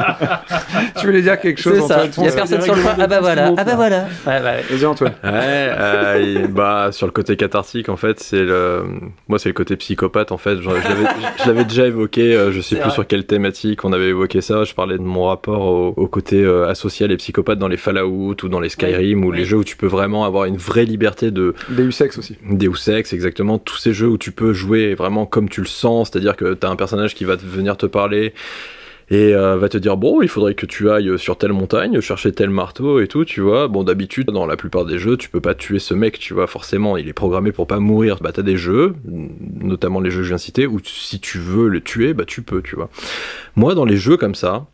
[0.98, 2.94] tu voulais dire quelque chose, C'est ça, Antoine il y a personne sur le point.
[2.98, 3.98] Ah bah voilà, ah bah voilà.
[4.26, 5.12] Ouais, bah, Vas-y, Antoine.
[5.22, 8.84] Ouais, euh, bah sur le côté cathartique en fait, c'est le
[9.28, 10.56] moi c'est le côté psychopathe en fait.
[10.56, 12.90] Je, je l'avais- déjà évoqué, euh, je sais plus vrai.
[12.92, 14.64] sur quelle thématique on avait évoqué ça.
[14.64, 18.36] Je parlais de mon rapport au, au côté euh, asocial et psychopathe dans les Fallout
[18.42, 21.30] ou dans les Skyrim ou les jeux où tu peux vraiment avoir une vraie liberté
[21.30, 22.36] de Deus Ex aussi.
[22.48, 23.58] Deus Ex, exactement.
[23.58, 26.68] Tous ces jeux où tu peux jouer vraiment comme tu le sens, c'est-à-dire que t'as
[26.68, 28.34] un personnage qui va te- venir te parler
[29.10, 32.32] et euh, va te dire bon il faudrait que tu ailles sur telle montagne chercher
[32.32, 33.68] tel marteau et tout tu vois.
[33.68, 36.46] Bon d'habitude dans la plupart des jeux tu peux pas tuer ce mec tu vois
[36.46, 36.96] forcément.
[36.96, 38.18] Il est programmé pour pas mourir.
[38.20, 41.80] Bah t'as des jeux notamment les jeux que je viens où si tu veux le
[41.80, 42.90] tuer bah tu peux tu vois.
[43.56, 44.66] Moi dans les jeux comme ça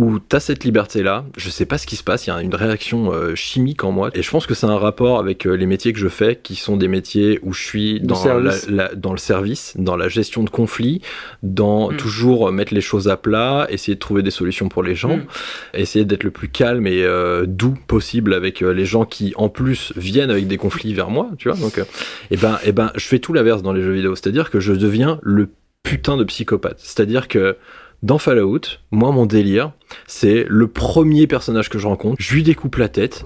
[0.00, 2.40] où t'as cette liberté là, je sais pas ce qui se passe, il y a
[2.40, 5.54] une réaction euh, chimique en moi et je pense que c'est un rapport avec euh,
[5.56, 8.68] les métiers que je fais qui sont des métiers où je suis dans, la, service.
[8.68, 11.02] la- dans le service, dans la gestion de conflits,
[11.42, 11.96] dans Mm.
[11.96, 15.26] toujours mettre les choses à plat, essayer de trouver des solutions pour les gens, Mm.
[15.74, 19.48] essayer d'être le plus calme et euh, doux possible avec euh, les gens qui en
[19.48, 21.58] plus viennent avec des conflits vers moi, tu vois.
[21.58, 21.84] Donc, euh,
[22.30, 24.72] et ben, et ben, je fais tout l'inverse dans les jeux vidéo, c'est-à-dire que je
[24.74, 25.48] deviens le
[25.82, 26.78] putain de psychopathe.
[26.78, 27.56] C'est-à-dire que
[28.02, 29.72] dans Fallout, moi mon délire,
[30.06, 33.24] c'est le premier personnage que je rencontre, je lui découpe la tête.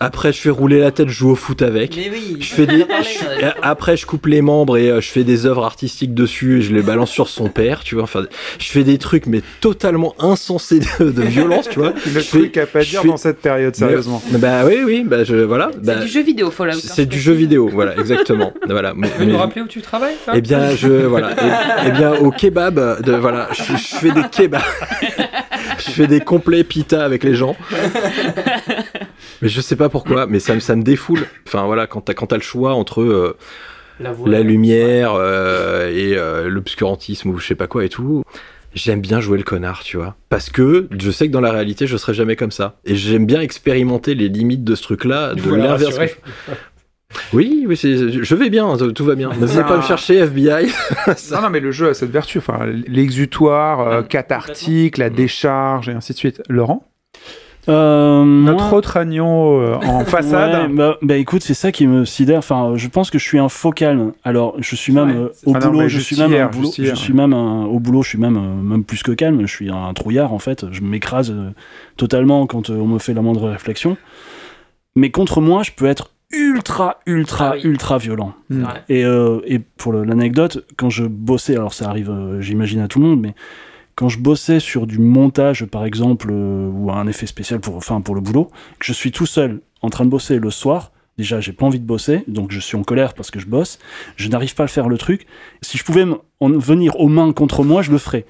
[0.00, 1.96] Après, je fais rouler la tête, je joue au foot avec.
[1.96, 2.78] Mais oui, Je fais des,
[3.40, 6.62] je- après, je coupe les membres et euh, je fais des œuvres artistiques dessus et
[6.62, 8.04] je les balance sur son père, tu vois.
[8.04, 8.24] Enfin,
[8.60, 11.94] je fais des trucs mais totalement insensés de, de violence, tu vois.
[12.06, 14.22] Le Je fais- truc à pas dire fais- dans cette période, sérieusement.
[14.30, 15.70] Mais- Bah oui, oui, bah je voilà.
[15.74, 16.74] C'est bah, du jeu vidéo Fallout.
[16.76, 18.52] hein, c'est je du jeu vidéo, voilà, exactement.
[18.68, 18.92] voilà.
[18.94, 20.34] Mais- Tu peux nous mais- rappeler où tu travailles toi?
[20.36, 21.30] eh bien, je voilà.
[21.40, 24.62] Eh, eh bien, au kebab, de voilà, je, je fais des kebabs.
[25.78, 27.56] je fais des complets pita avec les gens.
[29.42, 31.26] Mais je sais pas pourquoi, mais ça, me- ça me défoule.
[31.46, 33.36] Enfin voilà, quand t'as quand t'as le choix entre euh,
[34.00, 38.22] La voix, la lumière euh, et euh, l'obscurantisme ou je sais pas quoi et tout.
[38.74, 40.14] J'aime bien jouer le connard, tu vois.
[40.28, 42.76] Parce que je sais que dans la réalité, je serai jamais comme ça.
[42.84, 45.98] Et j'aime bien expérimenter les limites de ce truc-là, de l'inverse.
[47.32, 49.30] Oui, oui, je vais bien, tout va bien.
[49.30, 50.70] Ne venez pas me chercher, FBI.
[51.32, 55.92] Non, non, mais le jeu a cette vertu, enfin, l'exutoire, euh, cathartique, la décharge et
[55.92, 56.42] ainsi de suite.
[56.50, 56.84] Laurent?
[57.68, 60.68] Euh, Notre moi- autre agneau euh, en façade.
[60.70, 62.38] Ouais, bah, bah, écoute, c'est ça qui me sidère.
[62.38, 64.12] Enfin, je pense que je suis un faux calme.
[64.24, 66.78] Alors, je suis même euh, au Ah boulot, je suis même hier, un boulot, juste
[66.78, 69.40] hier, je suis même un- au boulot, je suis même même plus que calme.
[69.42, 70.66] Je suis un trouillard en fait.
[70.72, 71.50] Je m'écrase euh,
[71.96, 73.96] totalement quand euh, on me fait la moindre réflexion.
[74.96, 77.60] Mais contre moi, je peux être ultra, ultra, Ah oui.
[77.64, 78.32] ultra violent.
[78.88, 82.98] Et, euh, et pour l'anecdote, quand je bossais, alors ça arrive, euh, j'imagine à tout
[82.98, 83.34] le monde, mais
[83.98, 88.00] quand je bossais sur du montage, par exemple, euh, ou un effet spécial pour, enfin,
[88.00, 91.40] pour le boulot, que je suis tout seul en train de bosser le soir, déjà
[91.40, 93.80] j'ai pas envie de bosser, donc je suis en colère parce que je bosse,
[94.14, 95.26] je n'arrive pas à faire le truc.
[95.62, 96.04] Si je pouvais
[96.38, 98.24] en venir aux mains contre moi, je le ferais.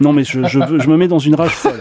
[0.00, 1.78] Non, mais je, je me mets dans une rage folle.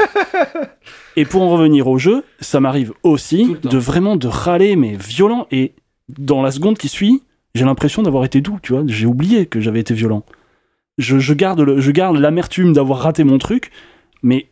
[1.16, 5.48] Et pour en revenir au jeu, ça m'arrive aussi de vraiment de râler, mais violent.
[5.52, 5.74] Et
[6.10, 7.24] dans la seconde qui suit,
[7.56, 8.84] j'ai l'impression d'avoir été doux, tu vois.
[8.88, 10.26] J'ai oublié que j'avais été violent.
[10.98, 13.72] Je, je garde le- je garde l'amertume d'avoir raté mon truc,
[14.24, 14.48] mais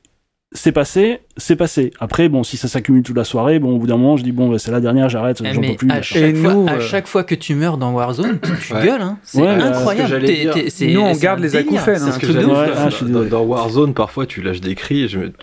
[0.52, 1.92] c'est passé, c'est passé.
[2.00, 4.32] Après, bon, si ça s'accumule toute la soirée, bon, au bout d'un moment, je dis
[4.32, 5.92] bon, bah, c'est la dernière, j'arrête, Eh, j'en peux plus.
[5.92, 8.84] à chaque, fois, à chaque fois que tu meurs dans Warzone, tu, tu Ouais.
[8.86, 9.20] gueules, hein.
[9.22, 10.10] c'est Ouais, c'est ce que incroyable.
[10.10, 10.54] j'allais T'es- dire.
[10.56, 12.70] t'es- c'est- Nous, on garde les acouphènes, c'est hein.
[12.76, 15.34] Ah, dans, dans Warzone, parfois, tu lâches des cris et je me...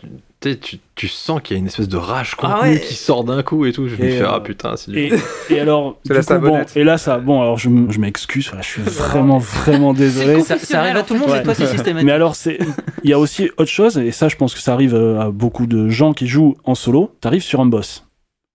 [0.40, 2.80] tu tu, tu sens qu'il y a une espèce de rage contenue Ah ouais.
[2.80, 3.88] qui sort d'un coup et tout.
[3.88, 4.98] Je me fais, euh, ah putain, c'est du...
[4.98, 5.12] Et,
[5.50, 8.46] et alors, C'est du la coup, bon, et là, ça, bon, alors je, je m'excuse,
[8.48, 10.40] voilà, je suis vraiment, vraiment désolé.
[10.42, 11.40] Ça, ça arrive à tout le monde, Ouais.
[11.40, 12.06] et toi, c'est systématique.
[12.06, 12.58] Mais alors, c'est,
[13.02, 15.30] il y a aussi autre chose, et ça, je pense que ça arrive euh, à
[15.30, 17.14] beaucoup de gens qui jouent en solo.
[17.20, 18.02] T'arrives sur un boss.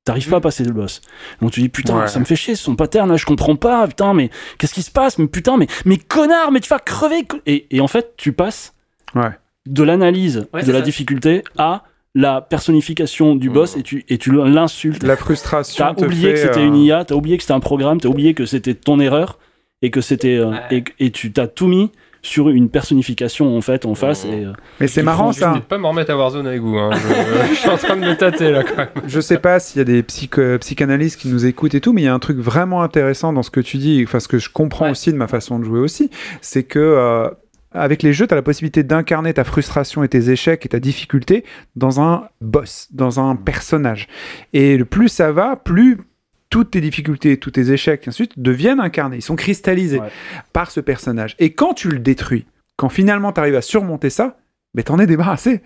[0.05, 0.99] T'arrives pas à passer le boss.
[1.41, 2.07] Donc tu dis putain, Ouais.
[2.07, 4.89] ça me fait chier, son pattern là, je comprends pas, putain, mais qu'est-ce qui se
[4.89, 5.19] passe?
[5.19, 8.73] Mais putain, mais, mais connard, mais tu vas crever et, et en fait, tu passes
[9.13, 9.29] Ouais.
[9.67, 10.85] De l'analyse Ouais, de la ça.
[10.85, 11.83] difficulté à
[12.15, 15.03] la personnification du boss et tu, et tu l'insultes.
[15.03, 15.85] La frustration.
[15.85, 18.09] T'as te oublié que c'était euh, une IA, t'as oublié que c'était un programme, t'as
[18.09, 19.39] oublié que c'était ton erreur
[19.81, 21.89] et que c'était euh, et, et tu t'as tout mis
[22.23, 24.25] sur une personnification en fait en face.
[24.25, 25.53] Et, euh, Mais c'est marrant ça.
[25.55, 26.77] Je pas m'en remettre à Warzone avec vous.
[26.77, 26.91] hein.
[26.93, 28.89] Je, je suis en train de me tâter là quand même.
[29.07, 32.01] Je sais pas s'il y a des psycho- psychanalystes qui nous écoutent et tout, mais
[32.01, 34.37] il y a un truc vraiment intéressant dans ce que tu dis, enfin ce que
[34.37, 37.27] je comprends aussi de ma façon de jouer aussi, c'est que euh,
[37.73, 40.79] avec les jeux, tu as la possibilité d'incarner ta frustration et tes échecs et ta
[40.79, 41.45] difficulté
[41.75, 44.07] dans un boss, dans un personnage.
[44.53, 45.97] Et le plus ça va, plus
[46.49, 49.17] toutes tes difficultés, tous tes échecs, et ainsi de suite, deviennent incarnés.
[49.17, 50.09] Ils sont cristallisés Ouais.
[50.51, 51.35] par ce personnage.
[51.39, 52.45] Et quand tu le détruis,
[52.75, 54.37] quand finalement tu arrives à surmonter ça,
[54.73, 55.61] mais t'en es débarrassé.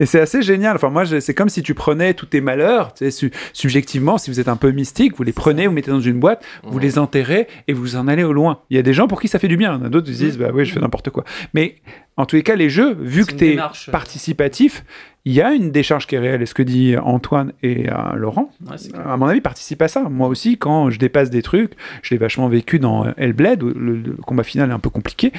[0.00, 0.74] Et c'est assez génial.
[0.74, 4.28] Enfin, moi, c'est comme si tu prenais tous tes malheurs, tu sais, su- subjectivement, si
[4.28, 6.98] vous êtes un peu mystique, vous les prenez, vous mettez dans une boîte, vous les
[6.98, 8.58] enterrez et vous en allez au loin.
[8.70, 9.72] Il y a des gens pour qui ça fait du bien.
[9.74, 11.22] Il y en a d'autres qui se disent, bah oui, je fais n'importe quoi.
[11.54, 11.76] Mais
[12.16, 13.92] en tous les cas, les jeux, vu que tu es démarche, euh.
[13.92, 14.84] participatif,
[15.24, 16.42] il y a une décharge qui est réelle.
[16.42, 18.76] Et ce que dit Antoine et euh, Laurent, Ouais,
[19.06, 20.02] à mon avis, participe à ça.
[20.10, 21.70] Moi aussi, quand je dépasse des trucs,
[22.02, 25.32] je l'ai vachement vécu dans Hellblade, où le, le combat final est un peu compliqué.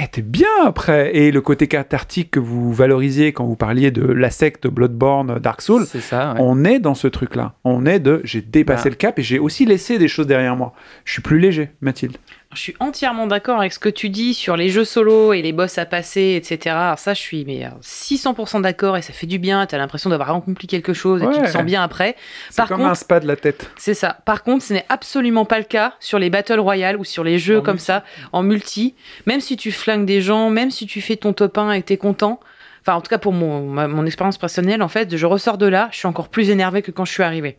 [0.00, 1.16] Eh, t'es bien après.
[1.16, 5.60] Et le côté cathartique que vous valorisiez quand vous parliez de la secte Bloodborne, Dark
[5.60, 6.38] Souls, C'est ça, ouais.
[6.40, 7.54] on est dans ce truc-là.
[7.64, 8.90] On est de j'ai dépassé Bah.
[8.90, 10.72] le cap et j'ai aussi laissé des choses derrière moi.
[11.04, 12.16] Je suis plus léger, Mathilde.
[12.58, 15.52] Je suis entièrement d'accord avec ce que tu dis sur les jeux solo et les
[15.52, 16.74] boss à passer, etc.
[16.74, 19.64] Alors ça, je suis mais euh, 600% d'accord et ça fait du bien.
[19.64, 22.16] T'as l'impression d'avoir accompli quelque chose et tu te sens bien après.
[22.50, 23.70] C'est Par comme contre, un spa de la tête.
[23.76, 24.18] C'est ça.
[24.24, 27.38] Par contre, ce n'est absolument pas le cas sur les Battle Royale ou sur les
[27.38, 28.02] jeux comme ça,
[28.32, 28.96] en multi.
[29.26, 31.86] Même si tu flingues des gens, même si tu fais ton top 1 et que
[31.86, 32.40] t'es content.
[32.80, 35.66] Enfin, en tout cas, pour mon, ma- mon expérience personnelle, en fait, je ressors de
[35.66, 37.56] là, je suis encore plus énervé que quand je suis arrivé.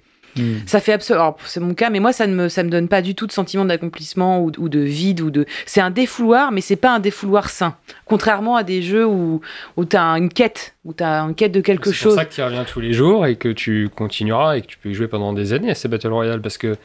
[0.65, 1.35] Ça fait absolument.
[1.45, 3.31] C'est mon cas, mais moi, ça ne me, ça me donne pas du tout de
[3.31, 5.45] sentiment d'accomplissement ou, ou de vide ou de.
[5.65, 7.75] C'est un défouloir, mais c'est pas un défouloir sain.
[8.05, 9.41] Contrairement à des jeux où,
[9.77, 12.13] où t'as une quête, où t'as une quête de quelque C'est chose.
[12.13, 14.77] pour ça que tu reviens tous les jours et que tu continueras et que tu
[14.77, 16.75] peux y jouer pendant des années à ces Battle Royale parce que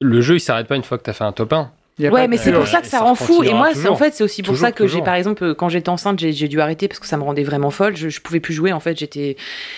[0.00, 1.70] le jeu il s'arrête pas une fois que tu as fait un top 1.
[2.10, 3.42] Ouais, mais c'est pour ça que ça rend fou.
[3.42, 5.68] Et moi, en fait, c'est aussi pour Toujours, ça que j'ai, par exemple, euh, quand
[5.68, 7.96] j'étais enceinte, j'ai dû arrêter parce que ça me rendait vraiment folle.
[7.96, 8.96] Je, je pouvais plus jouer, en fait.
[8.98, 9.36] J'étais.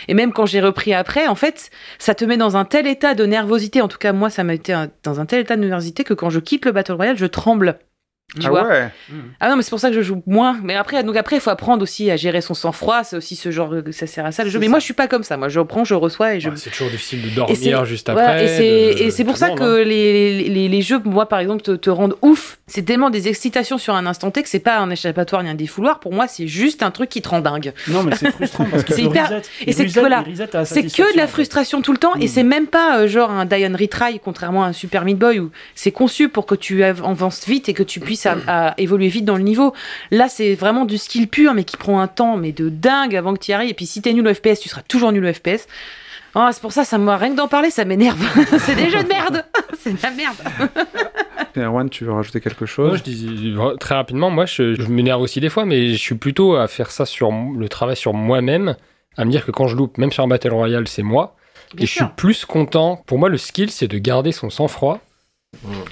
[0.09, 3.15] Et même quand j'ai repris après, en fait, ça te met dans un tel état
[3.15, 3.81] de nervosité.
[3.81, 6.15] En tout cas, moi, ça m'a été un- dans un tel état de nervosité que
[6.15, 7.79] quand je quitte le Battle Royale, je tremble.
[8.39, 8.89] Tu Ah vois ouais
[9.41, 10.59] Ah non, mais c'est pour ça que je joue moins.
[10.63, 13.03] Mais après, donc après, il faut apprendre aussi à gérer son sang-froid.
[13.03, 14.59] C'est aussi ce genre, ça sert à ça le jeu.
[14.61, 15.37] Mais moi, je suis pas comme ça.
[15.37, 16.51] Moi, je prends, je reçois et je.
[16.55, 18.45] C'est toujours difficile de dormir juste voilà, après.
[18.45, 19.85] et c'est de- et c'est pour ça monde, que hein.
[19.85, 22.59] les, les, les jeux, moi par exemple, te, te rendent ouf.
[22.67, 25.55] C'est tellement des excitations sur un instant T que c'est pas un échappatoire ni un
[25.57, 25.99] défouloir.
[25.99, 27.73] Pour moi, c'est juste un truc qui te rend dingue.
[27.89, 30.59] Non, mais c'est frustrant parce que C'est hyper- et c'est reset, voilà, il reset à
[30.61, 31.33] la c'est que de la en fait.
[31.33, 34.63] frustration tout le temps et c'est même pas euh, genre un Die and Retry contrairement
[34.65, 37.75] à un Super Meat Boy où c'est conçu pour que tu av- avances vite et
[37.75, 39.73] que tu puisses à- à évoluer vite dans le niveau.
[40.11, 43.35] Là, c'est vraiment du skill pur mais qui prend un temps mais de dingue avant
[43.35, 45.25] que tu y arrives et puis si t'es nul au FPS, tu seras toujours nul
[45.25, 45.67] au FPS.
[46.37, 48.19] Oh, c'est pour ça, ça me rien que d'en parler, ça m'énerve.
[48.59, 49.45] c'est des jeux de merde.
[49.81, 50.37] c'est de la merde.
[51.57, 54.87] Erwan, tu veux rajouter quelque Moi, chose je dis euh, très rapidement, moi, je, je
[54.87, 58.15] m'énerve aussi des fois, mais je suis plutôt à faire ça sur le travail sur
[58.15, 58.77] moi-même,
[59.17, 61.35] à me dire que quand je loupe, même sur un Battle Royale, c'est moi.
[61.75, 63.03] Bien et je suis plus content.
[63.07, 65.01] Pour moi, le skill, c'est de garder son sang-froid.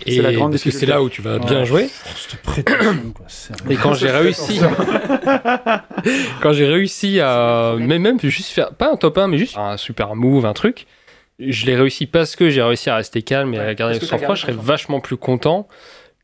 [0.07, 1.89] Et la grande parce que c'est là où tu vas bien jouer.
[2.17, 3.65] Cette prétention, quoi, sérieux.
[3.71, 4.61] Et quand j'ai réussi,
[6.41, 9.77] quand j'ai réussi à, mais même juste faire, pas un top 1, mais juste un
[9.77, 10.87] super move, un truc,
[11.39, 14.35] je l'ai réussi parce que j'ai réussi à rester calme et à garder le sang-froid,
[14.35, 15.69] je serais vachement plus content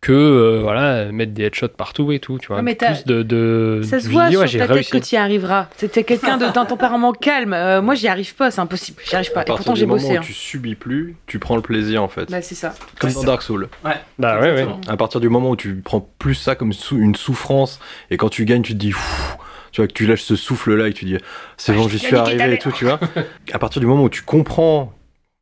[0.05, 2.57] que, euh, voilà, mettre des headshots partout et tout, tu vois.
[2.57, 4.91] Ouais, mais t'as- plus de, de, Ça se voit ouais, sur j'ai ta tête réussi.
[4.91, 5.69] que tu y arriveras.
[5.79, 7.55] C'était quelqu'un de- d'un tempérament calme.
[7.55, 9.01] Euh, moi, j'y arrive pas, c'est impossible.
[9.09, 9.41] J'y arrive pas.
[9.41, 10.15] À Et partir pourtant, du j'ai moment bossé.
[10.15, 10.23] où hein.
[10.23, 12.31] tu subis plus, tu prends le plaisir en fait.
[12.31, 12.75] Bah, c'est ça.
[12.99, 13.69] Comme dans Dark Souls.
[13.85, 13.93] Ouais.
[14.19, 14.51] Bah ouais, ouais.
[14.61, 14.81] Exactement.
[14.89, 17.81] À partir du moment où tu prends plus ça comme sou- une souffrance
[18.11, 19.37] et quand tu gagnes, tu te dis Pfff
[19.73, 21.17] tu vois que tu lâches ce souffle là et tu dis
[21.57, 23.01] c'est bon, j'y suis arrivé et tout, tu vois.
[23.53, 24.93] À partir du moment où tu comprends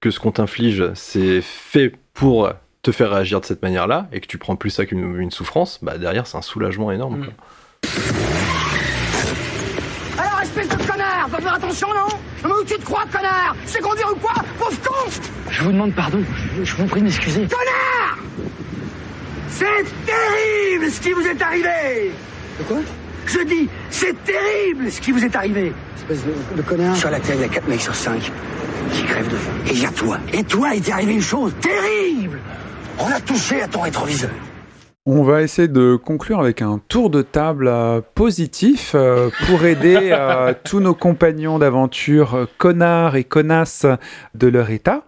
[0.00, 2.50] que ce qu'on t'inflige, c'est fait pour
[2.82, 5.78] te faire réagir de cette manière-là et que tu prends plus ça qu'une une souffrance,
[5.82, 7.20] bah derrière c'est un soulagement énorme.
[7.20, 7.24] Mm.
[7.26, 7.34] quoi.
[10.18, 12.16] Alors, espèce de connard, va faire attention, non?
[12.42, 14.34] Mais où tu te crois, connard C'est conduire ou quoi?
[14.58, 15.10] Pauvre con
[15.48, 16.18] Je vous demande pardon,
[16.56, 17.46] je, je vous prie de m'excuser.
[17.46, 18.18] Connard
[19.48, 22.12] C'est terrible ce qui vous est arrivé
[22.58, 22.78] De quoi?
[23.26, 26.96] Je dis, c'est terrible ce qui vous est arrivé Espèce de, de connard.
[26.96, 28.32] Sur la Terre, il y a 4 mecs sur 5
[28.92, 29.52] qui crèvent de faim.
[29.68, 30.18] Et il y a toi.
[30.32, 32.40] Et toi, il t'est arrivé une chose terrible
[32.98, 34.30] On a touché à ton rétroviseur.
[35.04, 40.10] On va essayer de conclure avec un tour de table euh, positif euh, pour aider
[40.12, 43.86] euh, tous nos compagnons d'aventure, connards et connasses
[44.36, 45.02] de leur état,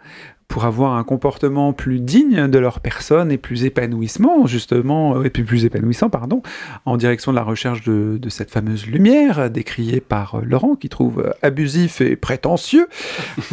[0.54, 5.30] pour avoir un comportement plus digne de leur personne et plus épanouissement, justement, euh, et
[5.30, 6.42] puis plus épanouissant, pardon,
[6.84, 10.88] en direction de la recherche de, de cette fameuse lumière décriée par euh, Laurent, qui
[10.88, 12.86] trouve euh, abusif et prétentieux.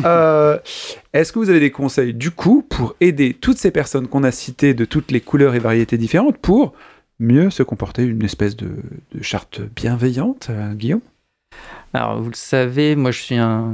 [0.06, 0.58] Euh,
[1.14, 4.32] Est-ce que vous avez des conseils, du coup, pour aider toutes ces personnes qu'on a
[4.32, 6.74] citées de toutes les couleurs et variétés différentes pour
[7.20, 8.70] mieux se comporter, une espèce de,
[9.14, 11.02] de charte bienveillante, Guillaume?
[11.94, 13.74] Alors, vous le savez, moi je suis un,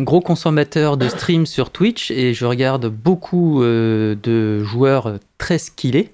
[0.00, 6.12] gros consommateur de streams sur Twitch et je regarde beaucoup euh, de joueurs très skillés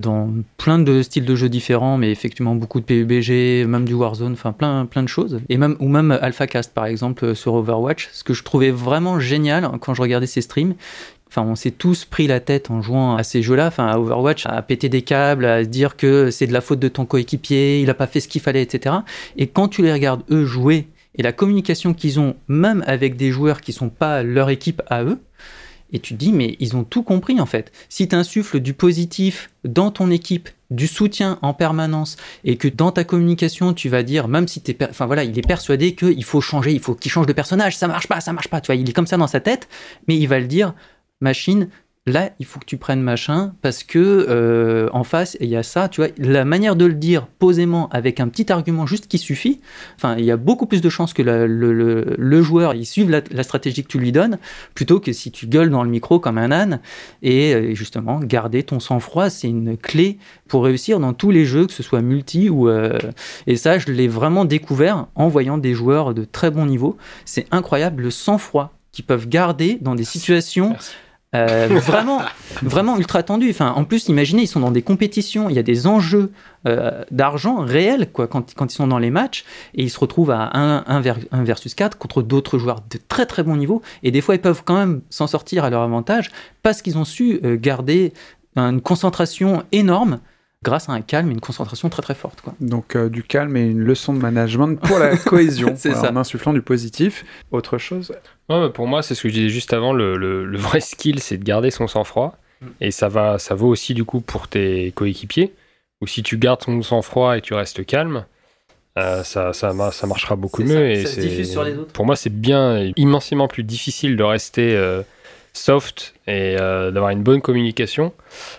[0.00, 4.32] dans plein de styles de jeux différents, mais effectivement beaucoup de PUBG, même du Warzone,
[4.32, 5.40] enfin plein, plein de choses.
[5.48, 9.20] Et même, ou même AlphaCast par exemple euh, sur Overwatch, ce que je trouvais vraiment
[9.20, 10.74] génial quand je regardais ces streams.
[11.30, 14.46] Enfin, on s'est tous pris la tête en jouant à ces jeux-là, enfin à Overwatch,
[14.46, 17.80] à péter des câbles, à se dire que c'est de la faute de ton coéquipier,
[17.80, 18.96] il a pas fait ce qu'il fallait, etc.
[19.36, 23.30] Et quand tu les regardes eux jouer et la communication qu'ils ont, même avec des
[23.30, 25.20] joueurs qui sont pas leur équipe à eux,
[25.92, 27.70] et tu te dis, mais ils ont tout compris en fait.
[27.88, 32.92] Si tu insuffles du positif dans ton équipe, du soutien en permanence, et que dans
[32.92, 34.78] ta communication, tu vas dire, même si tu es.
[34.88, 37.88] Enfin voilà, il est persuadé qu'il faut changer, il faut qu'il change de personnage, ça
[37.88, 39.68] marche pas, ça marche pas, tu vois, il est comme ça dans sa tête,
[40.06, 40.74] mais il va le dire,
[41.20, 41.68] machine,
[42.06, 43.98] là, il faut que tu prennes machin parce que
[44.28, 46.10] euh, en face, il y a ça, tu vois.
[46.16, 49.60] La manière de le dire posément avec un petit argument juste qui suffit,
[49.96, 52.86] enfin, il y a beaucoup plus de chances que la- le, le- le joueur il
[52.86, 54.38] suive la, la stratégie que tu lui donnes
[54.74, 56.80] plutôt que si tu gueules dans le micro comme un âne.
[57.22, 60.18] Et euh, justement, garder ton sang-froid, c'est une clé
[60.48, 62.68] pour réussir dans tous les jeux, que ce soit multi ou.
[62.70, 62.98] euh,
[63.46, 66.96] et ça, je l'ai vraiment découvert en voyant des joueurs de très bon niveau.
[67.26, 70.74] C'est incroyable le sang-froid qu'ils peuvent garder dans des situations.
[71.34, 72.20] Euh, vraiment,
[72.62, 73.22] vraiment ultra.
[73.28, 76.32] Enfin, en plus, imaginez, ils sont dans des compétitions, il y a des enjeux
[76.66, 80.30] euh, d'argent réels quoi, quand, quand ils sont dans les matchs, et ils se retrouvent
[80.32, 83.80] à 1, 1 ver- 1 versus 4 contre d'autres joueurs de très très bon niveau,
[84.02, 86.30] et des fois ils peuvent quand même s'en sortir à leur avantage
[86.62, 88.12] parce qu'ils ont su euh, garder
[88.56, 90.18] une concentration énorme
[90.62, 92.42] grâce à un calme et une concentration très très forte.
[92.42, 92.52] Quoi.
[92.60, 96.12] Donc euh, du calme et une leçon de management pour la cohésion, C'est voilà, ça.
[96.12, 97.24] en insufflant du positif.
[97.50, 98.12] Autre chose?
[98.74, 99.92] Pour moi, c'est ce que je disais juste avant.
[99.92, 102.36] Le, le- le vrai skill, c'est de garder son sang-froid.
[102.80, 105.52] Et ça, va, ça vaut aussi du coup pour tes coéquipiers.
[106.02, 108.24] Ou si tu gardes ton sang-froid et tu restes calme,
[108.98, 110.74] euh, ça, ça, ma- ça marchera beaucoup mieux.
[110.74, 111.92] ça, et ça se diffuse sur les autres.
[111.92, 115.02] Pour moi, c'est bien immensément plus difficile de rester euh,
[115.52, 118.12] soft et euh, d'avoir une bonne communication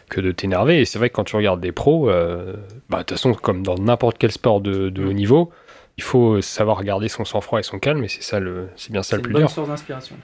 [0.09, 0.81] que de t'énerver.
[0.81, 3.75] Et c'est vrai que quand tu regardes des pros, bah, de toute façon, comme dans
[3.75, 5.51] n'importe quel sport de, de haut niveau,
[6.01, 9.03] il faut savoir garder son sang-froid et son calme, et c'est ça le, c'est bien
[9.03, 9.47] ça le plus dur.
[9.51, 10.15] source d'inspiration.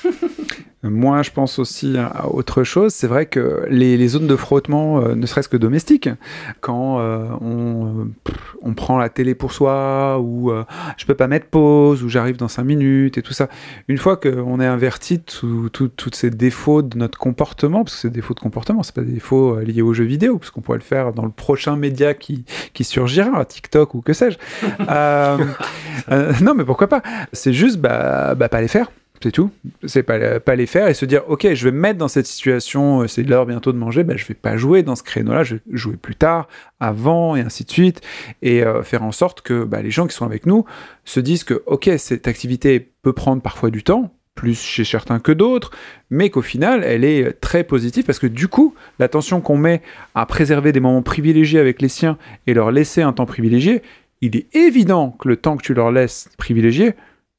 [0.82, 2.92] Moi, je pense aussi à autre chose.
[2.92, 6.08] C'est vrai que les, les zones de frottement, euh, ne serait-ce que domestiques,
[6.60, 10.64] quand euh, on, pff, on prend la télé pour soi, ou euh,
[10.96, 13.48] je peux pas mettre pause, ou j'arrive dans 5 minutes, et tout ça.
[13.86, 18.10] Une fois qu'on est averti de tous ces défauts de notre comportement, parce que c'est
[18.10, 20.62] des défauts de comportement, c'est pas des défauts euh, liés aux jeux vidéo, parce qu'on
[20.62, 24.38] pourrait le faire dans le prochain média qui, qui surgira, TikTok ou que sais-je.
[26.42, 27.02] Non, mais pourquoi pas
[27.32, 28.90] C'est juste, bah, bah, pas les faire.
[29.22, 29.50] C'est tout.
[29.84, 32.26] C'est pas, pas les faire et se dire, ok, je vais me mettre dans cette
[32.26, 35.44] situation, euh, c'est l'heure bientôt de manger, bah, je vais pas jouer dans ce créneau-là,
[35.44, 36.48] je vais jouer plus tard,
[36.80, 38.00] avant, et ainsi de suite,
[38.42, 40.64] et euh, faire en sorte que bah, les gens qui sont avec nous
[41.04, 45.30] se disent que, ok, cette activité peut prendre parfois du temps, plus chez certains que
[45.30, 45.70] d'autres,
[46.10, 49.82] mais qu'au final, elle est très positive parce que du coup, l'attention qu'on met
[50.14, 52.16] à préserver des moments privilégiés avec les siens
[52.46, 53.82] et leur laisser un temps privilégié,
[54.22, 56.94] il est évident que le temps que tu leur laisses privilégié,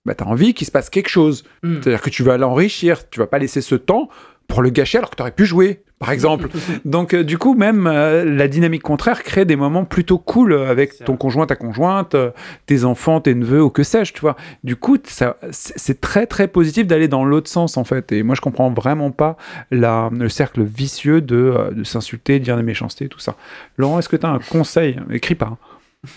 [0.06, 1.44] bah, tu as envie qu'il se passe quelque chose.
[1.64, 1.76] Mm.
[1.82, 4.10] C'est-à-dire que tu vas l'enrichir, tu vas pas laisser ce temps
[4.48, 6.50] pour le gâcher alors que tu aurais pu jouer, par exemple.
[6.84, 10.70] Donc, euh, du coup, même euh, la dynamique contraire crée des moments plutôt cool euh,
[10.70, 12.32] avec ton conjoint, ta conjointe, euh,
[12.66, 14.36] tes enfants, tes neveux ou que sais-je, tu vois.
[14.66, 18.12] Du coup, ça, c'est très très positif d'aller dans l'autre sens, en fait.
[18.12, 19.38] Et moi, je comprends vraiment pas
[19.72, 23.38] la, le cercle vicieux de, de s'insulter, de dire des méchancetés, tout ça.
[23.78, 25.00] Laurent, est-ce que tu as un conseil?
[25.10, 25.52] Écris pas.
[25.54, 25.58] hein.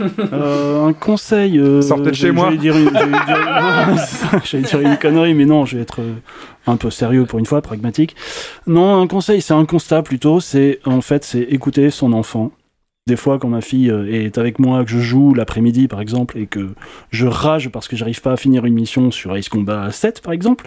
[0.00, 1.58] Euh, un conseil.
[1.58, 2.54] euh, Sortez de chez j'allais moi.
[2.56, 6.14] dire une- J'allais dire, j'allais dire une connerie, mais non, je vais être euh,
[6.66, 8.16] un peu sérieux pour une fois, pragmatique.
[8.66, 10.40] Non, un conseil, c'est un constat plutôt.
[10.40, 12.50] C'est en fait, c'est écouter son enfant.
[13.08, 16.36] Des fois, quand ma fille euh, est avec moi, que je joue l'après-midi par exemple,
[16.38, 16.70] et que
[17.10, 20.32] je rage parce que j'arrive pas à finir une mission sur Ace Combat 7 par
[20.32, 20.66] exemple,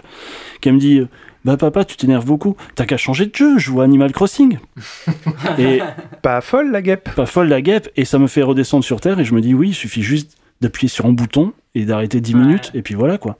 [0.62, 1.06] qu'elle me dit
[1.44, 4.58] Bah papa, tu t'énerves beaucoup, t'as qu'à changer de jeu, je joue à Animal Crossing.
[5.58, 5.80] et
[6.22, 7.10] pas folle la guêpe.
[7.14, 9.54] Pas folle la guêpe, et ça me fait redescendre sur terre, et je me dis
[9.54, 13.16] Oui, il suffit juste d'appuyer sur un bouton et d'arrêter 10 minutes, et puis voilà
[13.18, 13.38] quoi.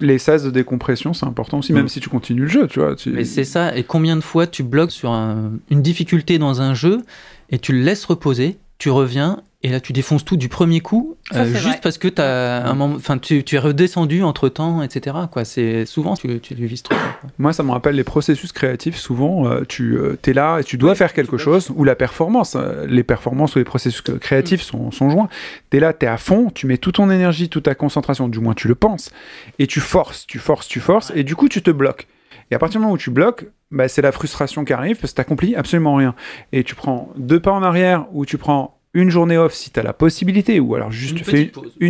[0.00, 1.88] Les sas de décompression, c'est important aussi, même Mm.
[1.88, 2.96] si tu continues le jeu, tu vois.
[2.96, 3.76] tu- Mais c'est ça.
[3.76, 7.02] Et combien de fois tu bloques sur un- une difficulté dans un jeu
[7.50, 11.16] et tu le laisses reposer, tu reviens et là tu défonces tout du premier coup,
[11.32, 11.80] Ça, euh, juste vrai.
[11.82, 15.16] parce que as un moment, enfin tu, tu es redescendu entre temps, etc.
[15.30, 15.44] Quoi.
[15.44, 16.98] C'est souvent tu, tu vis ce truc.
[17.38, 18.96] Moi, ça me rappelle les processus créatifs.
[18.96, 22.54] Souvent, euh, tu es là et tu dois faire quelque chose, ou la performance.
[22.56, 25.28] euh, les performances ou les processus créatifs sont, sont joints.
[25.70, 28.28] Tu es là, tu es à fond, tu mets toute ton énergie, toute ta concentration,
[28.28, 29.10] du moins tu le penses,
[29.58, 32.06] et tu forces, tu forces, tu forces, et du coup, tu te bloques.
[32.50, 35.12] Et à partir du moment où tu bloques, bah, c'est la frustration qui arrive parce
[35.12, 36.14] que tu n'accomplis absolument rien.
[36.52, 39.78] Et tu prends deux pas en arrière ou tu prends une journée off si tu
[39.78, 41.32] as la possibilité, ou alors juste Une fais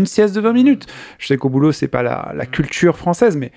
[0.06, 0.86] sieste de 20 minutes.
[1.18, 3.52] Je sais qu'au boulot, c'est pas la, la culture française, mais.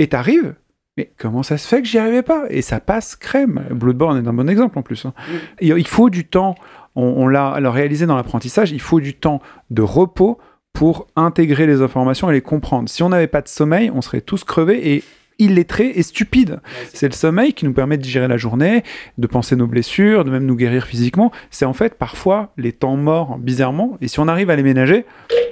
[0.00, 0.54] Et t'arrives,
[0.96, 2.44] mais comment ça se fait que j'y arrivais pas?
[2.50, 3.64] Et ça passe crème.
[3.70, 5.06] Bloodborne est un bon exemple en plus.
[5.06, 5.14] hein.
[5.60, 6.54] Il faut du temps,
[6.94, 10.38] on, on l'a l'a réalisé dans l'apprentissage, il faut du temps de repos
[10.72, 12.88] pour intégrer les informations et les comprendre.
[12.88, 15.04] Si on n'avait pas de sommeil, on serait tous crevés et
[15.38, 16.60] illettrés et stupides.
[16.92, 18.82] C'est le sommeil qui nous permet de digérer la journée,
[19.18, 21.30] de penser nos blessures, de même nous guérir physiquement.
[21.50, 23.96] C'est en fait parfois les temps morts, bizarrement.
[24.00, 25.04] Et si on arrive à les ménager,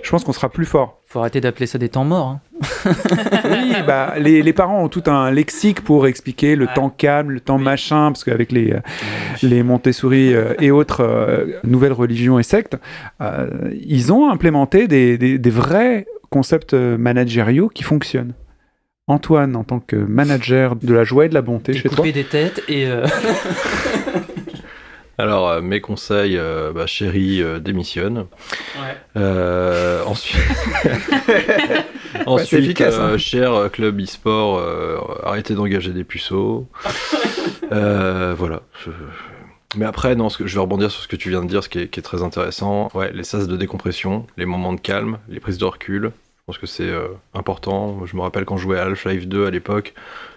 [0.02, 1.00] je pense qu'on sera plus fort.
[1.06, 2.28] Faut arrêter d'appeler ça des temps morts.
[2.28, 2.40] hein.
[3.50, 7.40] Oui, bah, les, les parents ont tout un lexique pour expliquer le temps calme, le
[7.40, 8.80] temps machin, parce qu'avec les, euh,
[9.42, 12.76] les Montessori euh, et autres euh, nouvelles religions et sectes,
[13.20, 13.48] euh,
[13.86, 18.32] ils ont implémenté des, des- des vrais concepts managériaux qui fonctionnent.
[19.16, 21.98] Antoine, en tant que manager de la joie et de la bonté Et chez toi,
[21.98, 23.06] couper des têtes et euh,
[25.18, 28.26] Alors, euh, mes conseils, euh, bah, chérie, euh, démissionne.
[28.76, 28.96] Ouais.
[29.16, 30.42] Euh, ensuite,
[31.26, 33.18] c'est ensuite efficace, euh, hein.
[33.18, 36.66] cher club e-sport, euh, arrêtez d'engager des puceaux.
[37.72, 38.62] Euh, voilà.
[38.84, 38.90] je-
[39.76, 41.64] Mais après, non, ce que, je vais rebondir sur ce que tu viens de dire,
[41.64, 42.90] ce qui est, qui est très intéressant.
[42.94, 46.12] Ouais, les sas de décompression, les moments de calme, les prises de recul.
[46.48, 48.06] Je pense que c'est euh, important.
[48.06, 49.94] Je me rappelle quand je jouais à Half-Life 2 à l'époque,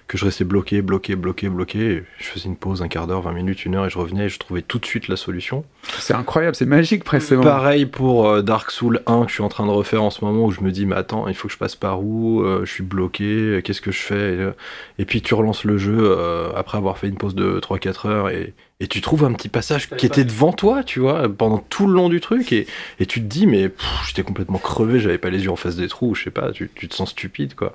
[0.08, 2.04] que je restais bloqué, bloqué, bloqué, bloqué.
[2.18, 4.30] je faisais une pause, un quart d'heure, 20 minutes, une heure, et je revenais et
[4.30, 5.66] je trouvais tout de suite la solution.
[5.84, 7.44] c'est incroyable, c'est magique moments.
[7.44, 10.26] Pareil pour euh, Dark Souls 1 que je suis en train de refaire en ce
[10.26, 12.66] moment où je me dis mais attends il faut que je passe par où Euh,
[12.66, 14.56] je suis bloqué qu'est-ce que je fais?
[14.98, 18.30] Et, puis tu relances le jeu euh, après avoir fait une pause de 3-4 heures
[18.30, 21.88] et, et tu trouves un petit passage qui était devant toi tu vois pendant tout
[21.88, 22.68] le long du truc et,
[23.00, 23.72] et tu te dis mais
[24.08, 26.70] j'étais complètement crevé j'avais pas les yeux en face des trous je sais pas tu,
[26.74, 27.74] tu te sens stupide quoi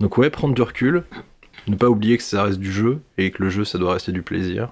[0.00, 1.04] donc ouais prendre du recul
[1.68, 4.10] ne pas oublier que ça reste du jeu et que le jeu ça doit rester
[4.12, 4.70] du plaisir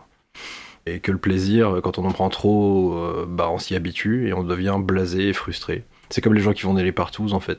[0.87, 4.33] et que le plaisir, quand on en prend trop, euh, bah, on s'y habitue et
[4.33, 5.85] on devient blasé et frustré.
[6.13, 7.59] C'est comme les gens qui vont aller partout, en fait.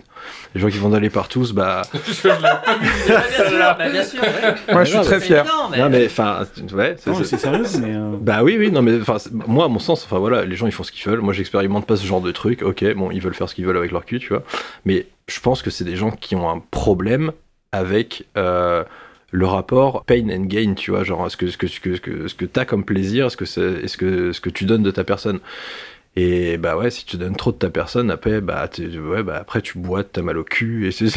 [0.55, 1.83] Les gens qui vont aller partout, bah.
[2.25, 4.21] Bah, bien sûr,
[4.67, 4.73] ouais.
[4.73, 5.45] Moi, je suis très fier.
[5.45, 7.95] Non, mais- Non mais enfin ouais Non, mais c'est sérieux, mais.
[7.95, 9.17] euh, bah oui oui non mais enfin
[9.47, 11.85] moi à mon sens enfin voilà les gens ils font ce qu'ils veulent moi j'expérimente
[11.87, 14.05] pas ce genre de truc ok bon ils veulent faire ce qu'ils veulent avec leur
[14.05, 14.43] cul tu vois
[14.85, 17.31] mais je pense que c'est des gens qui ont un problème
[17.71, 18.83] avec euh,
[19.31, 22.01] le rapport pain and gain tu vois genre ce que ce que ce que ce
[22.01, 23.27] que, ce que t'as comme plaisir?
[23.27, 25.39] Est-ce que c'est est-ce que ce que tu donnes de ta personne?
[26.15, 29.61] Et bah ouais, si tu donnes trop de ta personne, après, bah, ouais, bah après
[29.61, 31.05] tu bois, t'as mal au cul, et, c'est-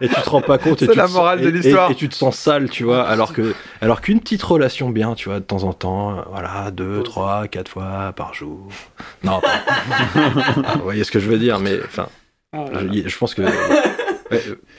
[0.00, 0.82] et tu te rends pas compte.
[0.82, 1.90] et C'est tu la te morale sens- de et- l'histoire.
[1.90, 5.14] Et, et tu te sens sale, tu vois, alors que, alors qu'une petite relation bien,
[5.14, 8.68] tu vois, de temps en temps, euh, voilà, deux, trois, quatre fois par jour.
[9.22, 10.14] Non, pas.
[10.76, 12.08] Vous voyez ce que je veux dire, mais enfin,
[12.54, 13.42] je, je pense que.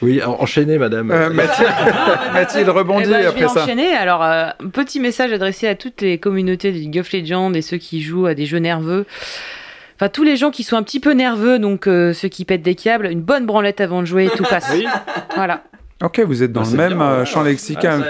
[0.02, 1.12] Oui, en- enchaînez, madame.
[1.12, 1.70] Euh, Mathilde,
[2.34, 3.64] Mathilde rebondit Eh ben, je après vais ça.
[3.64, 3.94] enchaîner.
[3.94, 7.78] Alors, euh, petit message adressé à toutes les communautés du League of Legends et ceux
[7.78, 9.06] qui jouent à des jeux nerveux.
[9.98, 12.64] Enfin, tous les gens qui sont un petit peu nerveux, donc euh, ceux qui pètent
[12.64, 14.70] des câbles, une bonne branlette avant de jouer, tout passe.
[14.74, 14.86] Oui.
[15.36, 15.64] Voilà.
[16.06, 18.06] Ok, vous êtes dans Bah, le même bien, euh, champ lexical.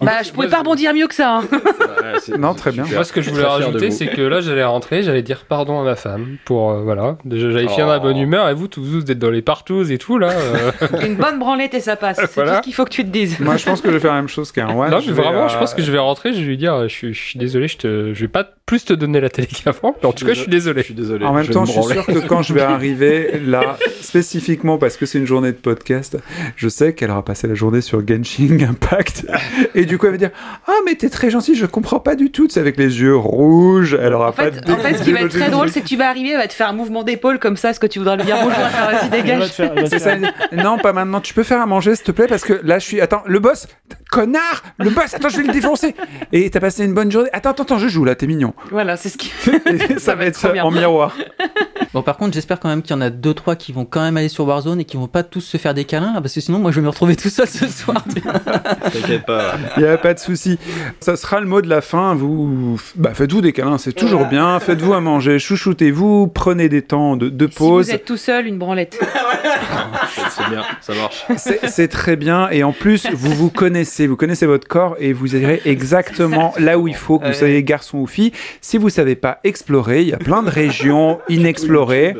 [0.00, 1.38] Bah, je pourrais pas rebondir mieux que ça.
[1.38, 1.42] hein.
[2.38, 2.84] Non, très bien.
[2.92, 5.84] Moi, ce que je voulais rajouter, c'est que là, j'allais rentrer, j'allais dire pardon à
[5.84, 7.18] ma femme pour euh, voilà.
[7.24, 8.22] Déjà, j'allais finir dans la bonne Oh.
[8.22, 10.30] humeur et vous, tous vous êtes dans les partous et tout là.
[10.30, 10.70] euh.
[11.06, 12.16] Une bonne branlette et ça passe.
[12.20, 12.52] C'est Voilà.
[12.52, 13.40] tout ce qu'il faut que tu te dises.
[13.40, 14.90] Moi, je pense que je vais faire la même chose qu'un one.
[14.90, 16.56] non, Je mais vais, vraiment, euh, je pense que je vais rentrer, je vais lui
[16.56, 19.28] dire, je suis, je suis désolé, je te, je vais pas plus te donner la
[19.28, 19.94] télé qu'avant.
[20.04, 20.80] En tout cas, je suis désolé.
[20.82, 21.26] Je suis désolé.
[21.26, 25.04] En même temps, je suis sûr que quand je vais arriver là, spécifiquement parce que
[25.06, 26.16] c'est une journée de podcast,
[26.56, 29.26] je sais qu'elle aura passé la journée sur Genshin Impact.
[29.74, 30.30] Et du coup, elle va dire
[30.68, 32.46] Ah, mais t'es très gentil, je comprends pas du tout.
[32.50, 33.96] C'est avec les yeux rouges.
[34.00, 35.80] Elle aura En pas fait, de en fait, ce qui va être très drôle, c'est
[35.80, 37.86] que tu vas arriver, elle va te faire un mouvement d'épaule comme ça, ce que
[37.86, 39.48] tu voudras lui dire bonjour, vas-y, dégage.
[39.48, 40.16] faire- ça,
[40.52, 41.20] non, pas maintenant.
[41.20, 43.00] Tu peux faire à manger, s'il te plaît, parce que là, je suis.
[43.00, 43.66] Attends, le boss,
[44.10, 45.14] connard, le boss.
[45.14, 45.94] Attends, je vais le défoncer.
[46.32, 47.30] Et t'as passé une bonne journée.
[47.32, 48.14] Attends, attends, attends, je joue là.
[48.14, 48.54] T'es mignon.
[48.70, 49.32] Voilà, c'est ce qui.
[49.98, 50.64] Ça va être bien.
[50.64, 51.16] en miroir.
[51.92, 54.00] Bon, par contre, j'espère quand même qu'il y en a deux trois qui vont quand
[54.02, 56.34] même aller sur Warzone et qui vont pas tous se faire des câlins, là, parce
[56.34, 58.02] que sinon, moi, je vais me retrouver tout seul ce soir.
[58.92, 59.54] T'inquiète pas.
[59.76, 60.58] Il n'y a pas de souci.
[61.00, 62.14] Ça sera le mot de la fin.
[62.14, 64.58] Vous, bah, faites-vous des câlins, c'est toujours bien.
[64.60, 67.86] Faites-vous à manger, chouchoutez-vous, prenez des temps de, de Si pause.
[67.86, 68.98] vous êtes tout seul, une branlette.
[70.30, 71.24] C'est bien, ça marche.
[71.68, 72.48] C'est très bien.
[72.50, 76.78] Et en plus, vous vous connaissez, vous connaissez votre corps et vous irez exactement là
[76.78, 78.32] où il faut, que vous soyez garçon ou fille.
[78.60, 82.16] Si vous savez pas explorer, il y a plein de régions inexplorées.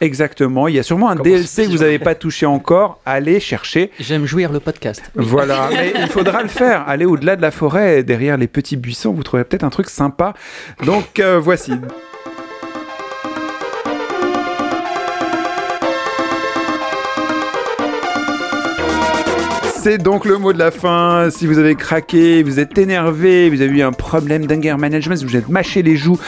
[0.00, 0.68] Exactement.
[0.68, 3.00] Il y a sûrement un DLC que vous n'avez pas touché encore.
[3.06, 3.90] Allez chercher.
[4.00, 5.02] J'aime jouir le podcast.
[5.14, 6.84] Voilà, mais il faudra le faire.
[6.88, 10.34] Allez au-delà de la forêt, derrière les petits buissons, vous trouverez peut-être un truc sympa.
[10.84, 11.72] Donc euh, voici.
[19.84, 21.28] C'est donc le mot de la fin.
[21.28, 25.36] Si vous avez craqué, vous êtes énervé, vous avez eu un problème d'anger management, vous
[25.36, 26.18] êtes mâché les joues,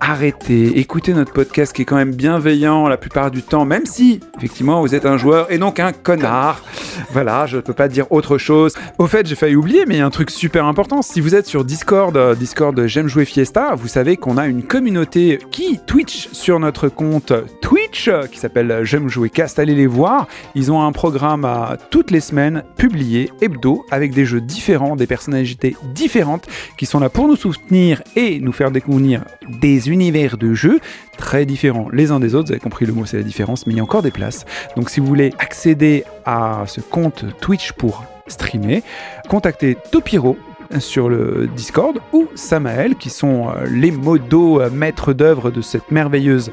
[0.00, 0.78] arrêtez.
[0.78, 4.80] Écoutez notre podcast qui est quand même bienveillant la plupart du temps, même si effectivement
[4.80, 6.62] vous êtes un joueur et donc un connard.
[7.10, 8.76] Voilà, je ne peux pas dire autre chose.
[8.96, 11.02] Au fait, j'ai failli oublier, mais il y a un truc super important.
[11.02, 14.62] Si vous êtes sur Discord, euh, Discord J'aime jouer Fiesta, vous savez qu'on a une
[14.62, 19.58] communauté qui Twitch sur notre compte Twitch euh, qui s'appelle J'aime jouer Cast.
[19.58, 20.28] Allez les voir.
[20.54, 23.01] Ils ont un programme à toutes les semaines publié
[23.40, 26.46] hebdo avec des jeux différents, des personnalités différentes
[26.76, 29.24] qui sont là pour nous soutenir et nous faire découvrir
[29.60, 30.80] des univers de jeux
[31.16, 32.46] très différents les uns des autres.
[32.46, 34.44] Vous avez compris le mot, c'est la différence, mais il y a encore des places.
[34.76, 38.82] Donc si vous voulez accéder à ce compte Twitch pour streamer,
[39.28, 40.36] contactez Topiro
[40.80, 45.90] sur le Discord ou Samael qui sont euh, les modos euh, maîtres d'œuvre de cette
[45.90, 46.50] merveilleuse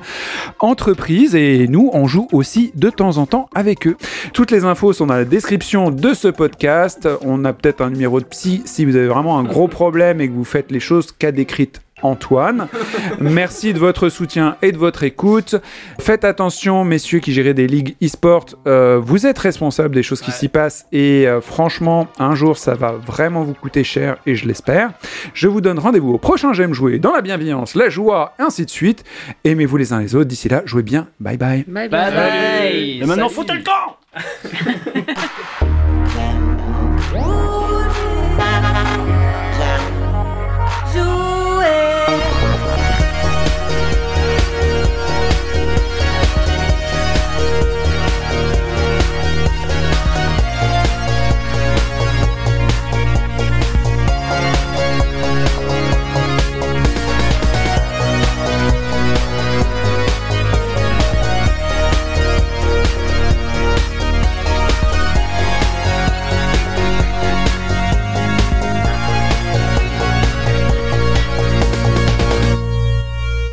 [0.60, 3.98] entreprise et nous on joue aussi de temps en temps avec eux.
[4.34, 7.08] Toutes les infos sont dans la description de ce podcast.
[7.22, 10.28] On a peut-être un numéro de psy si vous avez vraiment un gros problème et
[10.28, 12.68] que vous faites les choses qu'a décrites Antoine.
[13.20, 15.56] Merci de votre soutien et de votre écoute.
[16.00, 18.46] Faites attention, messieurs qui gérez des ligues e-sport.
[18.68, 22.74] euh, vous êtes responsables des choses qui s'y passent et euh, franchement, un jour, ça
[22.76, 24.92] va vraiment vous coûter cher et je l'espère.
[25.34, 28.70] Je vous donne rendez-vous au prochain J'aime jouer dans la bienveillance, la joie, ainsi de
[28.70, 29.04] suite.
[29.44, 30.28] Aimez-vous les uns les autres.
[30.28, 31.08] D'ici là, jouez bien.
[31.20, 31.64] Bye bye.
[31.68, 33.00] Bye Bye bye.
[33.02, 33.98] Et maintenant, foutez le camp